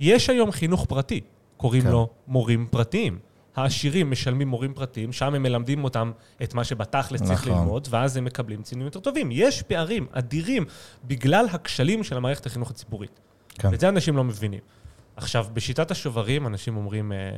יש 0.00 0.30
היום 0.30 0.52
חינוך 0.52 0.84
פרטי, 0.84 1.20
קוראים 1.56 1.82
כן. 1.82 1.90
לו 1.90 2.08
מורים 2.26 2.66
פרטיים. 2.70 3.18
העשירים 3.56 4.10
משלמים 4.10 4.48
מורים 4.48 4.74
פרטיים, 4.74 5.12
שם 5.12 5.34
הם 5.34 5.42
מלמדים 5.42 5.84
אותם 5.84 6.12
את 6.42 6.54
מה 6.54 6.64
שבתכלס 6.64 7.22
צריך 7.22 7.48
נכון. 7.48 7.58
ללמוד, 7.58 7.88
ואז 7.90 8.16
הם 8.16 8.24
מקבלים 8.24 8.62
ציונים 8.62 8.86
יותר 8.86 9.00
טובים. 9.00 9.28
יש 9.32 9.62
פערים 9.62 10.06
אדירים 10.12 10.64
בגלל 11.04 11.46
הכשלים 11.52 12.04
של 12.04 12.16
המערכת 12.16 12.46
החינוך 12.46 12.70
הציבורית. 12.70 13.20
כן. 13.48 13.68
ואת 13.72 13.80
זה 13.80 13.88
אנשים 13.88 14.16
לא 14.16 14.24
מבינים. 14.24 14.60
עכשיו, 15.16 15.46
בשיטת 15.52 15.90
השוברים, 15.90 16.46
אנשים 16.46 16.76
אומרים, 16.76 17.12
אה, 17.12 17.36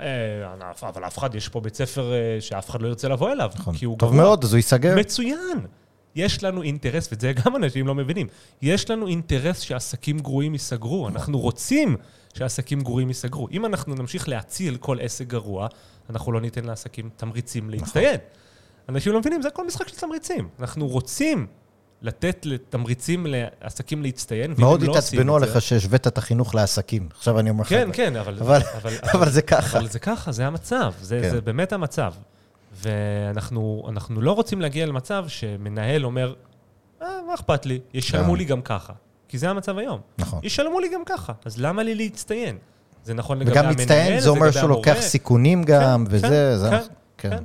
אה, 0.00 0.88
אבל 0.88 1.06
אף 1.06 1.18
אחד, 1.18 1.34
יש 1.34 1.48
פה 1.48 1.60
בית 1.60 1.74
ספר 1.74 2.12
אה, 2.12 2.40
שאף 2.40 2.70
אחד 2.70 2.82
לא 2.82 2.88
ירצה 2.88 3.08
לבוא 3.08 3.32
אליו, 3.32 3.50
נכון. 3.54 3.76
כי 3.76 3.84
הוא 3.84 3.98
טוב 3.98 4.10
גרוע. 4.12 4.24
מאוד, 4.24 4.44
אז 4.44 4.52
הוא 4.52 4.56
ייסגר. 4.56 4.96
מצוין. 4.96 5.66
יש 6.14 6.44
לנו 6.44 6.62
אינטרס, 6.62 7.08
ואת 7.10 7.20
זה 7.20 7.32
גם 7.32 7.56
אנשים 7.56 7.86
לא 7.86 7.94
מבינים, 7.94 8.26
יש 8.62 8.90
לנו 8.90 9.06
אינטרס 9.06 9.60
שעסקים 9.60 10.18
גרועים 10.18 10.52
ייסגרו. 10.52 11.08
אנחנו 11.08 11.38
רוצים 11.38 11.96
שעסקים 12.34 12.80
גרועים 12.80 13.08
ייסגרו. 13.08 13.48
אם 13.52 13.66
אנחנו 13.66 13.94
נמשיך 13.94 14.28
להציל 14.28 14.76
כל 14.76 15.00
עסק 15.00 15.26
גרוע, 15.26 15.68
אנחנו 16.10 16.32
לא 16.32 16.40
ניתן 16.40 16.64
לעסקים 16.64 17.10
תמריצים 17.16 17.70
להצטיין. 17.70 18.20
אנשים 18.88 19.12
לא 19.12 19.18
מבינים, 19.20 19.42
זה 19.42 19.48
הכל 19.48 19.66
משחק 19.66 19.88
של 19.88 19.96
תמריצים. 19.96 20.48
אנחנו 20.60 20.88
רוצים 20.88 21.46
לתת 22.02 22.46
תמריצים 22.70 23.26
לעסקים 23.28 24.02
להצטיין, 24.02 24.54
מאוד 24.58 24.82
לא 24.82 24.90
התעצבנו 24.90 25.38
זה- 25.40 25.46
עליך 25.46 25.62
שהשווית 25.62 26.06
את 26.06 26.18
החינוך 26.18 26.54
לעסקים. 26.54 27.08
עכשיו 27.16 27.38
אני 27.38 27.50
אומר 27.50 27.62
לך... 27.62 27.68
כן, 27.68 27.82
את 27.82 27.86
זה. 27.86 27.92
כן, 27.92 28.16
אבל... 28.16 28.38
אבל- 28.40 28.60
אבל 29.14 29.30
זה 29.30 29.42
ככה. 29.42 29.78
אבל 29.78 29.88
זה 29.88 29.98
ככה, 29.98 30.32
זה 30.32 30.46
המצב. 30.46 30.92
זה, 31.00 31.20
כן. 31.22 31.30
זה 31.30 31.40
באמת 31.40 31.72
המצב. 31.72 32.12
ואנחנו 32.82 33.86
אנחנו 33.88 34.20
לא 34.22 34.32
רוצים 34.32 34.60
להגיע 34.60 34.86
למצב 34.86 35.24
שמנהל 35.28 36.04
אומר, 36.04 36.34
אה, 37.02 37.06
מה 37.26 37.34
אכפת 37.34 37.66
לי? 37.66 37.80
ישלמו 37.94 38.32
כן. 38.32 38.38
לי 38.38 38.44
גם 38.44 38.62
ככה. 38.62 38.92
כי 39.28 39.38
זה 39.38 39.50
המצב 39.50 39.78
היום. 39.78 40.00
נכון. 40.18 40.40
ישלמו 40.42 40.80
לי 40.80 40.88
גם 40.94 41.02
ככה, 41.06 41.32
אז 41.44 41.58
למה 41.58 41.82
לי 41.82 41.94
להצטיין? 41.94 42.56
זה 43.04 43.14
נכון 43.14 43.38
לגבי 43.38 43.50
וגם 43.52 43.64
המנהל, 43.64 43.80
מצטיין 43.82 44.20
זה 44.20 44.28
אומר 44.28 44.40
לגבי 44.42 44.52
שהוא 44.52 44.64
המורה. 44.64 44.78
לוקח 44.78 45.00
סיכונים 45.00 45.64
גם, 45.64 46.04
כן, 46.06 46.14
וזה... 46.16 46.26
כן, 46.28 46.56
זה- 46.58 46.70
כן, 47.18 47.30
כן. 47.30 47.42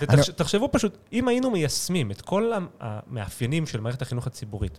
ותחשבו 0.00 0.68
פשוט, 0.72 0.96
אם 1.12 1.28
היינו 1.28 1.50
מיישמים 1.50 2.10
את 2.10 2.20
כל 2.20 2.52
המאפיינים 2.80 3.66
של 3.66 3.80
מערכת 3.80 4.02
החינוך 4.02 4.26
הציבורית 4.26 4.78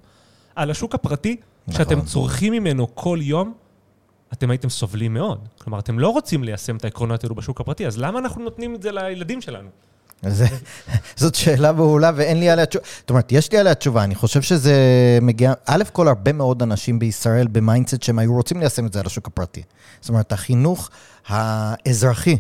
על 0.56 0.72
השוק 0.72 0.96
הפרטי, 0.96 1.36
נכון. 1.68 1.84
שאתם 1.84 2.02
צורכים 2.02 2.54
ממנו 2.54 2.96
כל 2.96 3.20
יום, 3.22 3.54
אתם 4.34 4.52
הייתם 4.52 4.70
סובלים 4.70 5.14
מאוד. 5.14 5.48
כלומר, 5.58 5.80
אתם 5.80 6.00
לא 6.00 6.10
רוצים 6.10 6.44
ליישם 6.44 6.78
את 6.78 6.84
העקרונות 6.84 7.24
האלו 7.24 7.36
בשוק 7.36 7.62
הפרטי, 7.62 7.88
אז 7.88 7.98
למה 7.98 8.20
אנחנו 8.20 8.44
נותנים 8.44 8.76
את 8.76 8.82
זה 8.82 8.92
לילדים 8.92 9.42
שלנו? 9.42 9.70
זה, 10.22 10.48
זאת 11.18 11.36
שאלה 11.36 11.72
מעולה 11.72 12.12
ואין 12.16 12.40
לי 12.40 12.50
עליה 12.50 12.66
תשובה. 12.66 12.86
זאת 13.00 13.10
אומרת, 13.10 13.32
יש 13.32 13.52
לי 13.52 13.58
עליה 13.58 13.76
תשובה, 13.76 14.04
אני 14.04 14.16
חושב 14.16 14.42
שזה 14.42 14.74
מגיע, 15.22 15.54
א' 15.66 15.84
כל 15.94 16.08
הרבה 16.08 16.34
מאוד 16.34 16.62
אנשים 16.62 17.00
בישראל 17.00 17.48
ב 17.48 17.55
mindset 17.55 18.04
שהם 18.04 18.20
היו 18.20 18.34
רוצים 18.34 18.60
ליישם 18.60 18.86
את 18.86 18.94
זה 18.94 19.00
על 19.00 19.06
השוק 19.06 19.28
הפרטי. 19.28 19.62
זאת 20.02 20.10
אומרת, 20.10 20.32
החינוך 20.32 20.90
האזרחי, 21.28 22.38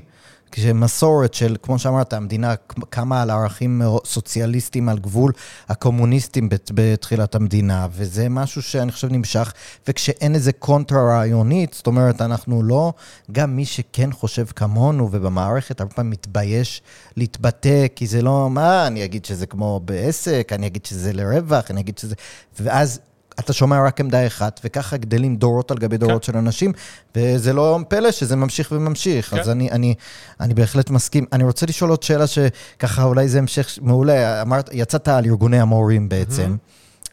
כשמסורת 0.51 1.33
של, 1.33 1.55
כמו 1.61 1.79
שאמרת, 1.79 2.13
המדינה 2.13 2.55
קמה 2.89 3.21
על 3.21 3.29
ערכים 3.29 3.81
סוציאליסטיים 4.05 4.89
על 4.89 4.99
גבול 4.99 5.31
הקומוניסטים 5.69 6.49
בת- 6.49 6.71
בתחילת 6.73 7.35
המדינה, 7.35 7.87
וזה 7.91 8.29
משהו 8.29 8.61
שאני 8.61 8.91
חושב 8.91 9.07
נמשך, 9.11 9.53
וכשאין 9.87 10.35
איזה 10.35 10.51
קונטרה 10.51 11.01
רעיונית, 11.17 11.73
זאת 11.73 11.87
אומרת, 11.87 12.21
אנחנו 12.21 12.63
לא, 12.63 12.93
גם 13.31 13.55
מי 13.55 13.65
שכן 13.65 14.11
חושב 14.11 14.45
כמונו 14.45 15.09
ובמערכת, 15.11 15.81
הרבה 15.81 15.93
פעמים 15.93 16.11
מתבייש 16.11 16.81
להתבטא, 17.17 17.85
כי 17.95 18.07
זה 18.07 18.21
לא, 18.21 18.49
מה, 18.49 18.87
אני 18.87 19.05
אגיד 19.05 19.25
שזה 19.25 19.45
כמו 19.45 19.81
בעסק, 19.85 20.51
אני 20.55 20.67
אגיד 20.67 20.85
שזה 20.85 21.13
לרווח, 21.13 21.71
אני 21.71 21.81
אגיד 21.81 21.97
שזה... 21.97 22.15
ואז 22.59 22.99
אתה 23.39 23.53
שומע 23.53 23.85
רק 23.85 23.99
עמדה 23.99 24.27
אחת, 24.27 24.59
וככה 24.63 24.97
גדלים 24.97 25.35
דורות 25.35 25.71
על 25.71 25.77
גבי 25.77 25.97
דורות 25.97 26.25
כן. 26.25 26.31
של 26.31 26.37
אנשים, 26.37 26.73
וזה 27.15 27.53
לא 27.53 27.79
פלא 27.87 28.11
שזה 28.11 28.35
ממשיך 28.35 28.71
וממשיך. 28.71 29.29
כן. 29.29 29.39
אז 29.39 29.49
אני, 29.49 29.71
אני, 29.71 29.93
אני 30.39 30.53
בהחלט 30.53 30.89
מסכים. 30.89 31.25
אני 31.33 31.43
רוצה 31.43 31.65
לשאול 31.65 31.89
עוד 31.89 32.03
שאלה 32.03 32.25
שככה 32.27 33.03
אולי 33.03 33.29
זה 33.29 33.37
המשך 33.37 33.79
מעולה. 33.81 34.41
אמרת, 34.41 34.69
יצאת 34.73 35.07
על 35.07 35.25
ארגוני 35.25 35.59
המורים 35.59 36.09
בעצם. 36.09 36.55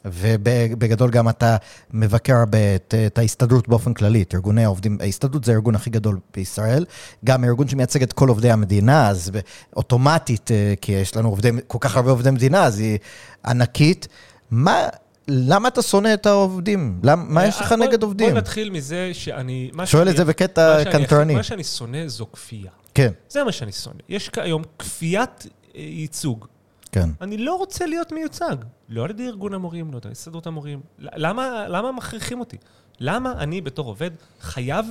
ובגדול 0.05 1.11
גם 1.11 1.29
אתה 1.29 1.57
מבקר 1.93 2.37
הרבה 2.37 2.75
את, 2.75 2.95
את 3.07 3.18
ההסתדרות 3.18 3.68
באופן 3.68 3.95
כללי, 3.95 4.22
את 4.22 4.35
ארגוני 4.35 4.64
העובדים, 4.64 4.99
ההסתדרות 5.01 5.45
זה 5.45 5.53
הארגון 5.53 5.75
הכי 5.75 5.91
גדול 5.91 6.18
בישראל, 6.35 6.85
גם 7.25 7.45
הארגון 7.45 7.68
שמייצג 7.68 8.03
את 8.03 8.12
כל 8.12 8.29
עובדי 8.29 8.51
המדינה, 8.51 9.09
אז 9.09 9.31
אוטומטית, 9.77 10.51
אה, 10.51 10.75
כי 10.81 10.93
יש 10.93 11.16
לנו 11.16 11.29
עובדי, 11.29 11.51
כל 11.66 11.79
כך 11.81 11.97
הרבה 11.97 12.11
עובדי 12.11 12.31
מדינה, 12.31 12.64
אז 12.64 12.79
היא 12.79 12.99
ענקית. 13.47 14.09
מה, 14.51 14.89
למה 15.29 15.68
אתה 15.68 15.83
שונא 15.83 16.14
את 16.14 16.27
העובדים? 16.27 17.01
למ, 17.03 17.35
מה 17.35 17.47
יש 17.47 17.61
לך 17.61 17.72
אה, 17.72 17.77
נגד 17.77 18.03
עובדים? 18.03 18.29
בוא 18.31 18.39
נתחיל 18.39 18.70
מזה 18.70 19.11
שאני... 19.12 19.70
שואל 19.85 20.09
את 20.09 20.16
זה 20.16 20.25
בקטע 20.25 20.85
קנטרני. 20.93 21.35
מה 21.35 21.43
שאני 21.43 21.64
שונא 21.64 22.09
זו 22.09 22.27
כפייה. 22.33 22.70
כן, 22.95 23.12
זה 23.29 23.45
מה 23.45 23.53
שאני 23.53 23.72
שונא. 23.72 24.01
יש 24.09 24.29
כיום 24.29 24.62
כפיית 24.79 25.47
אה, 25.77 25.81
ייצוג. 25.81 26.47
כן. 26.93 27.11
אני 27.20 27.39
לא 27.39 27.55
רוצה 27.55 27.87
להיות 27.87 28.12
מיוצג. 28.12 28.57
לא 28.89 29.05
על 29.05 29.11
ידי 29.11 29.27
ארגון 29.27 29.55
המורים, 29.55 29.87
לא 29.87 29.93
על 29.93 30.01
ידי 30.05 30.12
הסתדרות 30.12 30.47
המורים. 30.47 30.81
למה, 30.99 31.68
למה 31.68 31.93
מכריחים 31.93 32.41
אותי? 32.41 32.57
למה 33.01 33.33
אני 33.33 33.61
בתור 33.61 33.87
עובד 33.87 34.11
חייב 34.41 34.87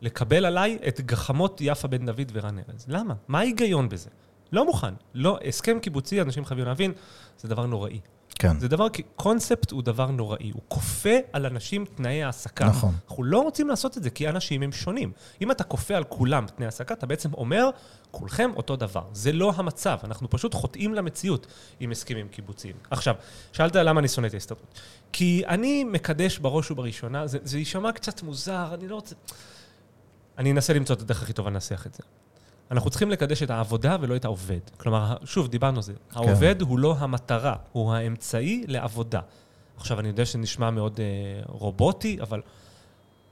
לקבל 0.00 0.44
עליי 0.44 0.78
את 0.88 1.00
גחמות 1.00 1.58
יפה 1.60 1.88
בן 1.88 2.06
דוד 2.06 2.32
ורן 2.32 2.58
ארז? 2.58 2.84
למה? 2.88 3.14
מה 3.28 3.38
ההיגיון 3.38 3.88
בזה? 3.88 4.10
לא 4.52 4.64
מוכן. 4.64 4.94
לא, 5.14 5.38
הסכם 5.48 5.78
קיבוצי, 5.78 6.20
אנשים 6.20 6.44
חייבים 6.44 6.66
להבין, 6.66 6.92
זה 7.38 7.48
דבר 7.48 7.66
נוראי. 7.66 8.00
כן. 8.40 8.60
זה 8.60 8.68
דבר, 8.68 8.88
כי 8.88 9.02
קונספט 9.16 9.70
הוא 9.70 9.82
דבר 9.82 10.10
נוראי, 10.10 10.50
הוא 10.50 10.62
כופה 10.68 11.16
על 11.32 11.46
אנשים 11.46 11.84
תנאי 11.84 12.22
העסקה. 12.22 12.64
נכון. 12.64 12.94
אנחנו 13.08 13.24
לא 13.24 13.38
רוצים 13.38 13.68
לעשות 13.68 13.96
את 13.96 14.02
זה, 14.02 14.10
כי 14.10 14.28
אנשים 14.28 14.62
הם 14.62 14.72
שונים. 14.72 15.12
אם 15.42 15.50
אתה 15.50 15.64
כופה 15.64 15.94
על 15.94 16.04
כולם 16.04 16.46
תנאי 16.46 16.64
העסקה, 16.64 16.94
אתה 16.94 17.06
בעצם 17.06 17.34
אומר, 17.34 17.70
כולכם 18.10 18.50
אותו 18.56 18.76
דבר. 18.76 19.02
זה 19.12 19.32
לא 19.32 19.52
המצב, 19.56 19.98
אנחנו 20.04 20.30
פשוט 20.30 20.54
חוטאים 20.54 20.94
למציאות 20.94 21.46
עם 21.80 21.90
הסכמים 21.90 22.28
קיבוציים. 22.28 22.74
עכשיו, 22.90 23.14
שאלת 23.52 23.76
למה 23.76 24.00
אני 24.00 24.08
שונא 24.08 24.26
את 24.26 24.34
ההסתדרות. 24.34 24.80
כי 25.12 25.42
אני 25.46 25.84
מקדש 25.84 26.38
בראש 26.38 26.70
ובראשונה, 26.70 27.26
זה, 27.26 27.38
זה 27.42 27.58
יישמע 27.58 27.92
קצת 27.92 28.22
מוזר, 28.22 28.74
אני 28.74 28.88
לא 28.88 28.94
רוצה... 28.94 29.14
אני 30.38 30.52
אנסה 30.52 30.72
למצוא 30.72 30.96
את 30.96 31.00
הדרך 31.00 31.22
הכי 31.22 31.32
טובה 31.32 31.50
לנסח 31.50 31.86
את 31.86 31.94
זה. 31.94 32.02
אנחנו 32.70 32.90
צריכים 32.90 33.10
לקדש 33.10 33.42
את 33.42 33.50
העבודה 33.50 33.96
ולא 34.00 34.16
את 34.16 34.24
העובד. 34.24 34.60
כלומר, 34.76 35.16
שוב, 35.24 35.48
דיברנו 35.48 35.76
על 35.76 35.82
זה. 35.82 35.92
העובד 36.12 36.60
הוא 36.60 36.78
לא 36.78 36.96
המטרה, 36.98 37.56
הוא 37.72 37.94
האמצעי 37.94 38.64
לעבודה. 38.68 39.20
עכשיו, 39.76 40.00
אני 40.00 40.08
יודע 40.08 40.24
שזה 40.24 40.38
נשמע 40.38 40.70
מאוד 40.70 41.00
אה, 41.00 41.42
רובוטי, 41.46 42.18
אבל 42.20 42.40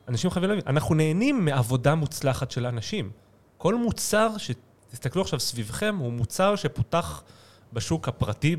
אנשים 0.09 0.31
חייבים 0.31 0.51
להבין, 0.51 0.65
אנחנו 0.67 0.95
נהנים 0.95 1.45
מעבודה 1.45 1.95
מוצלחת 1.95 2.51
של 2.51 2.67
אנשים. 2.67 3.11
כל 3.59 3.75
מוצר 3.75 4.29
שתסתכלו 4.39 5.23
עכשיו 5.23 5.41
סביבכם, 5.41 5.97
הוא 5.99 6.13
מוצר 6.13 6.57
שפותח 6.57 7.23
בשוק 7.73 8.09
הפרטי 8.09 8.57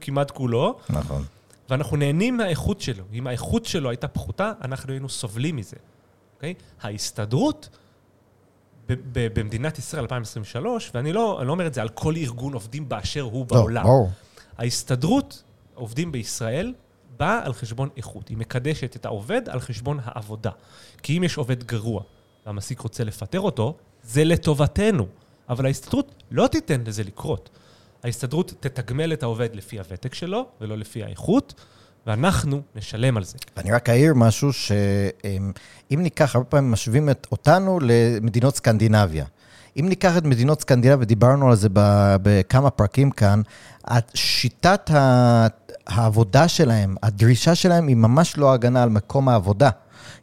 כמעט 0.00 0.30
כולו, 0.30 0.78
נכון. 0.90 1.24
ואנחנו 1.70 1.96
נהנים 1.96 2.36
מהאיכות 2.36 2.80
שלו. 2.80 3.04
אם 3.12 3.26
האיכות 3.26 3.64
שלו 3.64 3.90
הייתה 3.90 4.08
פחותה, 4.08 4.52
אנחנו 4.62 4.92
היינו 4.92 5.08
סובלים 5.08 5.56
מזה, 5.56 5.76
אוקיי? 6.36 6.54
ההסתדרות 6.82 7.68
במדינת 9.12 9.78
ישראל 9.78 10.02
2023, 10.02 10.90
ואני 10.94 11.12
לא, 11.12 11.42
לא 11.46 11.52
אומר 11.52 11.66
את 11.66 11.74
זה 11.74 11.82
על 11.82 11.88
כל 11.88 12.16
ארגון 12.16 12.52
עובדים 12.52 12.88
באשר 12.88 13.20
הוא 13.20 13.46
לא, 13.50 13.56
בעולם. 13.56 13.82
ברור. 13.82 14.10
ההסתדרות, 14.58 15.42
עובדים 15.74 16.12
בישראל, 16.12 16.74
באה 17.16 17.46
על 17.46 17.52
חשבון 17.52 17.88
איכות. 17.96 18.28
היא 18.28 18.36
מקדשת 18.36 18.96
את 18.96 19.04
העובד 19.04 19.48
על 19.48 19.60
חשבון 19.60 19.98
העבודה. 20.04 20.50
כי 21.02 21.18
אם 21.18 21.24
יש 21.24 21.36
עובד 21.36 21.64
גרוע 21.64 22.02
והמעסיק 22.46 22.80
רוצה 22.80 23.04
לפטר 23.04 23.40
אותו, 23.40 23.76
זה 24.02 24.24
לטובתנו. 24.24 25.06
אבל 25.48 25.66
ההסתדרות 25.66 26.22
לא 26.30 26.46
תיתן 26.46 26.80
לזה 26.86 27.02
לקרות. 27.02 27.50
ההסתדרות 28.02 28.52
תתגמל 28.60 29.12
את 29.12 29.22
העובד 29.22 29.54
לפי 29.54 29.78
הוותק 29.78 30.14
שלו, 30.14 30.46
ולא 30.60 30.78
לפי 30.78 31.04
האיכות, 31.04 31.54
ואנחנו 32.06 32.60
נשלם 32.76 33.16
על 33.16 33.24
זה. 33.24 33.38
ואני 33.56 33.72
רק 33.72 33.88
אעיר 33.88 34.14
משהו, 34.14 34.52
שאם 34.52 35.52
ניקח, 35.90 36.36
הרבה 36.36 36.46
פעמים 36.46 36.70
משווים 36.70 37.10
את 37.10 37.26
אותנו 37.32 37.78
למדינות 37.82 38.56
סקנדינביה. 38.56 39.24
אם 39.80 39.86
ניקח 39.88 40.16
את 40.16 40.24
מדינות 40.24 40.60
סקנדינביה, 40.60 41.06
דיברנו 41.06 41.48
על 41.48 41.56
זה 41.56 41.68
בכמה 42.22 42.70
פרקים 42.70 43.10
כאן, 43.10 43.42
שיטת 44.14 44.90
העבודה 45.86 46.48
שלהם, 46.48 46.94
הדרישה 47.02 47.54
שלהם 47.54 47.86
היא 47.86 47.96
ממש 47.96 48.36
לא 48.36 48.52
הגנה 48.52 48.82
על 48.82 48.88
מקום 48.88 49.28
העבודה. 49.28 49.70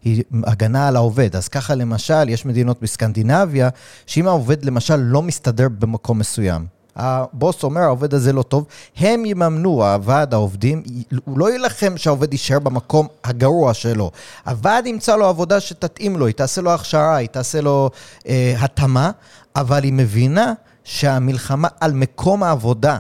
היא 0.04 0.24
הגנה 0.44 0.88
על 0.88 0.96
העובד. 0.96 1.36
אז 1.36 1.48
ככה 1.48 1.76
למשל, 1.76 2.30
יש 2.30 2.46
מדינות 2.46 2.82
בסקנדינביה, 2.82 3.70
שאם 4.06 4.28
העובד 4.28 4.66
למשל 4.66 4.96
לא 4.96 5.22
מסתדר 5.22 5.68
במקום 5.70 6.20
מסוים, 6.20 6.66
הבוס 6.96 7.64
אומר, 7.64 7.82
העובד 7.82 8.14
הזה 8.14 8.34
לא 8.34 8.44
טוב, 8.44 8.66
הם 8.98 9.26
יממנו, 9.26 9.86
הוועד 9.86 10.34
העובדים, 10.34 10.84
הוא 11.26 11.40
לא 11.40 11.52
יילחם 11.52 11.98
שהעובד 11.98 12.34
יישאר 12.34 12.60
במקום 12.60 13.08
הגרוע 13.24 13.74
שלו. 13.74 14.12
הוועד 14.46 14.86
ימצא 14.86 15.16
לו 15.16 15.26
עבודה 15.26 15.60
שתתאים 15.60 16.18
לו, 16.18 16.26
היא 16.26 16.36
תעשה 16.36 16.62
לו 16.62 16.72
הכשרה, 16.72 17.16
היא 17.16 17.28
תעשה 17.28 17.62
לו 17.62 17.90
אה, 18.28 18.54
התאמה, 18.60 19.12
אבל 19.56 19.84
היא 19.84 19.94
מבינה 19.94 20.54
שהמלחמה 20.84 21.68
על 21.80 21.94
מקום 21.94 22.44
העבודה 22.44 22.98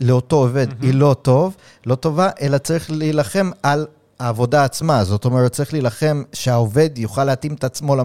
לאותו 0.00 0.36
עובד 0.36 0.70
mm-hmm. 0.70 0.84
היא 0.84 0.94
לא 0.94 1.16
טוב, 1.22 1.56
לא 1.86 1.94
טובה, 1.94 2.30
אלא 2.42 2.58
צריך 2.58 2.90
להילחם 2.90 3.50
על 3.62 3.86
העבודה 4.18 4.64
עצמה. 4.64 5.04
זאת 5.04 5.24
אומרת, 5.24 5.52
צריך 5.52 5.72
להילחם 5.72 6.22
שהעובד 6.32 6.98
יוכל 6.98 7.24
להתאים 7.24 7.54
את 7.54 7.64
עצמו 7.64 7.96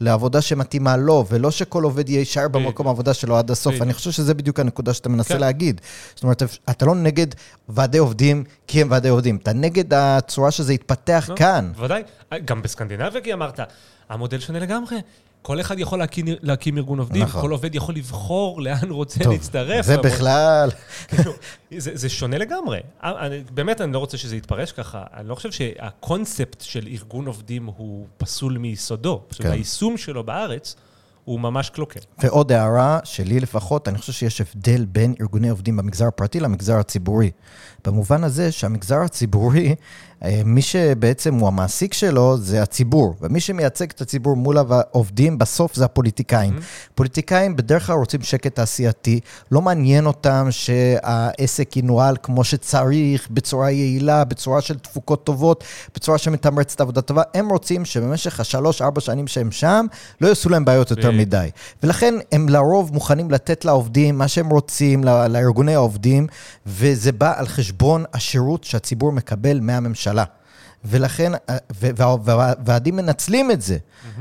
לעבודה 0.00 0.40
שמתאימה 0.40 0.96
לו, 0.96 1.24
ולא 1.30 1.50
שכל 1.50 1.84
עובד 1.84 2.08
יישאר 2.08 2.48
בדיוק. 2.48 2.64
במקום 2.64 2.86
העבודה 2.86 3.14
שלו 3.14 3.36
עד 3.36 3.50
הסוף. 3.50 3.82
אני 3.82 3.94
חושב 3.94 4.10
שזה 4.10 4.34
בדיוק 4.34 4.60
הנקודה 4.60 4.94
שאתה 4.94 5.08
מנסה 5.08 5.34
כן. 5.34 5.40
להגיד. 5.40 5.80
זאת 6.14 6.22
אומרת, 6.22 6.42
אתה 6.70 6.86
לא 6.86 6.94
נגד 6.94 7.26
ועדי 7.68 7.98
עובדים 7.98 8.44
כי 8.66 8.80
הם 8.82 8.88
ועדי 8.90 9.08
עובדים, 9.08 9.36
אתה 9.36 9.52
נגד 9.52 9.94
הצורה 9.94 10.50
שזה 10.50 10.74
יתפתח 10.74 11.26
לא, 11.28 11.36
כאן. 11.36 11.70
בוודאי. 11.76 12.02
גם 12.44 12.62
בסקנדינביה, 12.62 13.20
כי 13.20 13.32
אמרת, 13.32 13.60
המודל 14.08 14.38
שונה 14.40 14.58
לגמרי. 14.58 14.96
כל 15.42 15.60
אחד 15.60 15.78
יכול 15.78 15.98
להקים, 15.98 16.26
להקים 16.42 16.76
ארגון 16.78 16.98
עובדים, 16.98 17.22
נכון. 17.22 17.40
כל 17.40 17.50
עובד 17.50 17.74
יכול 17.74 17.94
לבחור 17.94 18.62
לאן 18.62 18.90
רוצה 18.90 19.24
טוב, 19.24 19.32
להצטרף. 19.32 19.86
זה 19.86 19.92
למרות- 19.92 20.06
בכלל... 20.06 20.70
כאילו, 21.08 21.32
זה, 21.78 21.90
זה 21.94 22.08
שונה 22.08 22.38
לגמרי. 22.38 22.78
אני, 23.02 23.42
באמת, 23.54 23.80
אני 23.80 23.92
לא 23.92 23.98
רוצה 23.98 24.16
שזה 24.16 24.36
יתפרש 24.36 24.72
ככה. 24.72 25.02
אני 25.16 25.28
לא 25.28 25.34
חושב 25.34 25.52
שהקונספט 25.52 26.60
של 26.60 26.86
ארגון 26.86 27.26
עובדים 27.26 27.66
הוא 27.66 28.06
פסול 28.16 28.58
מיסודו. 28.58 29.22
פשוט 29.28 29.42
כן. 29.46 29.52
היישום 29.52 29.96
שלו 29.96 30.24
בארץ 30.24 30.76
הוא 31.24 31.40
ממש 31.40 31.70
קלוקל. 31.70 32.00
ועוד 32.22 32.52
הערה, 32.52 32.98
שלי 33.04 33.40
לפחות, 33.40 33.88
אני 33.88 33.98
חושב 33.98 34.12
שיש 34.12 34.40
הבדל 34.40 34.84
בין 34.84 35.14
ארגוני 35.20 35.48
עובדים 35.48 35.76
במגזר 35.76 36.06
הפרטי 36.06 36.40
למגזר 36.40 36.76
הציבורי. 36.78 37.30
במובן 37.86 38.24
הזה 38.24 38.52
שהמגזר 38.52 39.00
הציבורי, 39.00 39.74
אה, 40.24 40.42
מי 40.44 40.62
שבעצם 40.62 41.34
הוא 41.34 41.48
המעסיק 41.48 41.94
שלו 41.94 42.38
זה 42.38 42.62
הציבור, 42.62 43.14
ומי 43.20 43.40
שמייצג 43.40 43.90
את 43.90 44.00
הציבור 44.00 44.36
מול 44.36 44.58
העובדים 44.58 45.38
בסוף 45.38 45.74
זה 45.74 45.84
הפוליטיקאים. 45.84 46.56
Mm-hmm. 46.56 46.92
פוליטיקאים 46.94 47.56
בדרך 47.56 47.86
כלל 47.86 47.96
רוצים 47.96 48.22
שקט 48.22 48.54
תעשייתי, 48.54 49.20
לא 49.52 49.62
מעניין 49.62 50.06
אותם 50.06 50.46
שהעסק 50.50 51.76
ינוהל 51.76 52.16
כמו 52.22 52.44
שצריך, 52.44 53.28
בצורה 53.30 53.70
יעילה, 53.70 54.24
בצורה 54.24 54.60
של 54.60 54.78
תפוקות 54.78 55.24
טובות, 55.24 55.64
בצורה 55.94 56.18
שמתמרצת 56.18 56.80
עבודה 56.80 57.00
טובה. 57.00 57.22
הם 57.34 57.48
רוצים 57.48 57.84
שבמשך 57.84 58.40
השלוש-ארבע 58.40 59.00
שנים 59.00 59.26
שהם 59.26 59.50
שם, 59.50 59.86
לא 60.20 60.28
יעשו 60.28 60.48
להם 60.48 60.64
בעיות 60.64 60.90
יותר. 60.90 61.10
מדי. 61.10 61.50
ולכן 61.82 62.14
הם 62.32 62.48
לרוב 62.48 62.92
מוכנים 62.92 63.30
לתת 63.30 63.64
לעובדים 63.64 64.18
מה 64.18 64.28
שהם 64.28 64.48
רוצים, 64.48 65.04
לא- 65.04 65.26
לארגוני 65.26 65.74
העובדים, 65.74 66.26
וזה 66.66 67.12
בא 67.12 67.32
על 67.36 67.46
חשבון 67.46 67.68
השירות 68.14 68.64
שהציבור 68.64 69.12
מקבל 69.12 69.60
מהממשלה. 69.60 70.24
ולכן, 70.84 71.32
אה, 71.34 71.56
והוועדים 72.24 72.96
מנצלים 72.96 73.50
את 73.50 73.62
זה, 73.62 73.78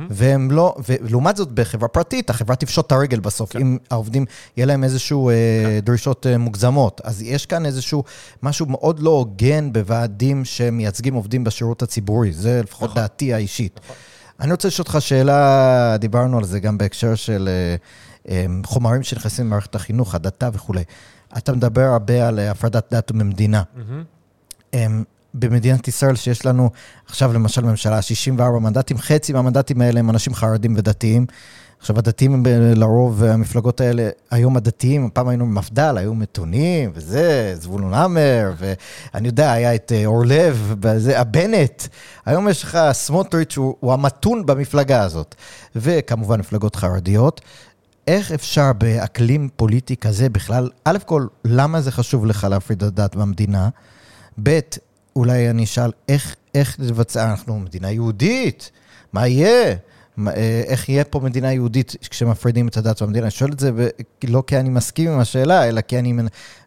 והם 0.09 0.51
לא, 0.51 0.75
ולעומת 0.87 1.37
זאת 1.37 1.51
בחברה 1.51 1.87
פרטית, 1.87 2.29
החברה 2.29 2.55
תפשוט 2.55 2.87
את 2.87 2.91
הרגל 2.91 3.19
בסוף, 3.19 3.51
כן. 3.51 3.59
אם 3.59 3.77
העובדים, 3.91 4.25
יהיה 4.57 4.65
להם 4.65 4.83
איזשהו 4.83 5.29
אה, 5.29 5.79
דרישות 5.83 6.27
אה, 6.27 6.37
מוגזמות. 6.37 7.01
אז 7.03 7.21
יש 7.21 7.45
כאן 7.45 7.65
איזשהו 7.65 8.03
משהו 8.43 8.65
מאוד 8.65 8.99
לא 8.99 9.09
הוגן 9.09 9.73
בוועדים 9.73 10.45
שמייצגים 10.45 11.13
עובדים 11.13 11.43
בשירות 11.43 11.81
הציבורי, 11.81 12.33
זה 12.33 12.61
לפחות 12.63 12.89
נכון. 12.89 13.01
דעתי 13.01 13.33
האישית. 13.33 13.79
אני 14.39 14.51
רוצה 14.51 14.67
לשאול 14.67 14.85
אותך 14.87 14.97
שאלה, 14.99 15.97
דיברנו 15.99 16.37
על 16.37 16.43
זה 16.43 16.59
גם 16.59 16.77
בהקשר 16.77 17.15
של 17.15 17.49
חומרים 18.65 19.03
שנכנסים 19.03 19.45
למערכת 19.45 19.75
החינוך, 19.75 20.15
הדתה 20.15 20.49
וכולי. 20.53 20.83
אתה 21.37 21.53
מדבר 21.53 21.81
הרבה 21.81 22.27
על 22.27 22.39
אה, 22.39 22.51
הפרדת 22.51 22.93
דת 22.93 23.11
ומדינה. 23.11 23.63
הם, 24.73 25.03
במדינת 25.33 25.87
ישראל, 25.87 26.15
שיש 26.15 26.45
לנו 26.45 26.69
עכשיו 27.05 27.33
למשל 27.33 27.65
ממשלה, 27.65 28.01
64 28.01 28.59
מנדטים, 28.59 28.97
חצי 28.97 29.33
מהמנדטים 29.33 29.81
האלה 29.81 29.99
הם 29.99 30.09
אנשים 30.09 30.33
חרדים 30.35 30.73
ודתיים. 30.77 31.25
עכשיו, 31.79 31.99
הדתיים 31.99 32.33
הם 32.33 32.43
ב- 32.43 32.47
לרוב, 32.75 33.23
המפלגות 33.23 33.81
האלה, 33.81 34.09
היום 34.31 34.57
הדתיים, 34.57 35.09
פעם 35.13 35.27
היינו 35.27 35.45
במפד"ל, 35.45 35.97
היו 35.97 36.13
מתונים, 36.15 36.91
וזה, 36.93 37.55
זבולון 37.55 37.93
המר, 37.93 38.51
ואני 38.57 39.27
יודע, 39.27 39.51
היה 39.51 39.75
את 39.75 39.91
אה, 39.95 40.05
אורלב, 40.05 40.75
וזה, 40.81 41.19
הבנט. 41.19 41.83
היום 42.25 42.49
יש 42.49 42.63
לך, 42.63 42.79
סמוטריץ' 42.91 43.57
הוא, 43.57 43.75
הוא 43.79 43.93
המתון 43.93 44.45
במפלגה 44.45 45.01
הזאת. 45.01 45.35
וכמובן, 45.75 46.39
מפלגות 46.39 46.75
חרדיות. 46.75 47.41
איך 48.07 48.31
אפשר 48.31 48.73
באקלים 48.73 49.49
פוליטי 49.55 49.95
כזה 49.95 50.29
בכלל, 50.29 50.69
א' 50.83 50.97
כל, 51.05 51.27
למה 51.45 51.81
זה 51.81 51.91
חשוב 51.91 52.25
לך 52.25 52.47
להפריד 52.49 52.83
הדת 52.83 53.15
במדינה? 53.15 53.69
ב', 54.43 54.59
אולי 55.15 55.49
אני 55.49 55.63
אשאל, 55.63 55.91
איך, 56.09 56.35
איך 56.55 56.75
לבצע, 56.79 57.29
אנחנו 57.29 57.59
מדינה 57.59 57.91
יהודית, 57.91 58.71
מה 59.13 59.27
יהיה? 59.27 59.75
אה, 60.27 60.63
איך 60.67 60.89
יהיה 60.89 61.03
פה 61.03 61.19
מדינה 61.19 61.53
יהודית 61.53 61.95
כשמפרידים 62.09 62.67
את 62.67 62.77
הדת 62.77 63.01
במדינה? 63.01 63.25
אני 63.25 63.31
שואל 63.31 63.51
את 63.51 63.59
זה 63.59 63.71
לא 64.23 64.43
כי 64.47 64.57
אני 64.57 64.69
מסכים 64.69 65.11
עם 65.11 65.19
השאלה, 65.19 65.69
אלא 65.69 65.81
כי 65.81 65.99
אני 65.99 66.13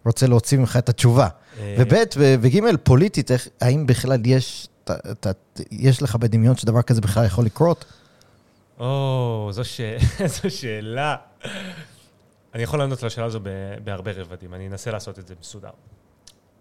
רוצה 0.06 0.26
להוציא 0.26 0.58
ממך 0.58 0.76
את 0.76 0.88
התשובה. 0.88 1.28
אה, 1.60 1.76
וב' 1.78 1.94
וג', 2.40 2.76
פוליטית, 2.82 3.30
איך, 3.30 3.48
האם 3.60 3.86
בכלל 3.86 4.20
יש, 4.24 4.68
ת, 4.84 4.90
ת, 5.26 5.60
יש 5.70 6.02
לך 6.02 6.16
בדמיון 6.16 6.56
שדבר 6.56 6.82
כזה 6.82 7.00
בכלל 7.00 7.26
יכול 7.26 7.44
לקרות? 7.44 7.84
או, 8.80 9.48
זו, 9.52 9.64
ש... 9.64 9.80
זו 10.42 10.50
שאלה. 10.50 11.16
אני 12.54 12.62
יכול 12.62 12.78
לענות 12.78 13.02
לשאלה 13.02 13.26
הזו 13.26 13.40
ב- 13.42 13.78
בהרבה 13.84 14.12
רבדים, 14.12 14.54
אני 14.54 14.68
אנסה 14.68 14.90
לעשות 14.90 15.18
את 15.18 15.26
זה 15.26 15.34
מסודר. 15.40 15.70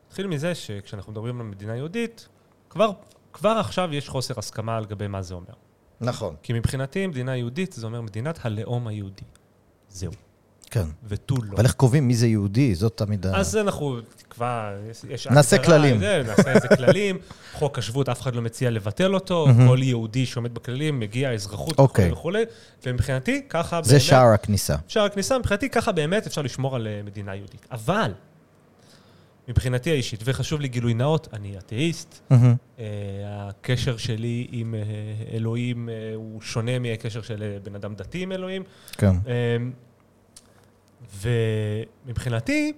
נתחיל 0.07 0.27
מזה 0.27 0.55
שכשאנחנו 0.55 1.11
מדברים 1.11 1.41
על 1.41 1.47
מדינה 1.47 1.75
יהודית, 1.75 2.27
כבר, 2.69 2.91
כבר 3.33 3.49
עכשיו 3.49 3.93
יש 3.93 4.09
חוסר 4.09 4.33
הסכמה 4.37 4.79
לגבי 4.79 5.07
מה 5.07 5.21
זה 5.21 5.33
אומר. 5.33 5.53
נכון. 6.01 6.35
כי 6.43 6.53
מבחינתי 6.53 7.07
מדינה 7.07 7.35
יהודית 7.35 7.73
זה 7.73 7.85
אומר 7.85 8.01
מדינת 8.01 8.45
הלאום 8.45 8.87
היהודי. 8.87 9.23
זהו. 9.89 10.11
כן. 10.69 10.85
ותו 11.07 11.35
לא. 11.35 11.55
אבל 11.55 11.63
איך 11.63 11.73
קובעים 11.73 12.07
מי 12.07 12.15
זה 12.15 12.27
יהודי? 12.27 12.75
זאת 12.75 12.97
תמיד 12.97 13.25
ה... 13.25 13.35
אז 13.35 13.57
אנחנו 13.57 13.99
תקווה, 14.17 14.73
יש-. 15.11 15.27
נעשה 15.27 15.55
הגדרה, 15.55 15.77
כללים. 15.77 15.99
זה, 15.99 16.23
נעשה 16.27 16.53
איזה 16.53 16.67
כללים. 16.67 17.17
חוק 17.59 17.77
השבות, 17.77 18.09
אף 18.09 18.21
אחד 18.21 18.35
לא 18.35 18.41
מציע 18.41 18.69
לבטל 18.69 19.13
אותו. 19.13 19.47
כל 19.67 19.79
יהודי 19.81 20.25
שעומד 20.25 20.53
בכללים, 20.53 20.99
מגיע 20.99 21.31
אזרחות 21.31 21.79
אוקיי. 21.79 22.11
וכולי 22.11 22.43
וכולי. 22.43 22.43
ומבחינתי, 22.85 23.41
ככה 23.49 23.79
זה 23.83 23.99
שער 23.99 24.27
הכניסה. 24.33 24.75
שער 24.87 25.03
הכניסה, 25.03 25.37
מבחינתי 25.37 25.69
ככה 25.69 25.91
באמת 25.91 26.27
אפשר 26.27 26.41
לשמור 26.41 26.75
על 26.75 26.87
אה, 26.87 27.01
מדינה 27.05 27.35
יהודית. 27.35 27.67
אבל, 27.71 28.11
מבחינתי 29.47 29.89
האישית, 29.91 30.19
וחשוב 30.23 30.61
לי 30.61 30.67
גילוי 30.67 30.93
נאות, 30.93 31.27
אני 31.33 31.57
אתאיסט. 31.57 32.31
אה, 32.31 32.85
הקשר 33.27 33.97
שלי 33.97 34.47
עם 34.51 34.75
אה, 34.75 34.81
אלוהים 35.35 35.89
הוא 36.15 36.41
שונה 36.41 36.79
מהקשר 36.79 37.21
של 37.21 37.57
בן 37.63 37.75
אדם 37.75 37.95
דתי 37.95 38.23
עם 38.23 38.31
אלוהים. 38.31 38.63
כן. 38.97 39.15
ומבחינתי, 41.17 42.73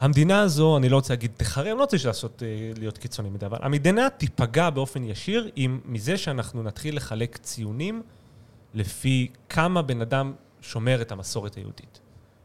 המדינה 0.00 0.40
הזו, 0.40 0.76
אני 0.76 0.88
לא 0.88 0.96
רוצה 0.96 1.12
להגיד 1.12 1.30
תחרם, 1.36 1.66
אני 1.66 1.78
לא 1.78 1.82
רוצה 1.82 1.96
לעשות, 2.04 2.42
אה, 2.42 2.72
להיות 2.78 2.98
קיצוני 2.98 3.30
מדי, 3.30 3.46
אבל 3.46 3.58
המדינה 3.60 4.10
תיפגע 4.10 4.70
באופן 4.70 5.04
ישיר 5.04 5.50
עם, 5.56 5.80
מזה 5.84 6.16
שאנחנו 6.16 6.62
נתחיל 6.62 6.96
לחלק 6.96 7.36
ציונים 7.36 8.02
לפי 8.74 9.28
כמה 9.48 9.82
בן 9.82 10.00
אדם 10.00 10.32
שומר 10.60 11.02
את 11.02 11.12
המסורת 11.12 11.54
היהודית. 11.54 12.00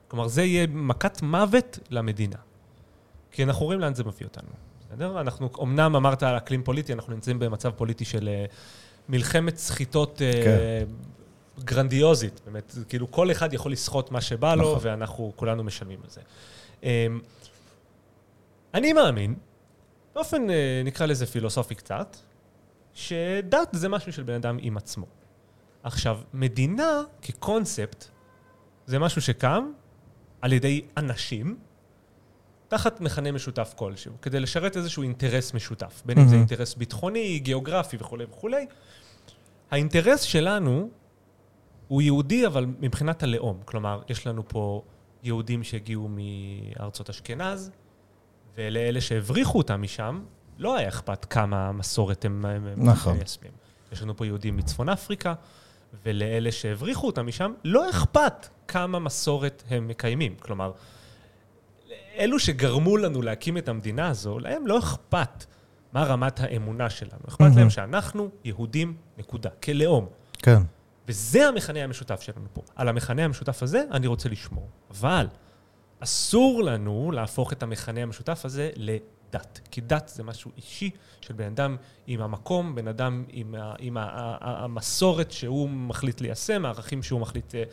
כלומר, 0.07 0.27
זה 0.27 0.43
יהיה 0.43 0.67
מכת 0.67 1.21
מוות 1.21 1.79
למדינה. 1.89 2.37
כי 3.31 3.43
אנחנו 3.43 3.65
רואים 3.65 3.79
לאן 3.79 3.93
זה 3.93 4.03
מביא 4.03 4.27
אותנו, 4.27 4.49
בסדר? 4.79 5.21
אנחנו, 5.21 5.49
אמנם 5.61 5.95
אמרת 5.95 6.23
על 6.23 6.37
אקלים 6.37 6.63
פוליטי, 6.63 6.93
אנחנו 6.93 7.13
נמצאים 7.13 7.39
במצב 7.39 7.69
פוליטי 7.69 8.05
של 8.05 8.29
אה, 8.29 8.45
מלחמת 9.09 9.57
סחיטות 9.57 10.21
אה, 10.21 10.31
כן. 10.43 10.85
גרנדיוזית, 11.59 12.41
באמת, 12.45 12.75
כאילו 12.89 13.11
כל 13.11 13.31
אחד 13.31 13.53
יכול 13.53 13.71
לסחוט 13.71 14.11
מה 14.11 14.21
שבא 14.21 14.55
לו, 14.55 14.61
נכון. 14.61 14.79
ואנחנו 14.81 15.33
כולנו 15.35 15.63
משלמים 15.63 15.99
על 16.03 16.09
זה. 16.09 16.21
אמ, 16.83 17.19
אני 18.73 18.93
מאמין, 18.93 19.35
באופן, 20.15 20.49
אה, 20.49 20.81
נקרא 20.85 21.05
לזה 21.05 21.25
פילוסופי 21.25 21.75
קצת, 21.75 22.17
שדת 22.93 23.69
זה 23.71 23.89
משהו 23.89 24.13
של 24.13 24.23
בן 24.23 24.33
אדם 24.33 24.57
עם 24.61 24.77
עצמו. 24.77 25.05
עכשיו, 25.83 26.19
מדינה 26.33 27.03
כקונספט, 27.21 28.05
זה 28.85 28.99
משהו 28.99 29.21
שקם 29.21 29.71
על 30.41 30.53
ידי 30.53 30.81
אנשים, 30.97 31.57
תחת 32.67 33.01
מכנה 33.01 33.31
משותף 33.31 33.73
כלשהו, 33.75 34.13
כדי 34.21 34.39
לשרת 34.39 34.77
איזשהו 34.77 35.03
אינטרס 35.03 35.53
משותף, 35.53 36.01
בין 36.05 36.19
אם 36.19 36.27
זה. 36.27 36.35
אינטרס 36.35 36.75
ביטחוני, 36.75 37.39
גיאוגרפי 37.39 37.97
וכולי 37.99 38.25
וכולי. 38.29 38.65
האינטרס 39.71 40.21
שלנו 40.21 40.89
הוא 41.91 42.01
יהודי, 42.01 42.47
אבל 42.47 42.65
מבחינת 42.79 43.23
הלאום. 43.23 43.59
כלומר, 43.65 44.01
יש 44.09 44.27
לנו 44.27 44.47
פה 44.47 44.81
יהודים 45.23 45.63
שהגיעו 45.63 46.09
מארצות 46.09 47.09
אשכנז, 47.09 47.71
ולאלה 48.57 49.01
שהבריחו 49.01 49.57
אותם 49.57 49.81
משם, 49.81 50.23
לא 50.57 50.77
היה 50.77 50.87
אכפת 50.87 51.25
כמה 51.25 51.71
מסורת 51.71 52.25
הם 52.25 52.45
נכון. 52.77 53.17
מיישמים. 53.17 53.51
יש 53.91 54.01
לנו 54.01 54.17
פה 54.17 54.25
יהודים 54.25 54.57
מצפון 54.57 54.89
אפריקה, 54.89 55.33
ולאלה 56.05 56.51
שהבריחו 56.51 57.07
אותם 57.07 57.27
משם, 57.27 57.53
לא 57.63 57.89
אכפת 57.89 58.47
כמה 58.67 58.99
מסורת 58.99 59.63
הם 59.69 59.87
מקיימים. 59.87 60.35
כלומר, 60.39 60.71
אלו 62.17 62.39
שגרמו 62.39 62.97
לנו 62.97 63.21
להקים 63.21 63.57
את 63.57 63.69
המדינה 63.69 64.07
הזו, 64.07 64.39
להם 64.39 64.67
לא 64.67 64.79
אכפת 64.79 65.45
מה 65.93 66.03
רמת 66.03 66.39
האמונה 66.39 66.89
שלנו. 66.89 67.21
אכפת 67.27 67.41
מהמם. 67.41 67.57
להם 67.57 67.69
שאנחנו 67.69 68.29
יהודים, 68.43 68.97
נקודה, 69.17 69.49
כלאום. 69.49 70.07
כן. 70.33 70.61
וזה 71.11 71.47
המכנה 71.47 71.79
המשותף 71.83 72.21
שלנו 72.21 72.45
פה. 72.53 72.61
על 72.75 72.87
המכנה 72.87 73.25
המשותף 73.25 73.63
הזה 73.63 73.83
אני 73.91 74.07
רוצה 74.07 74.29
לשמור. 74.29 74.69
אבל 74.91 75.27
אסור 75.99 76.63
לנו 76.63 77.11
להפוך 77.11 77.53
את 77.53 77.63
המכנה 77.63 78.01
המשותף 78.01 78.41
הזה 78.45 78.69
לדת. 78.75 79.59
כי 79.71 79.81
דת 79.81 80.11
זה 80.15 80.23
משהו 80.23 80.51
אישי 80.57 80.89
של 81.21 81.33
בן 81.33 81.45
אדם 81.45 81.77
עם 82.07 82.21
המקום, 82.21 82.75
בן 82.75 82.87
אדם 82.87 83.23
עם, 83.29 83.55
ה, 83.55 83.73
עם 83.79 83.97
ה, 83.97 84.01
ה, 84.03 84.37
ה, 84.39 84.63
המסורת 84.63 85.31
שהוא 85.31 85.69
מחליט 85.69 86.21
ליישם, 86.21 86.65
הערכים 86.65 87.03
שהוא 87.03 87.19
מחליט 87.19 87.55
אה, 87.55 87.63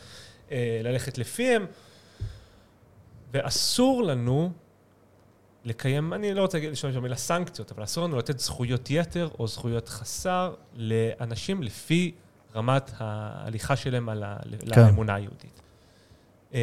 אה, 0.51 0.80
ללכת 0.84 1.18
לפיהם. 1.18 1.66
ואסור 3.32 4.03
לנו 4.03 4.53
לקיים, 5.64 6.12
אני 6.12 6.34
לא 6.34 6.43
רוצה 6.43 6.59
להשתמש 6.59 6.97
במילה 6.97 7.16
סנקציות, 7.16 7.72
אבל 7.72 7.84
אסור 7.84 8.05
לנו 8.05 8.18
לתת 8.18 8.39
זכויות 8.39 8.91
יתר 8.91 9.28
או 9.39 9.47
זכויות 9.47 9.89
חסר 9.89 10.55
לאנשים 10.74 11.62
לפי 11.62 12.12
רמת 12.55 12.90
ההליכה 12.99 13.76
שלהם 13.76 14.09
על 14.09 14.22
ה, 14.22 14.36
כן. 14.72 14.80
לאמונה 14.80 15.14
היהודית. 15.14 15.61
אמ, 16.53 16.59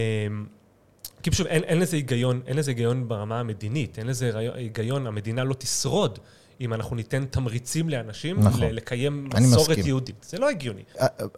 כי 1.23 1.31
פשוט 1.31 1.47
אין, 1.47 1.63
אין 1.63 1.79
לזה 1.79 1.95
היגיון, 1.95 2.41
אין 2.47 2.57
לזה 2.57 2.71
היגיון 2.71 3.07
ברמה 3.07 3.39
המדינית, 3.39 3.99
אין 3.99 4.07
לזה 4.07 4.31
היגיון, 4.35 5.07
המדינה 5.07 5.43
לא 5.43 5.53
תשרוד 5.53 6.19
אם 6.61 6.73
אנחנו 6.73 6.95
ניתן 6.95 7.25
תמריצים 7.25 7.89
לאנשים 7.89 8.39
נכון. 8.39 8.61
לקיים 8.71 9.29
מסורת. 9.41 9.77
יהודית. 9.77 10.25
זה 10.29 10.37
לא 10.37 10.49
הגיוני. 10.49 10.81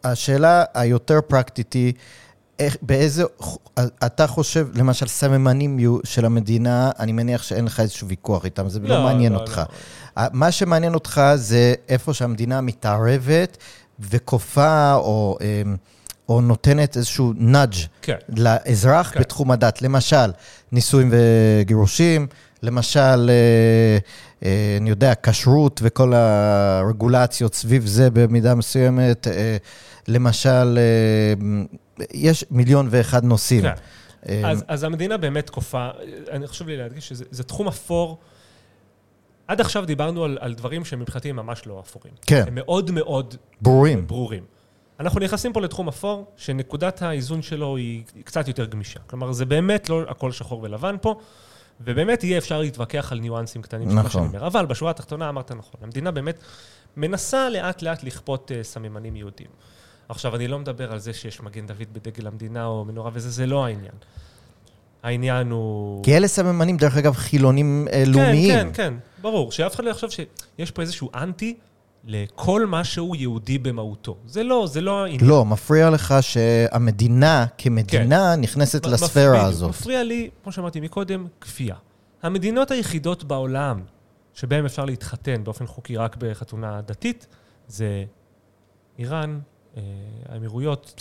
השאלה 0.03 0.63
היותר 0.73 1.19
פרקטית 1.27 1.73
היא, 1.73 1.93
איך, 2.59 2.77
באיזה, 2.81 3.23
אתה 4.05 4.27
חושב, 4.27 4.67
למשל, 4.75 5.07
סממנים 5.07 5.79
של 6.03 6.25
המדינה, 6.25 6.91
אני 6.99 7.11
מניח 7.11 7.43
שאין 7.43 7.65
לך 7.65 7.79
איזשהו 7.79 8.07
ויכוח 8.07 8.45
איתם, 8.45 8.69
זה 8.69 8.79
לא, 8.79 9.03
מעניין 9.03 9.35
אותך. 9.35 9.61
מה 10.17 10.51
שמעניין 10.51 10.93
אותך 10.93 11.21
זה 11.35 11.73
איפה 11.89 12.13
שהמדינה 12.13 12.61
מתערבת 12.61 13.57
וכופה 13.99 14.93
או, 14.93 15.37
אמ, 15.41 15.75
או 16.29 16.41
נותנת 16.41 16.97
איזשהו 16.97 17.33
נאג' 17.35 17.73
כן. 18.01 18.15
לאזרח 18.37 19.11
כן. 19.13 19.19
בתחום 19.19 19.51
הדת. 19.51 19.81
למשל, 19.81 20.31
נישואים 20.71 21.11
וגירושים, 21.11 22.27
למשל, 22.63 23.29
אה, 23.29 23.97
אה, 24.45 24.77
אני 24.81 24.89
יודע, 24.89 25.13
כשרות 25.23 25.79
וכל 25.83 26.13
הרגולציות 26.13 27.55
סביב 27.55 27.85
זה 27.85 28.09
במידה 28.09 28.55
מסוימת. 28.55 29.27
אה, 29.27 29.57
למשל, 30.07 30.79
יש 32.13 32.45
מיליון 32.51 32.87
ואחד 32.91 33.23
נושאים. 33.23 33.61
כן. 33.61 33.73
אז, 34.45 34.63
אז 34.67 34.83
המדינה 34.83 35.17
באמת 35.17 35.49
כופה, 35.49 35.89
אני 36.31 36.47
חשוב 36.47 36.67
לי 36.67 36.77
להדגיש 36.77 37.09
שזה 37.09 37.25
זה 37.31 37.43
תחום 37.43 37.67
אפור. 37.67 38.17
עד 39.47 39.61
עכשיו 39.61 39.85
דיברנו 39.85 40.23
על, 40.23 40.37
על 40.41 40.53
דברים 40.53 40.85
שמבחינתי 40.85 41.29
הם 41.29 41.35
ממש 41.35 41.67
לא 41.67 41.79
אפורים. 41.79 42.13
כן, 42.25 42.43
הם 42.47 42.55
מאוד 42.55 42.91
מאוד 42.91 43.35
ברורים. 43.61 44.07
ברורים. 44.07 44.43
אנחנו 44.99 45.19
נכנסים 45.19 45.53
פה 45.53 45.61
לתחום 45.61 45.87
אפור, 45.87 46.25
שנקודת 46.37 47.01
האיזון 47.01 47.41
שלו 47.41 47.77
היא 47.77 48.03
קצת 48.23 48.47
יותר 48.47 48.65
גמישה. 48.65 48.99
כלומר, 49.07 49.31
זה 49.31 49.45
באמת 49.45 49.89
לא 49.89 50.01
הכל 50.07 50.31
שחור 50.31 50.63
ולבן 50.63 50.95
פה, 51.01 51.15
ובאמת 51.81 52.23
יהיה 52.23 52.37
אפשר 52.37 52.59
להתווכח 52.59 53.11
על 53.11 53.19
ניואנסים 53.19 53.61
קטנים 53.61 53.89
של 53.89 53.95
מה 53.95 54.01
נכון. 54.01 54.11
שאני 54.11 54.37
אומר. 54.37 54.47
אבל 54.47 54.65
בשורה 54.65 54.91
התחתונה 54.91 55.29
אמרת 55.29 55.51
נכון, 55.51 55.79
המדינה 55.83 56.11
באמת 56.11 56.39
מנסה 56.97 57.49
לאט-לאט 57.49 58.03
לכפות 58.03 58.51
uh, 58.51 58.63
סממנים 58.63 59.15
יהודיים. 59.15 59.49
עכשיו, 60.09 60.35
אני 60.35 60.47
לא 60.47 60.59
מדבר 60.59 60.91
על 60.91 60.99
זה 60.99 61.13
שיש 61.13 61.41
מגן 61.41 61.67
דוד 61.67 61.93
בדגל 61.93 62.27
המדינה 62.27 62.65
או 62.65 62.85
מנורה 62.85 63.11
וזה, 63.13 63.29
זה 63.29 63.45
לא 63.45 63.65
העניין. 63.65 63.91
העניין 65.03 65.51
הוא... 65.51 66.03
כי 66.03 66.17
אלה 66.17 66.27
סממנים, 66.27 66.77
דרך 66.77 66.97
אגב, 66.97 67.13
חילונים 67.13 67.87
אה, 67.91 68.03
לאומיים. 68.07 68.53
כן, 68.53 68.67
כן, 68.73 68.73
כן, 68.73 68.93
ברור. 69.21 69.51
שאף 69.51 69.75
אחד 69.75 69.83
לא 69.83 69.89
יחשוב 69.89 70.09
שיש 70.09 70.71
פה 70.71 70.81
איזשהו 70.81 71.09
אנטי 71.15 71.57
לכל 72.03 72.65
מה 72.65 72.83
שהוא 72.83 73.15
יהודי 73.15 73.57
במהותו. 73.57 74.17
זה 74.25 74.43
לא, 74.43 74.67
זה 74.67 74.81
לא 74.81 75.03
העניין. 75.03 75.25
לא, 75.29 75.45
מפריע 75.45 75.89
לך 75.89 76.15
שהמדינה 76.21 77.45
כמדינה 77.57 78.35
נכנסת 78.35 78.85
מ- 78.85 78.89
לספירה 78.89 79.29
בדיוק. 79.33 79.47
הזאת. 79.49 79.69
מפריע 79.69 80.03
לי, 80.03 80.29
כמו 80.43 80.51
שאמרתי 80.51 80.79
מקודם, 80.79 81.27
כפייה. 81.41 81.75
המדינות 82.23 82.71
היחידות 82.71 83.23
בעולם 83.23 83.81
שבהן 84.33 84.65
אפשר 84.65 84.85
להתחתן 84.85 85.43
באופן 85.43 85.67
חוקי 85.67 85.97
רק 85.97 86.15
בחתונה 86.19 86.81
דתית, 86.81 87.27
זה 87.67 88.03
איראן, 88.99 89.39
אה, 89.77 89.81
האמירויות, 90.29 90.93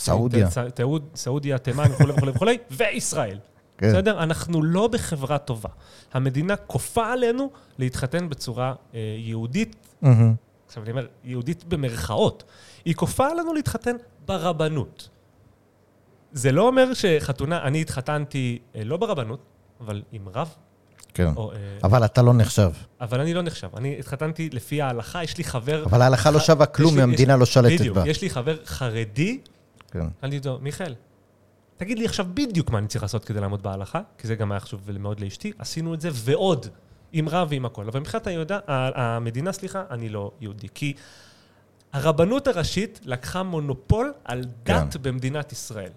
סעודיה, 1.15 1.59
תימן 1.59 1.85
וכולי 1.93 2.13
וכולי 2.13 2.31
וכולי, 2.33 2.59
וישראל. 2.77 3.39
כן. 3.79 3.89
בסדר? 3.89 4.23
אנחנו 4.23 4.63
לא 4.63 4.89
בחברה 4.89 5.39
טובה. 5.39 5.69
המדינה 6.13 6.57
כופה 6.57 7.13
עלינו 7.13 7.51
להתחתן 7.79 8.29
בצורה 8.29 8.75
אה, 8.95 8.99
יהודית. 9.19 9.77
עכשיו 10.67 10.83
אני 10.83 10.91
אומר, 10.91 11.07
יהודית 11.25 11.65
במרכאות. 11.65 12.45
היא 12.85 12.95
כופה 12.95 13.27
עלינו 13.29 13.55
להתחתן 13.55 13.97
ברבנות. 14.27 15.09
זה 16.33 16.53
לא 16.53 16.67
אומר 16.67 16.95
שחתונה, 16.95 17.63
אני 17.63 17.81
התחתנתי 17.81 18.59
אה, 18.77 18.85
לא 18.85 18.97
ברבנות, 18.97 19.41
אבל 19.81 20.03
עם 20.13 20.29
רב, 20.35 20.55
כן. 21.15 21.31
או, 21.37 21.53
אה, 21.53 21.57
אבל 21.85 22.05
אתה 22.05 22.23
לא 22.23 22.35
נחשב. 22.35 22.71
אבל 23.01 23.21
אני 23.21 23.35
לא 23.35 23.43
נחשב. 23.43 23.69
אני 23.77 23.97
התחתנתי 23.99 24.51
לפי 24.53 24.83
ההלכה, 24.83 25.25
יש 25.25 25.39
לי 25.39 25.45
חבר... 25.45 25.85
אבל 25.85 26.03
ההלכה 26.03 26.31
לא 26.31 26.39
ח- 26.39 26.43
שווה 26.43 26.65
יש 26.71 26.77
כלום, 26.77 26.97
לי- 26.97 27.03
המדינה 27.03 27.33
יש- 27.33 27.39
לא 27.41 27.47
שולטת 27.47 27.81
בדיוק, 27.81 27.97
בה. 27.97 28.09
יש 28.09 28.23
לי 28.23 28.31
חבר 28.31 28.57
חרדי, 28.65 29.39
כן. 29.91 30.07
אני 30.23 30.35
איתו, 30.37 30.59
מיכאל, 30.63 30.95
תגיד 31.77 31.99
לי 31.99 32.05
עכשיו 32.05 32.27
בדיוק 32.35 32.71
מה 32.71 32.79
אני 32.79 32.87
צריך 32.87 33.03
לעשות 33.03 33.25
כדי 33.25 33.41
לעמוד 33.41 33.63
בהלכה, 33.63 34.01
כי 34.19 34.27
זה 34.27 34.35
גם 34.35 34.53
היה 34.53 34.61
חשוב 34.61 34.91
מאוד 34.99 35.21
לאשתי, 35.21 35.53
עשינו 35.59 35.95
את 35.95 36.01
זה 36.01 36.09
ועוד, 36.13 36.67
עם 37.13 37.29
רב 37.29 37.49
ועם 37.51 37.65
הכל. 37.65 37.89
אבל 37.89 38.01
מבחינת 38.01 38.27
היהודה, 38.27 38.59
המדינה, 38.69 39.53
סליחה, 39.53 39.83
אני 39.91 40.09
לא 40.09 40.31
יהודי. 40.41 40.69
כי 40.75 40.95
הרבנות 41.93 42.47
הראשית 42.47 43.01
לקחה 43.05 43.43
מונופול 43.43 44.13
על 44.25 44.45
דת 44.63 44.93
כן. 44.93 45.03
במדינת 45.03 45.53
ישראל. 45.53 45.91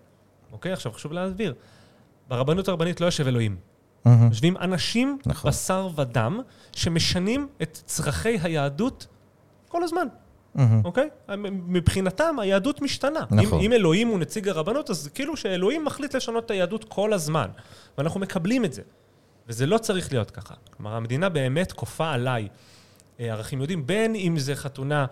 אוקיי? 0.52 0.74
עכשיו 0.74 0.92
חשוב 0.92 1.14
להסביר. 1.14 1.54
ברבנות 2.28 2.68
הרבנית 2.68 3.02
לא 3.02 3.06
יושב 3.06 3.28
אלוהים. 3.28 3.58
מהמם. 4.06 4.28
יושבים 4.28 4.58
אנשים, 4.58 5.18
נכון. 5.26 5.52
בשר 5.52 5.90
ודם, 5.96 6.40
שמשנים 6.72 7.48
את 7.62 7.80
צרכי 7.86 8.40
היהדות 8.42 9.08
כל 9.68 9.84
הזמן. 9.84 10.08
אוקיי? 10.84 11.10
מבחינתם 11.68 12.40
היהדות 12.40 12.82
משתנה. 12.82 13.26
נכון. 13.32 13.60
אם, 13.60 13.66
אם 13.66 13.74
אלוהים 13.74 14.08
הוא 14.08 14.20
נציג 14.20 14.48
הרבנות, 14.48 14.90
אז 14.90 15.10
כאילו 15.14 15.38
שאלוהים 15.38 15.86
מחליט 15.86 16.16
לשנות 16.16 16.46
את 16.46 16.52
היהדות 16.52 16.84
כל 16.84 17.14
הזמן. 17.14 17.48
ואנחנו 17.98 18.20
מקבלים 18.20 18.66
את 18.66 18.74
זה. 18.74 18.82
וזה 19.48 19.66
לא 19.66 19.78
צריך 19.78 20.12
להיות 20.14 20.32
ככה. 20.32 20.54
כלומר, 20.78 20.96
המדינה 20.96 21.30
באמת 21.30 21.72
כופה 21.72 22.12
עליי 22.12 22.48
אה, 23.20 23.26
ערכים 23.26 23.60
יהודים, 23.60 23.88
בין 23.88 24.16
אם 24.16 24.40
זה 24.40 24.56
חתונה, 24.56 25.06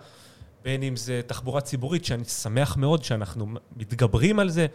בין 0.64 0.82
אם 0.82 0.96
זה 0.96 1.20
תחבורה 1.26 1.60
ציבורית, 1.60 2.04
שאני 2.04 2.24
שמח 2.24 2.76
מאוד 2.76 3.04
שאנחנו 3.04 3.46
מתגברים 3.76 4.38
על 4.38 4.48
זה. 4.48 4.66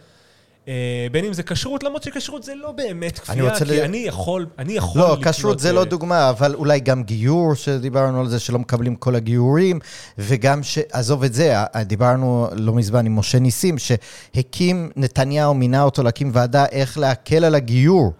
אה, 0.68 0.72
בין 1.12 1.24
אם 1.24 1.32
זה 1.32 1.42
כשרות, 1.42 1.82
למרות 1.82 2.02
שכשרות 2.02 2.42
זה 2.42 2.54
לא 2.54 2.72
באמת 2.72 3.18
כפייה, 3.18 3.54
כי 3.58 3.64
ל- 3.64 3.80
אני 3.80 3.96
יכול, 3.96 4.46
אני 4.58 4.72
יכול 4.72 5.00
לא, 5.00 5.12
לקנות, 5.12 5.34
כשרות 5.34 5.58
זה 5.58 5.68
אה, 5.68 5.72
לא 5.72 5.84
דוגמה, 5.84 6.30
אבל 6.30 6.54
אולי 6.54 6.80
גם 6.80 7.02
גיור, 7.02 7.54
שדיברנו 7.54 8.20
על 8.20 8.28
זה, 8.28 8.38
שלא 8.40 8.58
מקבלים 8.58 8.96
כל 8.96 9.14
הגיורים, 9.14 9.78
וגם 10.18 10.62
ש... 10.62 10.78
עזוב 10.92 11.24
את 11.24 11.34
זה, 11.34 11.58
ה- 11.58 11.84
דיברנו 11.84 12.48
לא 12.52 12.72
מזמן 12.74 13.06
עם 13.06 13.18
משה 13.18 13.38
ניסים, 13.38 13.76
שהקים, 13.78 14.90
נתניהו 14.96 15.54
מינה 15.54 15.82
אותו 15.82 16.02
להקים 16.02 16.30
ועדה 16.32 16.66
איך 16.66 16.98
להקל 16.98 17.44
על 17.44 17.54
הגיור. 17.54 18.12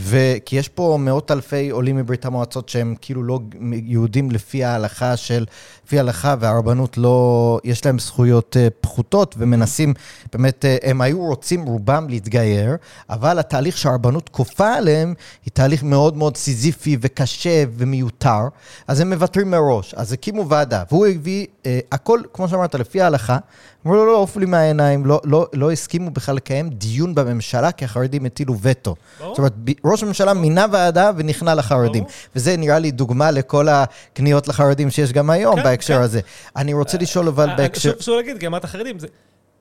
וכי 0.00 0.56
יש 0.56 0.68
פה 0.68 0.96
מאות 1.00 1.30
אלפי 1.30 1.70
עולים 1.70 1.96
מברית 1.96 2.24
המועצות 2.24 2.68
שהם 2.68 2.94
כאילו 3.00 3.22
לא 3.22 3.40
יהודים 3.72 4.30
לפי 4.30 4.64
ההלכה 4.64 5.16
של, 5.16 5.44
לפי 5.86 5.96
ההלכה 5.96 6.34
והרבנות 6.40 6.98
לא, 6.98 7.58
יש 7.64 7.86
להם 7.86 7.98
זכויות 7.98 8.56
אה, 8.56 8.68
פחותות 8.80 9.34
ומנסים, 9.38 9.94
באמת, 10.32 10.64
אה, 10.64 10.76
הם 10.82 11.00
היו 11.00 11.18
רוצים 11.20 11.62
רובם 11.62 12.06
להתגייר, 12.08 12.76
אבל 13.10 13.38
התהליך 13.38 13.78
שהרבנות 13.78 14.28
כופה 14.28 14.74
עליהם 14.74 15.14
היא 15.44 15.52
תהליך 15.52 15.82
מאוד 15.82 16.16
מאוד 16.16 16.36
סיזיפי 16.36 16.96
וקשה 17.00 17.64
ומיותר, 17.76 18.48
אז 18.88 19.00
הם 19.00 19.12
מוותרים 19.12 19.50
מראש. 19.50 19.94
אז 19.94 20.12
הקימו 20.12 20.48
ועדה, 20.48 20.82
והוא 20.90 21.06
הביא 21.06 21.46
אה, 21.66 21.80
הכל, 21.92 22.20
כמו 22.32 22.48
שאמרת, 22.48 22.74
לפי 22.74 23.00
ההלכה, 23.00 23.38
אמרו 23.86 23.96
לו, 23.96 24.06
לא, 24.06 24.12
לא, 24.12 24.18
עופו 24.18 24.40
לי 24.40 24.46
מהעיניים, 24.46 25.06
לא, 25.06 25.20
לא, 25.24 25.46
לא 25.52 25.72
הסכימו 25.72 26.10
בכלל 26.10 26.36
לקיים 26.36 26.68
דיון 26.68 27.14
בממשלה, 27.14 27.72
כי 27.72 27.84
החרדים 27.84 28.24
הטילו 28.24 28.54
וטו. 28.62 28.94
ברור. 29.20 29.30
זאת 29.34 29.38
אומרת, 29.38 29.52
ראש 29.84 30.02
הממשלה 30.02 30.34
מינה 30.34 30.66
ועדה 30.72 31.10
ונכנע 31.16 31.54
לחרדים. 31.54 32.02
ברור. 32.02 32.14
וזה 32.36 32.56
נראה 32.56 32.78
לי 32.78 32.90
דוגמה 32.90 33.30
לכל 33.30 33.66
הכניעות 33.68 34.48
לחרדים 34.48 34.90
שיש 34.90 35.12
גם 35.12 35.30
היום 35.30 35.56
כן, 35.56 35.62
בהקשר 35.62 35.94
כן. 35.96 36.02
הזה. 36.02 36.20
אני 36.56 36.72
רוצה 36.72 36.98
לשאול 36.98 37.28
אבל 37.28 37.50
אה, 37.50 37.56
בהקשר... 37.56 37.92
חשוב- 37.98 38.14
להגיד, 38.16 38.38
כי 38.38 38.46
אמרת 38.46 38.64
חרדים, 38.64 38.98
זה- 38.98 39.06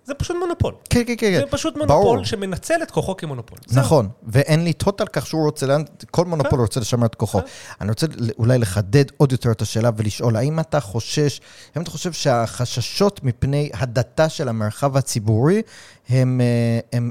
זה 0.08 0.14
פשוט 0.14 0.38
מונופול. 0.39 0.74
כן, 0.89 1.01
כן, 1.08 1.14
כן. 1.18 1.39
זה 1.39 1.51
פשוט 1.51 1.74
ברור. 1.78 1.88
מונופול 2.03 2.26
שמנצל 2.26 2.74
את 2.84 2.91
כוחו 2.91 3.18
כמונופול. 3.18 3.58
נכון, 3.72 4.10
ואין 4.24 4.66
לתהות 4.66 5.01
על 5.01 5.08
כך 5.08 5.28
שהוא 5.28 5.45
רוצה, 5.45 5.66
לאן- 5.66 5.84
כל 6.12 6.26
מונופול 6.26 6.60
רוצה 6.60 6.80
לשמר 6.80 7.05
את 7.05 7.16
כוחו. 7.16 7.39
אני 7.82 7.89
רוצה 7.89 8.08
אולי 8.39 8.58
לחדד 8.58 9.05
עוד 9.18 9.32
יותר 9.32 9.51
את 9.51 9.62
השאלה 9.62 9.89
ולשאול, 9.97 10.36
האם 10.36 10.60
אתה 10.60 10.80
חושש, 10.80 11.41
האם 11.76 11.84
אתה 11.84 11.91
חושב 11.91 12.12
שהחששות 12.12 13.24
מפני 13.24 13.70
הדתה 13.74 14.30
של 14.30 14.49
המרחב 14.49 14.97
הציבורי 14.97 15.62
הם, 16.10 16.41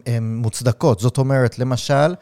אה, 0.06 0.18
מוצדקות? 0.20 1.00
זאת 1.00 1.18
אומרת, 1.18 1.58
למשל, 1.58 2.14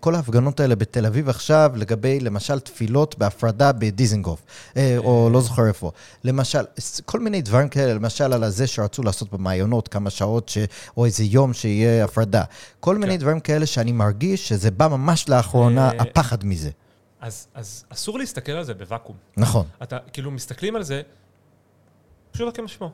כל 0.00 0.14
ההפגנות 0.14 0.60
האלה 0.60 0.76
בתל 0.76 1.06
אביב 1.06 1.28
עכשיו, 1.28 1.72
לגבי 1.74 2.20
למשל 2.20 2.60
תפילות 2.60 3.18
בהפרדה 3.18 3.72
בדיזנגוף, 3.72 4.42
אה, 4.76 4.96
או 4.98 5.30
לא 5.32 5.40
זוכר 5.40 5.66
איפה. 5.66 5.92
למשל, 6.24 6.64
כל 7.04 7.20
מיני 7.20 7.42
דברים 7.42 7.68
כאלה, 7.68 7.94
למשל 7.94 8.32
על 8.32 8.44
הזה 8.44 8.66
שרצו 8.66 9.02
לעשות 9.02 9.32
במעיינות 9.32 9.88
כמה 9.88 10.10
שעות, 10.10 10.48
ש... 10.48 10.58
או 10.96 11.04
איזה 11.04 11.24
יום 11.24 11.52
שיהיה 11.52 12.04
הפרדה. 12.04 12.42
כל 12.80 12.98
מיני 12.98 13.16
דברים 13.16 13.40
כאלה 13.40 13.66
שאני 13.66 13.92
מרגיש 13.92 14.48
שזה 14.48 14.70
בא 14.70 14.88
ממש 14.88 15.28
לאחרונה, 15.28 15.90
אה, 15.90 16.02
הפחד 16.02 16.44
מזה. 16.44 16.70
אז 17.20 17.46
אז 17.54 17.84
אסור 17.88 18.18
להסתכל 18.18 18.52
על 18.52 18.64
זה 18.64 18.74
בוואקום. 18.74 19.16
נכון. 19.36 19.66
אתה 19.82 19.98
כאילו 20.12 20.30
מסתכלים 20.30 20.76
על 20.76 20.82
זה, 20.82 21.02
פשוט 22.30 22.56
כמשמעו. 22.56 22.90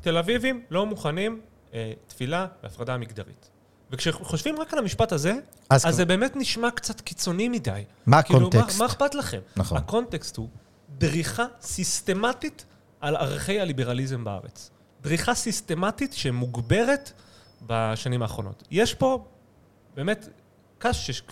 תל 0.00 0.16
אביבים 0.16 0.62
לא 0.70 0.86
מוכנים 0.86 1.40
אה, 1.74 1.92
תפילה 2.06 2.46
בהפרדה 2.62 2.96
מגדרית. 2.96 3.49
וכשחושבים 3.92 4.60
רק 4.60 4.72
על 4.72 4.78
המשפט 4.78 5.12
הזה, 5.12 5.34
אז 5.70 5.86
אז, 5.86 5.96
זה 5.96 6.04
באמת 6.04 6.36
נשמע 6.36 6.70
קצת 6.70 7.00
קיצוני 7.00 7.48
מדי. 7.48 7.84
מה 8.06 8.22
כאילו, 8.22 8.38
הקונטקסט? 8.48 8.78
מה, 8.78 8.84
מה 8.86 8.92
אכפת 8.92 9.14
לכם? 9.14 9.40
נכון. 9.56 9.78
הקונטקסט 9.78 10.36
הוא 10.36 10.48
דריכה 10.98 11.44
סיסטמטית 11.60 12.64
על 13.00 13.16
ערכי 13.16 13.60
הליברליזם 13.60 14.24
בארץ. 14.24 14.70
דריכה 15.02 15.34
סיסטמטית 15.34 16.12
שמוגברת 16.12 17.12
בשנים 17.66 18.22
האחרונות. 18.22 18.62
יש 18.70 18.94
פה 18.94 19.24
באמת 19.96 20.28
קש, 20.78 21.10
ש- 21.10 21.22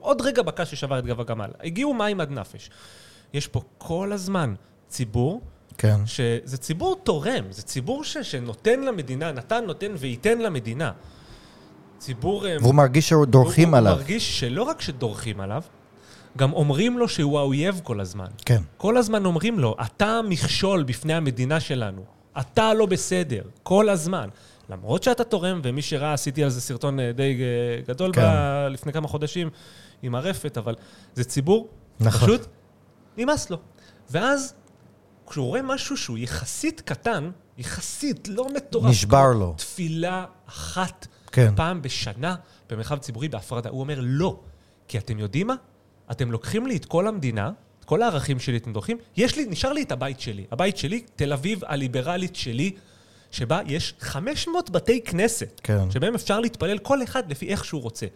עוד 0.00 0.20
רגע 0.20 0.42
בקש 0.42 0.70
ששבר 0.70 0.98
את 0.98 1.04
גב 1.06 1.20
הגמל. 1.20 1.50
הגיעו 1.64 1.94
מים 1.94 2.20
עד 2.20 2.30
נפש. 2.30 2.70
יש 3.32 3.46
פה 3.46 3.62
כל 3.78 4.12
הזמן 4.12 4.54
ציבור, 4.88 5.40
כן. 5.78 6.06
שזה 6.06 6.58
ציבור 6.58 6.96
תורם, 7.02 7.44
זה 7.50 7.62
ציבור 7.62 8.04
ש, 8.04 8.18
שנותן 8.18 8.80
למדינה, 8.80 9.32
נתן, 9.32 9.64
נותן 9.64 9.92
וייתן 9.98 10.38
למדינה. 10.38 10.92
ציבור... 12.00 12.46
אה, 12.46 12.56
והוא 12.60 12.74
מרגיש 12.74 13.08
שדורכים 13.08 13.74
עליו. 13.74 13.92
הוא 13.92 13.98
מרגיש 13.98 14.40
שלא 14.40 14.62
רק 14.62 14.80
שדורכים 14.80 15.40
עליו, 15.40 15.62
גם 16.36 16.52
אומרים 16.52 16.98
לו 16.98 17.08
שהוא 17.08 17.38
האויב 17.38 17.80
כל 17.84 18.00
הזמן. 18.00 18.26
כן. 18.44 18.62
כל 18.76 18.96
הזמן 18.96 19.24
אומרים 19.24 19.58
לו, 19.58 19.76
אתה 19.84 20.20
מכשול 20.28 20.82
בפני 20.82 21.14
המדינה 21.14 21.60
שלנו, 21.60 22.02
אתה 22.40 22.74
לא 22.74 22.86
בסדר, 22.86 23.42
כל 23.62 23.88
הזמן. 23.88 24.28
למרות 24.70 25.02
שאתה 25.02 25.24
תורם, 25.24 25.60
ומי 25.64 25.82
שראה, 25.82 26.12
עשיתי 26.12 26.44
על 26.44 26.50
זה 26.50 26.60
סרטון 26.60 27.00
אה, 27.00 27.12
די 27.12 27.40
אה, 27.40 27.82
גדול 27.88 28.12
כן. 28.12 28.22
ב- 28.22 28.66
לפני 28.70 28.92
כמה 28.92 29.08
חודשים 29.08 29.50
עם 30.02 30.14
הרפת, 30.14 30.58
אבל 30.58 30.74
זה 31.14 31.24
ציבור, 31.24 31.68
נכון. 32.00 32.28
פשוט 32.28 32.46
נמאס 33.16 33.50
לו. 33.50 33.56
ואז, 34.10 34.54
כשהוא 35.30 35.46
רואה 35.46 35.62
משהו 35.62 35.96
שהוא 35.96 36.18
יחסית 36.18 36.80
קטן, 36.80 37.30
יחסית, 37.58 38.28
לא 38.28 38.46
מטורף, 38.56 38.90
נשבר 38.90 39.32
לו. 39.32 39.54
תפילה 39.56 40.24
אחת 40.48 41.06
כן. 41.32 41.52
פעם 41.56 41.82
בשנה 41.82 42.34
במרחב 42.70 42.98
ציבורי 42.98 43.28
בהפרדה. 43.28 43.70
הוא 43.70 43.80
אומר, 43.80 44.00
לא. 44.02 44.40
כי 44.88 44.98
אתם 44.98 45.18
יודעים 45.18 45.46
מה? 45.46 45.54
אתם 46.10 46.30
לוקחים 46.30 46.66
לי 46.66 46.76
את 46.76 46.84
כל 46.84 47.06
המדינה, 47.06 47.50
את 47.80 47.84
כל 47.84 48.02
הערכים 48.02 48.40
שלי 48.40 48.56
אתם 48.56 48.72
דוחים, 48.72 48.96
יש 49.16 49.36
לי, 49.36 49.44
נשאר 49.44 49.72
לי 49.72 49.82
את 49.82 49.92
הבית 49.92 50.20
שלי. 50.20 50.44
הבית 50.50 50.76
שלי, 50.76 51.04
תל 51.16 51.32
אביב 51.32 51.60
הליברלית 51.66 52.36
שלי, 52.36 52.72
שבה 53.30 53.60
יש 53.66 53.94
500 54.00 54.70
בתי 54.70 55.00
כנסת, 55.00 55.60
כן. 55.64 55.90
שבהם 55.90 56.14
אפשר 56.14 56.40
להתפלל 56.40 56.78
כל 56.78 57.02
אחד 57.02 57.30
לפי 57.30 57.48
איך 57.48 57.64
שהוא 57.64 57.82
רוצה. 57.82 58.06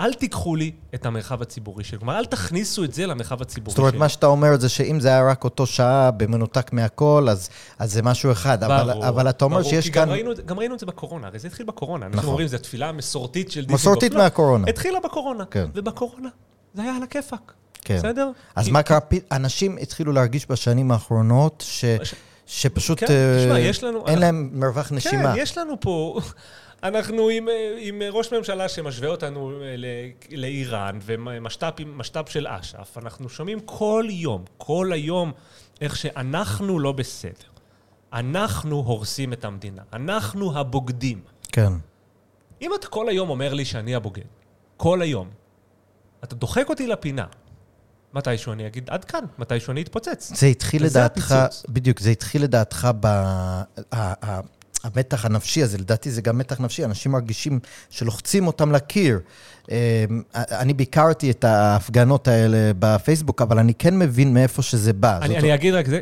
אל 0.00 0.14
תיקחו 0.14 0.56
לי 0.56 0.70
את 0.94 1.06
המרחב 1.06 1.42
הציבורי 1.42 1.84
שלי. 1.84 1.98
כלומר, 1.98 2.18
אל 2.18 2.24
תכניסו 2.24 2.84
את 2.84 2.92
זה 2.94 3.06
למרחב 3.06 3.42
הציבורי 3.42 3.70
זאת 3.72 3.78
אומרת, 3.78 3.92
שלי. 3.92 4.00
מה 4.00 4.08
שאתה 4.08 4.26
אומר 4.26 4.60
זה 4.60 4.68
שאם 4.68 5.00
זה 5.00 5.08
היה 5.08 5.30
רק 5.30 5.44
אותו 5.44 5.66
שעה 5.66 6.10
במנותק 6.10 6.72
מהכל, 6.72 7.26
אז, 7.30 7.48
אז 7.78 7.92
זה 7.92 8.02
משהו 8.02 8.32
אחד. 8.32 8.64
אבל, 8.64 8.92
ברור, 8.92 9.08
אבל 9.08 9.28
אתה 9.28 9.44
אומר 9.44 9.58
ברור, 9.58 9.70
שיש 9.70 9.90
כאן... 9.90 10.02
גם 10.02 10.10
ראינו, 10.10 10.30
גם 10.46 10.58
ראינו 10.58 10.74
את 10.74 10.80
זה 10.80 10.86
בקורונה, 10.86 11.26
הרי 11.26 11.38
זה 11.38 11.48
התחיל 11.48 11.66
בקורונה. 11.66 12.06
אנחנו 12.06 12.18
נכון. 12.18 12.30
אומרים, 12.30 12.48
זו 12.48 12.56
התפילה 12.56 12.88
המסורתית 12.88 13.50
של 13.50 13.60
דיזנגוף. 13.60 13.80
מסורתית 13.80 14.12
לא, 14.14 14.18
מהקורונה. 14.18 14.68
התחילה 14.68 14.98
בקורונה. 15.04 15.44
כן. 15.50 15.66
ובקורונה 15.74 16.28
זה 16.74 16.82
היה 16.82 16.96
על 16.96 17.02
הכיפאק. 17.02 17.52
כן. 17.82 17.96
בסדר? 17.98 18.30
אז 18.56 18.68
מה 18.68 18.82
קרה? 18.82 18.98
אנשים 19.32 19.78
התחילו 19.82 20.12
להרגיש 20.12 20.46
בשנים 20.50 20.90
האחרונות 20.90 21.64
ש... 21.66 21.84
ש- 22.02 22.14
שפשוט 22.46 23.00
כן, 23.00 23.06
אה, 23.10 23.44
תשמע, 23.46 23.58
יש 23.58 23.84
לנו- 23.84 23.98
אין 23.98 24.08
אנחנו- 24.08 24.20
להם 24.20 24.50
מרווח 24.52 24.92
נשימה. 24.92 25.34
כן, 25.34 25.40
יש 25.40 25.58
לנו 25.58 25.74
פה... 25.80 26.20
אנחנו 26.88 27.28
עם, 27.28 27.48
אה, 27.48 27.76
עם 27.78 28.02
ראש 28.12 28.32
ממשלה 28.32 28.68
שמשווה 28.68 29.08
אותנו 29.08 29.60
אה, 29.62 29.74
לאיראן 30.30 30.98
ומשת"פ 31.02 32.28
של 32.28 32.46
אש"ף. 32.46 32.98
אנחנו 32.98 33.28
שומעים 33.28 33.60
כל 33.60 34.04
יום, 34.10 34.44
כל 34.58 34.92
היום, 34.92 35.32
איך 35.80 35.96
שאנחנו 35.96 36.78
לא 36.78 36.92
בסדר. 36.92 37.48
אנחנו 38.12 38.76
הורסים 38.76 39.32
את 39.32 39.44
המדינה. 39.44 39.82
אנחנו 39.92 40.58
הבוגדים. 40.58 41.20
כן. 41.52 41.72
אם 42.62 42.70
אתה 42.74 42.86
כל 42.86 43.08
היום 43.08 43.30
אומר 43.30 43.54
לי 43.54 43.64
שאני 43.64 43.94
הבוגד, 43.94 44.22
כל 44.76 45.02
היום, 45.02 45.28
אתה 46.24 46.34
דוחק 46.34 46.68
אותי 46.68 46.86
לפינה. 46.86 47.26
מתישהו 48.14 48.52
אני 48.52 48.66
אגיד, 48.66 48.90
עד 48.90 49.04
כאן, 49.04 49.24
מתישהו 49.38 49.70
אני 49.70 49.82
אתפוצץ. 49.82 50.32
זה 50.34 50.46
התחיל 50.46 50.84
לדעתך, 50.84 51.32
הפיצוץ. 51.32 51.66
בדיוק, 51.68 52.00
זה 52.00 52.10
התחיל 52.10 52.42
לדעתך 52.42 52.88
ב... 53.00 53.06
המתח 54.94 55.24
הנפשי 55.24 55.62
הזה, 55.62 55.78
לדעתי 55.78 56.10
זה 56.10 56.22
גם 56.22 56.38
מתח 56.38 56.60
נפשי, 56.60 56.84
אנשים 56.84 57.12
מרגישים 57.12 57.58
שלוחצים 57.90 58.46
אותם 58.46 58.72
לקיר. 58.72 59.18
אה, 59.70 60.04
אני 60.34 60.74
ביקרתי 60.74 61.30
את 61.30 61.44
ההפגנות 61.44 62.28
האלה 62.28 62.70
בפייסבוק, 62.78 63.42
אבל 63.42 63.58
אני 63.58 63.74
כן 63.74 63.98
מבין 63.98 64.34
מאיפה 64.34 64.62
שזה 64.62 64.92
בא. 64.92 65.18
אני, 65.22 65.38
אני 65.38 65.54
אגיד 65.54 65.74
רק 65.74 65.86
זה, 65.88 66.00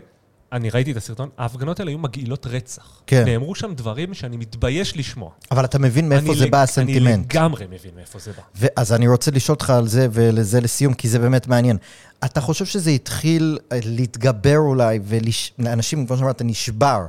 אני 0.53 0.71
ראיתי 0.71 0.93
את 0.93 0.97
הסרטון, 0.97 1.29
ההפגנות 1.39 1.81
האלה 1.81 1.91
היו 1.91 1.99
מגעילות 1.99 2.47
רצח. 2.47 3.01
כן. 3.07 3.25
נאמרו 3.25 3.55
שם 3.55 3.75
דברים 3.75 4.15
שאני 4.15 4.37
מתבייש 4.37 4.97
לשמוע. 4.97 5.31
אבל 5.51 5.65
אתה 5.65 5.79
מבין 5.79 6.09
מאיפה 6.09 6.35
זה 6.35 6.45
לג- 6.45 6.51
בא 6.51 6.63
הסנטימנט. 6.63 7.15
אני 7.35 7.41
לגמרי 7.41 7.65
מבין 7.67 7.91
מאיפה 7.97 8.19
זה 8.19 8.31
בא. 8.61 8.67
אז 8.77 8.93
אני 8.93 9.09
רוצה 9.09 9.31
לשאול 9.31 9.55
אותך 9.55 9.71
על 9.71 9.89
זה, 9.89 10.07
ולזה 10.13 10.61
לסיום, 10.61 10.95
כי 10.95 11.09
זה 11.09 11.19
באמת 11.19 11.47
מעניין. 11.47 11.77
אתה 12.25 12.41
חושב 12.41 12.65
שזה 12.65 12.91
התחיל 12.91 13.59
אה, 13.73 13.79
להתגבר 13.85 14.57
אולי, 14.59 14.99
ולאנשים, 15.05 16.07
כמו 16.07 16.17
שאמרת, 16.17 16.43
נשבר. 16.45 17.01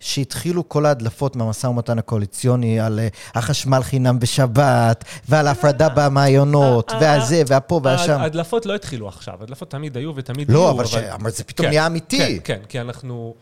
שהתחילו 0.00 0.68
כל 0.68 0.86
ההדלפות 0.86 1.36
מהמשא 1.36 1.66
ומתן 1.66 1.98
הקואליציוני 1.98 2.80
על 2.80 2.98
אה, 2.98 3.08
החשמל 3.34 3.82
חינם 3.82 4.18
בשבת, 4.18 5.04
ועל 5.28 5.46
ההפרדה 5.46 5.88
במעיינות, 5.88 6.90
אה, 6.92 6.98
ועל 7.00 7.20
זה, 7.24 7.42
והפה 7.46 7.80
והשם. 7.84 8.20
ההדלפות 8.20 8.66
לא 8.66 8.74
התחילו 8.74 9.08
עכשיו, 9.08 9.34
ההדלפות 9.40 9.70
תמיד 9.70 9.96
היו 9.96 10.12
ותמיד 10.16 10.50
לא, 10.50 10.58
יהיו. 10.58 10.70
אבל 10.70 10.84
ש- 10.86 10.94
אבל 10.94 11.30
זה 11.30 11.44
פתאום 11.44 11.66
כן, 11.66 11.70
נהיה 11.70 11.86
אמיתי. 11.86 12.18
כן, 12.18 12.58
כן, 12.58 12.60
כי 12.68 12.80
אנחנו... 12.80 13.34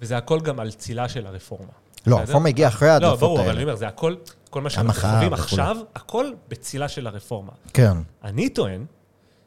וזה 0.00 0.16
הכל 0.16 0.40
גם 0.40 0.60
על 0.60 0.70
צילה 0.70 1.08
של 1.08 1.26
הרפורמה. 1.26 1.72
לא? 2.06 2.18
הרפורמה 2.18 2.48
הגיעה 2.48 2.68
אחרי 2.68 2.88
לא, 2.88 2.92
ההדלפות 2.92 3.18
ברור, 3.18 3.38
אבל 3.38 3.48
האלה. 3.48 3.52
אני 3.56 3.62
אומר, 3.64 3.76
זה 3.76 3.88
הכל, 3.88 4.14
כל 4.50 4.60
מה 4.60 4.70
שאנחנו 4.70 4.92
חווים. 4.92 5.32
עכשיו, 5.32 5.76
הכל 5.94 6.26
בצילה 6.48 6.88
של 6.88 7.06
הרפורמה. 7.06 7.52
כן. 7.74 7.92
אני 8.24 8.48
טוען 8.48 8.84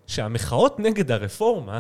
שהמחאות 0.07 0.79
נגד 0.79 1.11
הרפורמה, 1.11 1.79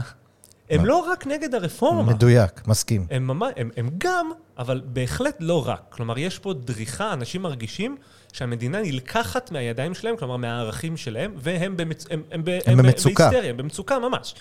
הם 0.69 0.85
לא 0.85 1.07
רק 1.11 1.27
נגד 1.27 1.55
הרפורמה. 1.55 2.13
מדויק, 2.13 2.67
מסכים. 2.67 3.05
הם, 3.11 3.27
ממש, 3.27 3.51
הם, 3.57 3.69
הם 3.77 3.89
גם, 3.97 4.31
אבל 4.57 4.81
בהחלט 4.85 5.35
לא 5.39 5.67
רק. 5.67 5.81
כלומר, 5.89 6.17
יש 6.19 6.39
פה 6.39 6.53
דריכה, 6.53 7.13
אנשים 7.13 7.41
מרגישים 7.41 7.97
שהמדינה 8.33 8.81
נלקחת 8.81 9.51
מהידיים 9.51 9.93
שלהם, 9.93 10.17
כלומר, 10.17 10.37
מהערכים 10.37 10.97
שלהם, 10.97 11.33
והם 11.37 11.77
במצ... 11.77 12.05
הם, 12.09 12.21
הם, 12.31 12.41
ב- 12.45 12.59
הם 12.65 12.77
במצוקה. 12.77 13.23
בהיסטריה, 13.23 13.49
הם 13.49 13.57
במצוקה 13.57 13.99
ממש. 13.99 14.35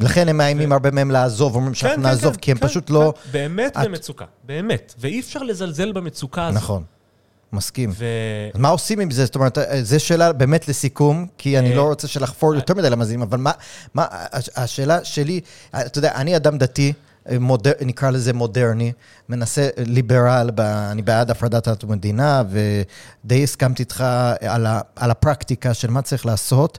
לכן 0.00 0.28
הם 0.28 0.36
מאיימים 0.36 0.72
הרבה 0.72 0.90
מהם 0.90 1.10
לעזוב, 1.10 1.54
אומרים 1.54 1.74
שאנחנו 1.74 2.02
נעזוב, 2.02 2.36
כי 2.36 2.50
הם 2.50 2.58
כן, 2.58 2.66
פשוט 2.68 2.90
לא... 2.90 3.12
כן, 3.24 3.30
באמת 3.32 3.76
במצוקה, 3.84 4.24
באמת. 4.44 4.94
ואי 4.98 5.20
אפשר 5.20 5.42
לזלזל 5.42 5.92
במצוקה 5.92 6.46
הזאת. 6.46 6.62
נכון, 6.62 6.82
מסכים. 7.52 7.90
ו... 7.92 8.04
אז 8.54 8.60
מה 8.60 8.68
עושים 8.68 9.00
עם 9.00 9.10
זה? 9.10 9.24
זאת 9.24 9.34
אומרת, 9.34 9.58
זו 9.82 10.00
שאלה 10.00 10.32
באמת 10.32 10.68
לסיכום, 10.68 11.26
כי 11.38 11.58
אני 11.58 11.70
אה, 11.70 11.76
לא 11.76 11.82
רוצה 11.82 12.08
שלחפור 12.08 12.54
יותר 12.54 12.74
מדי 12.74 12.90
למאזינים, 12.90 13.22
אבל 13.22 13.38
מה, 13.38 13.52
מה, 13.94 14.06
הש- 14.10 14.50
השאלה 14.56 15.04
שלי, 15.04 15.40
אתה 15.70 15.98
יודע, 15.98 16.12
אני 16.14 16.36
אדם 16.36 16.58
דתי, 16.58 16.92
מודר, 17.40 17.72
נקרא 17.80 18.10
לזה 18.10 18.32
מודרני, 18.32 18.92
מנסה, 19.28 19.68
ליברל, 19.76 20.50
ב, 20.54 20.60
אני 20.60 21.02
בעד 21.02 21.30
הפרדת 21.30 21.68
דת 21.68 21.84
ומדינה, 21.84 22.42
ודי 22.50 23.42
הסכמתי 23.42 23.82
איתך 23.82 24.04
על, 24.40 24.66
ה, 24.66 24.80
על 24.96 25.10
הפרקטיקה 25.10 25.74
של 25.74 25.90
מה 25.90 26.02
צריך 26.02 26.26
לעשות. 26.26 26.78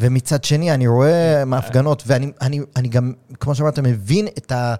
ומצד 0.00 0.44
שני, 0.44 0.74
אני 0.74 0.86
רואה 0.86 1.44
מהפגנות, 1.44 2.02
ואני 2.06 2.32
אני, 2.40 2.60
אני 2.76 2.88
גם, 2.88 3.12
כמו 3.40 3.54
שאמרת, 3.54 3.78
מבין 3.78 4.28
את, 4.38 4.52
ה, 4.52 4.74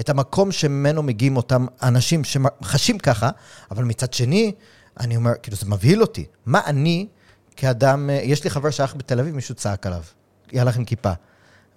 את 0.00 0.08
המקום 0.08 0.52
שממנו 0.52 1.02
מגיעים 1.02 1.36
אותם 1.36 1.66
אנשים 1.82 2.22
שחשים 2.24 2.98
ככה, 2.98 3.30
אבל 3.70 3.84
מצד 3.84 4.12
שני, 4.12 4.52
אני 5.00 5.16
אומר, 5.16 5.32
כאילו, 5.42 5.56
זה 5.56 5.66
מבהיל 5.66 6.02
אותי. 6.02 6.24
מה 6.46 6.60
אני, 6.66 7.06
כאדם, 7.56 8.10
אה, 8.10 8.14
יש 8.14 8.44
לי 8.44 8.50
חבר 8.50 8.70
שהלך 8.70 8.94
בתל 8.96 9.20
אביב, 9.20 9.34
מישהו 9.34 9.54
צעק 9.54 9.86
עליו. 9.86 10.02
הלך 10.52 10.76
עם 10.76 10.84
כיפה. 10.84 11.12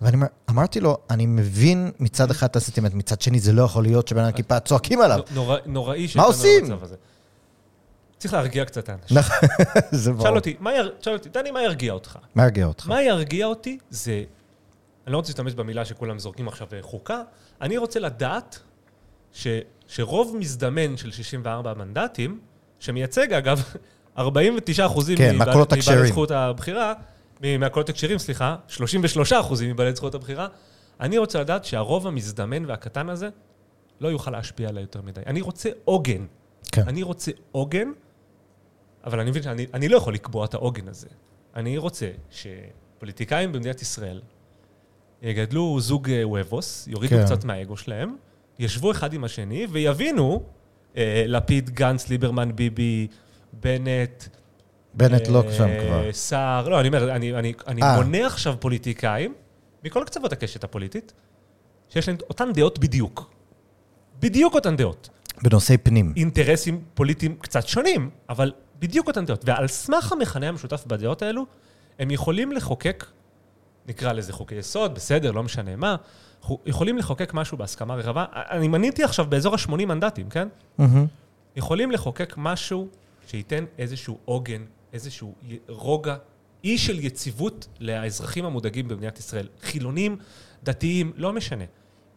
ואני 0.02 0.16
אומר, 0.16 0.28
אמרתי 0.50 0.80
לו, 0.80 0.98
אני 1.10 1.26
מבין 1.26 1.92
מצד 2.00 2.32
אחד 2.32 2.48
את 2.48 2.56
הסנטימנט, 2.56 2.94
מצד 2.94 3.22
שני 3.22 3.40
זה 3.40 3.54
לא 3.54 3.62
יכול 3.62 3.84
להיות 3.84 4.08
שבן 4.08 4.24
אדם 4.24 4.32
כיפה 4.32 4.60
צועקים 4.60 5.02
עליו. 5.02 5.20
נורא, 5.34 5.58
נוראי 5.66 6.08
עושים? 6.18 6.66
למצב 6.66 6.84
הזה. 6.84 6.96
צריך 8.18 8.34
להרגיע 8.34 8.66
קצת 8.66 8.84
את 8.84 8.90
האנשים. 8.90 9.18
נכון, 9.18 9.38
זה 9.92 10.12
ברור. 10.12 10.24
שאל 10.24 10.36
אותי. 10.36 10.58
שאל 11.02 11.14
אותי, 11.14 11.30
דני, 11.30 11.52
מה 11.52 11.64
ירגיע 11.64 11.94
אותך? 11.94 12.18
מה 12.36 12.44
ירגיע 12.44 12.66
אותך? 12.66 12.88
מה 12.88 13.04
ירגיע 13.04 13.46
אותי 13.46 13.78
זה, 13.90 14.24
אני 15.06 15.14
לא 15.14 15.18
רוצה 15.18 15.30
להשתמש 15.30 15.54
במילה 15.54 15.86
שכולם 15.86 16.20
זורקים 16.20 16.48
עכשיו 16.48 16.68
אה, 16.74 16.82
חוקה, 16.82 17.22
אני 17.62 17.78
רוצה 17.78 18.00
לדעת 18.00 18.60
ש, 19.34 19.48
שרוב 19.88 20.36
מזדמן 20.40 20.98
של 20.98 21.12
64 21.12 21.74
מנדטים, 21.74 22.40
שמייצג 22.80 23.34
אגב 23.34 23.64
49 24.18 24.86
אחוזים 24.86 25.18
כן, 25.18 25.36
מהקולות 25.36 25.68
מבעלי 25.68 25.80
הכשרים. 25.80 26.06
זכות 26.06 26.32
הבחירה, 26.32 26.94
מהקולות 27.60 27.90
הכשרים, 27.90 28.18
סליחה, 28.18 28.56
33 28.68 29.34
אחוזים 29.34 29.70
מבעלי 29.70 29.96
זכות 29.96 30.16
הבחירה, 30.16 30.48
אני 31.00 31.18
רוצה 31.18 31.40
לדעת 31.40 31.66
שהרוב 31.66 32.08
המזדמן 32.08 32.66
והקטן 32.66 33.10
הזה 33.10 33.30
לא 34.02 34.08
יוכל 34.08 34.32
להשפיע 34.32 34.70
עליי 34.70 34.84
יותר 34.84 35.02
מדי. 35.02 35.22
אני 35.26 35.42
רוצה 35.42 35.70
עוגן. 35.86 36.26
כן. 36.72 36.82
אני 36.88 37.04
רוצה 37.04 37.32
עוגן, 37.52 37.92
אבל 39.04 39.20
אני 39.20 39.30
מבין 39.30 39.44
שאני 39.44 39.66
אני 39.74 39.90
לא 39.90 39.98
יכול 39.98 40.14
לקבוע 40.14 40.46
את 40.46 40.54
העוגן 40.54 40.88
הזה. 40.88 41.08
אני 41.56 41.78
רוצה 41.78 42.10
שפוליטיקאים 42.32 43.52
במדינת 43.52 43.82
ישראל 43.82 44.22
יגדלו 45.22 45.80
זוג 45.80 46.10
אה, 46.10 46.28
וובוס, 46.28 46.88
יורידו 46.88 47.16
כן. 47.16 47.26
קצת 47.26 47.44
מהאגו 47.44 47.78
שלהם, 47.78 48.16
ישבו 48.60 48.92
אחד 48.92 49.14
עם 49.14 49.24
השני 49.24 49.68
ויבינו, 49.70 50.44
לפיד, 51.28 51.70
גנץ, 51.70 52.10
ליברמן, 52.10 52.56
ביבי, 52.56 53.08
בנט, 53.54 54.24
בנט 54.94 55.28
לא 55.28 55.44
אה, 55.48 55.54
שם 55.54 55.68
כבר. 55.80 56.12
סער, 56.12 56.70
לא, 56.70 56.80
אני 56.80 56.88
אומר, 56.88 57.16
אני, 57.16 57.34
אני, 57.34 57.54
אני 57.68 57.82
אה. 57.82 57.96
מונה 57.96 58.26
עכשיו 58.26 58.56
פוליטיקאים, 58.60 59.34
מכל 59.84 60.04
קצוות 60.06 60.32
הקשת 60.34 60.64
הפוליטית, 60.64 61.14
שיש 61.90 62.08
להם 62.08 62.18
אותן 62.30 62.54
דעות 62.54 62.80
בדיוק. 62.80 63.32
בדיוק 64.20 64.54
אותן 64.54 64.76
דעות. 64.76 65.10
בנושאי 65.42 65.78
פנים. 65.78 66.14
אינטרסים 66.16 66.82
פוליטיים 66.94 67.36
קצת 67.42 67.68
שונים, 67.68 68.10
אבל 68.30 68.52
בדיוק 68.80 69.08
אותן 69.08 69.26
דעות. 69.26 69.44
ועל 69.46 69.68
סמך 69.68 70.12
המכנה 70.12 70.48
המשותף 70.48 70.84
בדעות 70.88 71.22
האלו, 71.22 71.46
הם 72.00 72.12
יכולים 72.12 72.52
לחוקק, 72.52 73.06
נקרא 73.88 74.14
לזה 74.14 74.34
חוקי 74.34 74.56
יסוד, 74.56 74.96
בסדר, 74.96 75.32
לא 75.32 75.44
משנה 75.44 75.76
מה, 75.76 75.96
יכולים 76.66 76.98
לחוקק 76.98 77.34
משהו 77.34 77.58
בהסכמה 77.58 77.96
רחבה. 77.96 78.26
אני 78.34 78.68
מניתי 78.68 79.04
עכשיו 79.04 79.26
באזור 79.26 79.54
ה-80 79.56 79.72
מנדטים, 79.86 80.30
כן? 80.30 80.48
מהמם. 80.78 81.06
יכולים 81.56 81.92
לחוקק 81.92 82.34
משהו 82.38 82.88
שייתן 83.28 83.66
איזשהו 83.78 84.18
עוגן, 84.26 84.62
איזשהו 84.94 85.34
רוגע, 85.68 86.16
אי 86.64 86.78
של 86.78 87.00
יציבות 87.00 87.68
לאזרחים 87.80 88.46
המודאגים 88.46 88.88
במדינת 88.88 89.20
ישראל. 89.20 89.48
חילונים, 89.62 90.18
דתיים, 90.64 91.12
לא 91.16 91.34
משנה. 91.34 91.64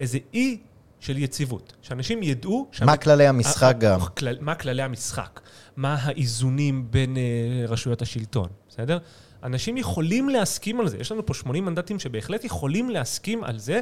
איזה 0.00 0.18
אי 0.34 0.58
של 1.00 1.18
יציבות. 1.18 1.72
שאנשים 1.82 2.22
ידעו... 2.22 2.68
מה 2.80 2.96
כללי 2.96 3.26
המשחק 3.26 3.62
ה- 3.62 3.72
גם? 3.78 4.00
כלל- 4.00 4.36
מה 4.40 4.54
כללי 4.54 4.82
המשחק? 4.82 5.40
מה 5.76 5.96
האיזונים 6.00 6.86
בין 6.90 7.16
אה, 7.16 7.22
רשויות 7.68 8.02
השלטון, 8.02 8.48
בסדר? 8.68 8.98
אנשים 9.42 9.76
יכולים 9.76 10.28
להסכים 10.28 10.80
על 10.80 10.88
זה. 10.88 10.98
יש 10.98 11.12
לנו 11.12 11.26
פה 11.26 11.34
80 11.34 11.64
מנדטים 11.64 11.98
שבהחלט 11.98 12.44
יכולים 12.44 12.90
להסכים 12.90 13.44
על 13.44 13.58
זה 13.58 13.80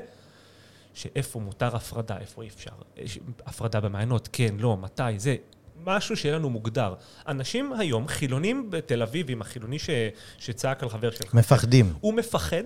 שאיפה 0.95 1.41
מותר 1.41 1.77
הפרדה, 1.77 2.19
איפה 2.19 2.43
אי 2.43 2.49
אפשר. 2.49 2.71
הפרדה 3.47 3.81
במעיינות, 3.81 4.29
כן, 4.33 4.55
לא, 4.59 4.77
מתי, 4.77 5.03
זה. 5.17 5.37
משהו 5.85 6.17
שיהיה 6.17 6.35
לנו 6.35 6.51
מוגדר. 6.51 6.95
אנשים 7.29 7.73
היום, 7.73 8.09
חילונים 8.09 8.71
בתל 8.71 9.03
אביב, 9.03 9.31
עם 9.31 9.41
החילוני 9.41 9.79
ש... 9.79 9.91
שצעק 10.39 10.83
על 10.83 10.89
חבר 10.89 11.11
שלך, 11.11 11.35
מפחדים. 11.35 11.93
הוא 12.01 12.15
מפחד 12.15 12.63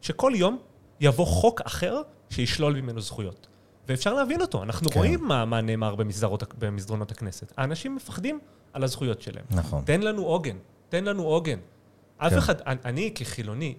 שכל 0.00 0.32
יום 0.34 0.58
יבוא 1.00 1.26
חוק 1.26 1.60
אחר 1.60 2.02
שישלול 2.30 2.80
ממנו 2.80 3.00
זכויות. 3.00 3.46
ואפשר 3.88 4.14
להבין 4.14 4.40
אותו, 4.40 4.62
אנחנו. 4.62 4.90
כן. 4.90 4.98
רואים 4.98 5.24
מה, 5.24 5.44
מה 5.44 5.60
נאמר 5.60 5.94
במסדרות, 5.94 6.54
במסדרונות 6.58 7.10
הכנסת. 7.10 7.52
האנשים 7.56 7.96
מפחדים 7.96 8.38
על 8.72 8.84
הזכויות 8.84 9.22
שלהם. 9.22 9.44
נכון. 9.50 9.82
תן 9.84 10.00
לנו 10.00 10.22
עוגן, 10.22 10.56
תן 10.88 11.04
לנו 11.04 11.22
עוגן. 11.22 11.58
אף 12.26 12.32
כן. 12.32 12.38
אחד, 12.38 12.54
אני, 12.66 13.12
כחילוני, 13.14 13.74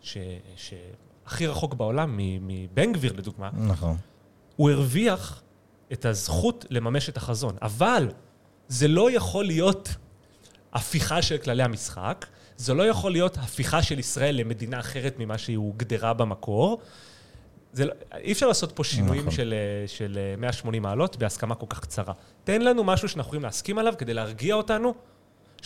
שהכי 0.00 1.46
רחוק 1.46 1.74
בעולם 1.74 2.18
מבן 2.20 2.92
גביר 2.92 3.12
לדוגמה, 3.12 3.50
נכון. 3.52 3.96
הוא 4.56 4.70
הרוויח 4.70 5.42
את 5.92 6.04
הזכות 6.04 6.66
לממש 6.70 7.08
את 7.08 7.16
החזון. 7.16 7.56
אבל 7.62 8.08
זה 8.68 8.88
לא 8.88 9.10
יכול 9.10 9.44
להיות 9.44 9.88
הפיכה 10.72 11.22
של 11.22 11.38
כללי 11.38 11.62
המשחק, 11.62 12.26
זה 12.56 12.74
לא 12.74 12.82
יכול 12.82 13.12
להיות 13.12 13.38
הפיכה 13.38 13.82
של 13.82 13.98
ישראל 13.98 14.36
למדינה 14.36 14.80
אחרת 14.80 15.14
ממה 15.18 15.38
שהיא 15.38 15.56
הוגדרה 15.56 16.14
במקור. 16.14 16.80
זה, 17.72 17.84
לא- 17.84 17.92
אי 18.16 18.32
אפשר 18.32 18.48
לעשות 18.48 18.72
פה 18.72 18.84
שינויים 18.84 19.20
נכון. 19.20 19.32
של, 19.32 19.54
אה, 19.82 19.88
של 19.88 20.18
אה, 20.18 20.36
180 20.36 20.82
מעלות 20.82 21.16
בהסכמה 21.16 21.54
כל 21.54 21.66
כך 21.68 21.80
קצרה. 21.80 22.14
תן 22.44 22.62
לנו 22.62 22.84
משהו 22.84 23.08
שאנחנו 23.08 23.28
יכולים 23.28 23.42
להסכים 23.42 23.78
עליו 23.78 23.94
כדי 23.98 24.14
להרגיע 24.14 24.54
אותנו, 24.54 24.94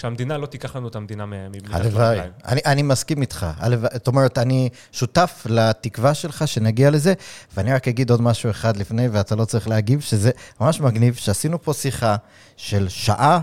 שהמדינה 0.00 0.38
לא 0.38 0.46
תיקח 0.46 0.76
לנו 0.76 0.88
את 0.88 0.96
המדינה 0.96 1.26
מ- 1.26 1.52
מתחת 1.52 1.74
הלוואי. 1.80 2.20
אני, 2.44 2.60
אני 2.66 2.82
מסכים 2.82 3.20
איתך. 3.20 3.46
זאת 3.92 4.06
אומרת, 4.06 4.38
אני 4.38 4.68
שותף 4.92 5.46
לתקווה 5.50 6.14
שלך 6.14 6.48
שנגיע 6.48 6.90
לזה, 6.90 7.14
ואני 7.56 7.72
רק 7.72 7.88
אגיד 7.88 8.10
עוד 8.10 8.22
משהו 8.22 8.50
אחד 8.50 8.76
לפני, 8.76 9.08
ואתה 9.08 9.36
לא 9.36 9.44
צריך 9.44 9.68
להגיב, 9.68 10.00
שזה 10.00 10.30
ממש 10.60 10.80
מגניב, 10.80 11.14
שעשינו 11.14 11.62
פה 11.62 11.72
שיחה 11.72 12.16
של 12.56 12.88
שעה 12.88 13.40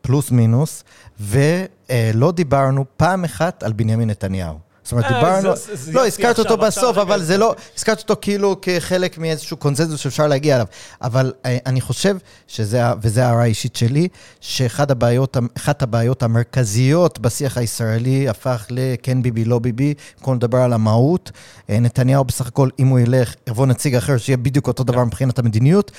פלוס 0.00 0.30
מינוס, 0.30 0.84
ולא 1.20 2.32
דיברנו 2.32 2.84
פעם 2.96 3.24
אחת 3.24 3.62
על 3.62 3.72
בנימין 3.72 4.10
נתניהו. 4.10 4.67
זאת 4.88 4.92
אומרת, 4.92 5.04
אה, 5.04 5.18
דיברנו... 5.40 5.54
לא, 5.92 6.06
הזכרת 6.06 6.38
אותו 6.38 6.56
בסוף, 6.56 6.98
אבל 6.98 7.22
זה- 7.22 7.36
לא... 7.36 7.54
הזכרת 7.76 8.00
אותו 8.00 8.16
כאילו 8.20 8.56
כחלק 8.62 9.18
מאיזשהו 9.18 9.56
קונצנזוס 9.56 10.00
שאפשר 10.00 10.26
להגיע 10.26 10.54
אליו. 10.54 10.66
אבל 11.02 11.32
אה, 11.46 11.58
אני 11.66 11.80
חושב 11.80 12.16
שזה, 12.46 12.86
ה- 12.86 12.94
וזה 13.02 13.24
ההערה 13.24 13.42
האישית 13.42 13.76
שלי, 13.76 14.08
שאחת 14.40 14.90
הבעיות, 14.90 15.36
הבעיות 15.82 16.22
המרכזיות 16.22 17.18
בשיח 17.18 17.58
הישראלי 17.58 18.28
הפך 18.28 18.66
לכן 18.70 19.22
ביבי, 19.22 19.44
לא 19.44 19.58
ביבי, 19.58 19.94
במקום 20.18 20.34
לדבר 20.36 20.58
על 20.58 20.72
המהות. 20.72 21.30
אה, 21.70 21.80
נתניהו 21.80 22.24
בסך 22.24 22.46
הכל, 22.46 22.68
אם 22.78 22.86
הוא 22.88 22.98
ילך, 22.98 23.34
יבוא 23.48 23.66
נציג 23.66 23.94
אחר 23.96 24.16
שיהיה 24.18 24.36
בדיוק 24.36 24.66
אותו 24.66 24.84
דבר 24.84 25.04
מבחינת 25.04 25.38
המדיניות. 25.38 25.90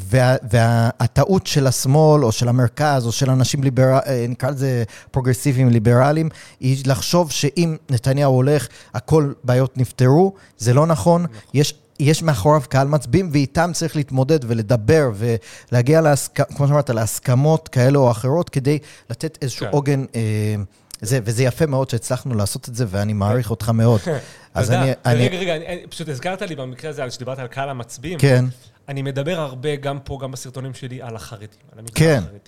וה- 0.00 0.36
והטעות 0.50 1.46
של 1.46 1.66
השמאל, 1.66 2.24
או 2.24 2.32
של 2.32 2.48
המרכז, 2.48 3.06
או 3.06 3.12
של 3.12 3.30
אנשים 3.30 3.62
ליברליים, 3.62 4.02
נקרא 4.30 4.50
לזה 4.50 4.84
פרוגרסיביים 5.10 5.68
ליברליים, 5.70 6.28
היא 6.60 6.82
לחשוב 6.86 7.30
שאם 7.30 7.76
נתניהו... 7.90 8.15
נתניהו 8.16 8.34
הולך, 8.34 8.68
הכל 8.94 9.32
בעיות 9.44 9.78
נפתרו, 9.78 10.34
זה 10.58 10.74
לא 10.74 10.86
נכון. 10.86 11.26
יש 11.54 11.74
יש 12.00 12.22
מאחוריו 12.22 12.60
קהל 12.68 12.88
מצביעים, 12.88 13.28
ואיתם 13.32 13.70
צריך 13.74 13.96
להתמודד 13.96 14.38
ולדבר 14.44 15.10
ולהגיע, 15.14 16.00
להסכ... 16.00 16.40
כמו 16.56 16.68
שאמרת, 16.68 16.90
להסכמות 16.90 17.68
כאלה 17.68 17.98
או 17.98 18.10
אחרות, 18.10 18.50
כדי 18.50 18.78
לתת 19.10 19.38
איזשהו 19.42 19.66
כן. 19.66 19.72
עוגן. 19.72 20.04
אה, 20.14 20.54
זה, 21.00 21.18
וזה 21.24 21.42
יפה 21.44 21.66
מאוד 21.66 21.90
שהצלחנו 21.90 22.34
לעשות 22.34 22.68
את 22.68 22.74
זה, 22.74 22.84
ואני 22.88 23.12
מעריך 23.12 23.50
אותך 23.50 23.68
מאוד. 23.68 24.00
אז. 24.54 24.70
אני... 24.70 24.92
אני 25.04 25.28
רגע, 25.28 25.38
רגע, 25.38 25.56
אני- 25.56 25.66
אני- 25.66 25.86
פשוט 25.86 26.08
הזכרת 26.08 26.42
לי 26.42 26.56
במקרה 26.56 26.90
הזה, 26.90 27.10
שדיברת 27.10 27.38
על 27.38 27.46
קהל 27.46 27.68
המצביעים. 27.68 28.18
כן, 28.18 28.44
אני 28.88 29.02
מדבר 29.02 29.40
הרבה, 29.40 29.76
גם 29.76 29.98
פה, 30.04 30.18
גם 30.22 30.32
בסרטונים 30.32 30.74
שלי, 30.74 31.02
על 31.02 31.16
החרדים, 31.16 31.48
על 31.72 31.78
המגזר 31.78 31.94
כן. 31.94 32.20
החרדי. 32.22 32.38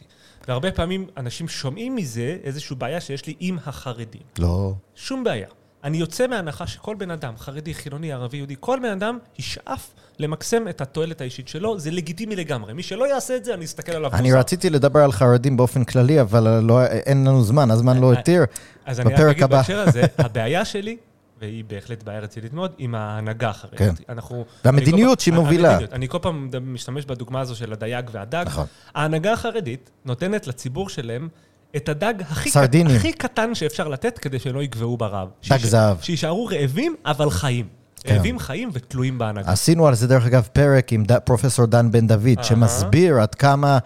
והרבה 0.48 0.72
פעמים 0.72 1.06
אנשים 1.16 1.48
שומעים 1.48 1.96
מזה 1.96 2.36
איזושהי 2.44 2.76
בעיה 2.76 3.00
שיש 3.00 3.26
לי 3.26 3.34
עם 3.40 3.58
החרדים. 3.66 4.22
לא. 4.38 4.72
שום 4.94 5.24
בעיה. 5.24 5.46
אני 5.84 5.96
יוצא 5.98 6.26
מההנחה 6.26 6.66
שכל 6.66 6.94
בן 6.98 7.10
אדם, 7.10 7.34
חרדי, 7.38 7.74
חילוני, 7.74 8.12
ערבי, 8.12 8.36
יהודי, 8.36 8.54
כל 8.60 8.78
בן 8.82 8.88
אדם 8.90 9.18
ישאף 9.38 9.90
למקסם 10.18 10.68
את 10.68 10.80
התועלת 10.80 11.20
האישית 11.20 11.48
שלו, 11.48 11.78
זה 11.78 11.90
לגיטימי 11.90 12.36
לגמרי. 12.36 12.72
מי 12.72 12.82
שלא 12.82 13.08
יעשה 13.08 13.36
את 13.36 13.44
זה, 13.44 13.54
אני 13.54 13.64
אסתכל 13.64 13.92
עליו 13.92 14.10
אני 14.14 14.28
מוזר. 14.28 14.38
רציתי 14.40 14.70
לדבר 14.70 15.00
על 15.00 15.12
חרדים 15.12 15.56
באופן 15.56 15.84
כללי, 15.84 16.20
אבל 16.20 16.60
לא, 16.62 16.84
אין 16.86 17.24
לנו 17.26 17.42
זמן, 17.42 17.70
הזמן 17.70 17.98
לא 17.98 18.12
אה, 18.12 18.18
התיר. 18.18 18.44
אז 18.86 19.00
אני 19.00 19.14
רק 19.14 19.20
אגיד 19.20 19.42
הבא. 19.42 19.56
בהקשר 19.56 19.78
הזה, 19.80 20.02
הבעיה 20.18 20.64
שלי, 20.64 20.96
והיא 21.40 21.64
בהחלט 21.64 22.02
בעיה 22.02 22.20
רצינית 22.20 22.52
מאוד, 22.52 22.72
עם 22.78 22.94
ההנהגה 22.94 23.48
החרדית. 23.50 23.78
כן. 23.78 23.94
אנחנו... 24.08 24.44
והמדיניות 24.64 25.18
אני 25.18 25.22
שהיא 25.24 25.34
פעם- 25.34 25.42
מובילה. 25.42 25.68
המדיניות. 25.68 25.92
אני 25.92 26.08
כל 26.08 26.18
פעם 26.22 26.50
משתמש 26.62 27.04
בדוגמה 27.04 27.40
הזו 27.40 27.56
של 27.56 27.72
הדייג 27.72 28.10
והדג. 28.12 28.44
נכון. 28.46 28.66
ההנהגה 28.94 29.32
החרדית 29.32 29.90
נותנת 30.04 30.46
לציבור 30.46 30.88
שלהם 30.88 31.28
את 31.76 31.88
הדג 31.88 32.14
הכי, 32.20 32.50
סרדינים. 32.50 32.96
הכי 32.96 33.12
קטן 33.12 33.54
שאפשר 33.54 33.88
לתת 33.88 34.18
כדי 34.18 34.38
שהם 34.38 34.54
לא 34.54 34.62
יגבעו 34.62 34.96
ברעב. 34.96 35.28
דג 35.28 35.58
שיש- 35.58 35.66
זהב. 35.66 35.96
שיישארו 36.00 36.46
רעבים, 36.46 36.94
אבל 37.06 37.30
חיים. 37.30 37.66
כן. 38.02 38.14
רעבים, 38.14 38.38
חיים 38.38 38.70
ותלויים 38.72 39.18
בהנהגה. 39.18 39.52
עשינו 39.52 39.86
על 39.86 39.94
זה, 39.94 40.06
דרך 40.06 40.26
אגב, 40.26 40.48
פרק 40.52 40.92
עם 40.92 41.04
ד... 41.04 41.18
פרופסור 41.18 41.66
דן 41.66 41.90
בן 41.90 42.06
דוד, 42.06 42.26
אהה. 42.36 42.44
שמסביר 42.44 43.20
עד 43.20 43.34
כמה 43.34 43.78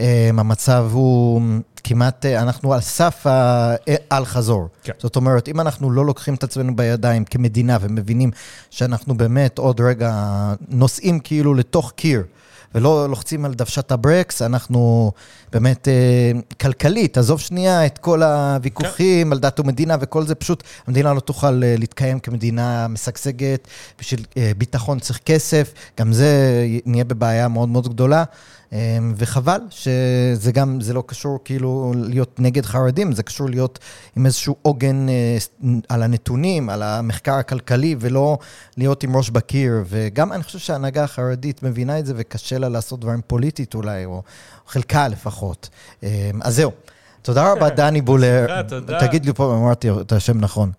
אה, 0.00 0.30
המצב 0.38 0.88
הוא 0.92 1.42
כמעט, 1.84 2.26
אה, 2.26 2.42
אנחנו 2.42 2.74
על 2.74 2.80
סף 2.80 3.26
האל-חזור. 3.26 4.68
כן. 4.82 4.92
זאת 4.98 5.16
אומרת, 5.16 5.48
אם 5.48 5.60
אנחנו 5.60 5.90
לא 5.90 6.06
לוקחים 6.06 6.34
את 6.34 6.44
עצמנו 6.44 6.76
בידיים 6.76 7.24
כמדינה 7.24 7.78
ומבינים 7.80 8.30
שאנחנו 8.70 9.16
באמת 9.16 9.58
עוד 9.58 9.80
רגע 9.80 10.12
נוסעים 10.68 11.18
כאילו 11.20 11.54
לתוך 11.54 11.92
קיר. 11.96 12.22
ולא 12.74 13.08
לוחצים 13.08 13.44
על 13.44 13.54
דוושת 13.54 13.92
הברקס, 13.92 14.42
אנחנו 14.42 15.12
באמת 15.52 15.88
אה, 15.88 16.40
כלכלית, 16.60 17.18
עזוב 17.18 17.40
שנייה 17.40 17.86
את 17.86 17.98
כל 17.98 18.22
הוויכוחים 18.22 19.32
על 19.32 19.38
דת 19.38 19.60
ומדינה 19.60 19.96
וכל 20.00 20.26
זה, 20.26 20.34
פשוט 20.34 20.62
המדינה 20.86 21.14
לא 21.14 21.20
תוכל 21.20 21.62
אה, 21.64 21.74
להתקיים 21.78 22.20
כמדינה 22.20 22.88
משגשגת, 22.88 23.68
בשביל 23.98 24.24
אה, 24.36 24.52
ביטחון 24.58 24.98
צריך 24.98 25.20
כסף, 25.26 25.72
גם 26.00 26.12
זה 26.12 26.64
נהיה 26.86 27.04
בבעיה 27.04 27.48
מאוד 27.48 27.68
מאוד 27.68 27.88
גדולה. 27.88 28.24
אה, 28.74 28.98
וחבל 29.16 29.60
שזה 29.70 30.52
גם, 30.52 30.80
זה 30.80 30.92
לא 30.92 31.04
קשור 31.06 31.38
כאילו 31.44 31.92
להיות 31.96 32.40
נגד 32.40 32.64
חרדים, 32.64 33.12
זה 33.12 33.22
קשור 33.22 33.48
להיות 33.48 33.78
עם 34.16 34.26
איזשהו 34.26 34.56
עוגן 34.62 35.08
אה, 35.08 35.36
על 35.88 36.02
הנתונים, 36.02 36.70
על 36.70 36.82
המחקר 36.82 37.34
הכלכלי, 37.34 37.96
ולא 38.00 38.38
להיות 38.76 39.02
עם 39.02 39.16
ראש 39.16 39.30
בקיר. 39.30 39.84
וגם 39.86 40.32
אני 40.32 40.42
חושב 40.42 40.58
שההנהגה 40.58 41.04
החרדית 41.04 41.62
מבינה 41.62 41.98
את 41.98 42.06
זה, 42.06 42.12
וקשה 42.16 42.58
לה 42.58 42.68
לעשות 42.68 43.00
דברים 43.00 43.20
פוליטית 43.26 43.74
אולי, 43.74 44.04
או 44.04 44.22
חלקה 44.66 45.08
לפחות. 45.08 45.68
אה, 46.02 46.30
אז 46.40 46.56
זהו. 46.56 46.70
תודה 47.22 47.52
רבה, 47.52 47.70
דני 47.70 48.00
בולר. 48.00 48.62
תודה. 48.68 49.00
תגיד 49.00 49.26
לי 49.26 49.32
פה, 49.32 49.56
אמרתי 49.56 49.90
את 49.90 50.12
השם 50.12 50.40
נכון. 50.40 50.70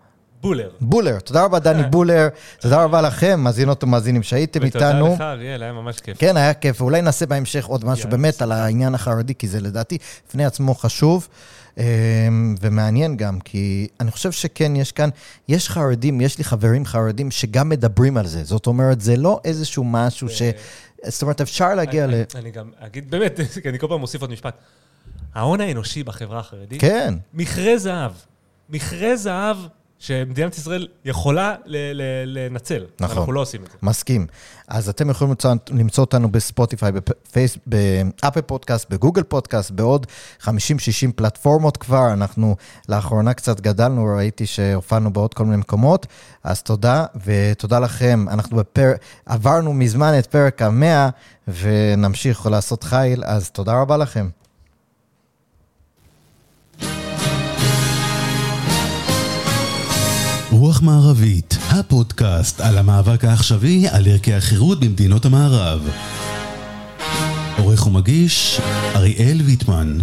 בולר. 0.45 0.69
בולר. 0.81 1.19
תודה 1.19 1.43
רבה, 1.43 1.59
דני 1.59 1.83
בולר. 1.83 2.27
תודה 2.59 2.83
רבה 2.83 3.01
לכם, 3.01 3.39
מאזינות 3.39 3.83
ומאזינים 3.83 4.23
שהייתם 4.23 4.63
איתנו. 4.63 5.05
ותודה 5.05 5.15
לך, 5.15 5.21
אריאל, 5.21 5.63
היה 5.63 5.73
ממש 5.73 5.99
כיף. 5.99 6.17
כן, 6.17 6.37
היה 6.37 6.53
כיף, 6.53 6.81
ואולי 6.81 7.01
נעשה 7.01 7.25
בהמשך 7.25 7.65
עוד 7.65 7.85
משהו 7.85 8.09
באמת 8.09 8.41
על 8.41 8.51
העניין 8.51 8.95
החרדי, 8.95 9.35
כי 9.35 9.47
זה 9.47 9.61
לדעתי 9.61 9.97
בפני 10.27 10.45
עצמו 10.45 10.75
חשוב 10.75 11.27
אמ, 11.77 11.83
ומעניין 12.61 13.17
גם, 13.17 13.39
כי 13.39 13.87
אני 13.99 14.11
חושב 14.11 14.31
שכן, 14.31 14.75
יש 14.75 14.91
כאן, 14.91 15.09
יש 15.47 15.69
חרדים, 15.69 16.21
יש 16.21 16.37
לי 16.37 16.43
חברים 16.43 16.85
חרדים 16.85 17.31
שגם 17.31 17.69
מדברים 17.69 18.17
על 18.17 18.27
זה. 18.27 18.43
זאת 18.43 18.67
אומרת, 18.67 19.01
זה 19.01 19.17
לא 19.17 19.39
איזשהו 19.45 19.83
משהו 19.83 20.29
ש... 20.29 20.41
זאת 21.07 21.21
אומרת, 21.21 21.41
אפשר 21.41 21.75
להגיע 21.75 22.07
ל... 22.07 22.09
אני- 22.13 22.23
אני 22.35 22.51
גם 22.51 22.69
אגיד, 22.79 23.11
באמת, 23.11 23.39
כי 23.63 23.69
אני 23.69 23.79
כל 23.79 23.87
פעם 23.87 23.99
מוסיף 23.99 24.21
עוד 24.21 24.31
משפט. 24.31 24.53
ההון 25.35 25.61
האנושי 25.61 26.03
בחברה 26.03 26.39
החרדית, 26.39 26.81
כן, 26.81 27.13
מכרה 27.33 27.77
זהב. 27.77 28.11
מכרה 28.69 29.15
זהב 29.15 29.57
שמדינת 29.99 30.57
ישראל 30.57 30.87
יכולה 31.05 31.55
לנצל. 32.25 32.85
נכון. 32.99 33.17
אנחנו 33.17 33.33
לא 33.33 33.39
עושים 33.39 33.63
את 33.63 33.71
זה. 33.71 33.77
מסכים. 33.83 34.27
אז 34.67 34.89
אתם 34.89 35.09
יכולים 35.09 35.31
למצוא, 35.31 35.55
למצוא 35.71 36.03
אותנו 36.03 36.31
ב 36.31 36.38
Spotify, 36.38 36.91
בפייס, 36.91 37.57
ב 37.65 37.78
Apple 37.78 38.41
Podcast, 38.41 38.89
ב 38.89 38.94
Google 38.94 39.23
Podcast, 39.23 39.71
בעוד 39.71 40.05
50-60 40.41 40.47
פלטפורמות 41.15 41.77
כבר. 41.77 42.13
אנחנו 42.13 42.55
לאחרונה 42.89 43.33
קצת 43.33 43.59
גדלנו, 43.61 44.05
ראיתי 44.17 44.45
שהופענו 44.45 45.13
בעוד 45.13 45.33
כל 45.33 45.43
מיני 45.45 45.57
מקומות. 45.57 46.07
אז 46.43 46.61
תודה, 46.63 47.05
ותודה 47.25 47.79
לכם. 47.79 48.25
אנחנו 48.29 48.57
בפר... 48.57 48.91
עברנו 49.25 49.73
מזמן 49.73 50.19
את 50.19 50.25
פרק 50.25 50.61
המאה, 50.61 51.09
ונמשיך 51.47 52.45
לעשות 52.45 52.83
חיל, 52.83 53.23
אז 53.25 53.51
תודה 53.51 53.81
רבה 53.81 53.97
לכם. 53.97 54.29
רוח 60.57 60.81
מערבית, 60.81 61.57
הפודקאסט 61.69 62.61
על 62.61 62.77
המאבק 62.77 63.25
העכשווי 63.25 63.87
על 63.87 64.07
ערכי 64.07 64.33
החירות 64.33 64.79
במדינות 64.79 65.25
המערב. 65.25 65.89
עורך 67.57 67.87
ומגיש, 67.87 68.61
אריאל 68.95 69.41
ויטמן. 69.45 69.97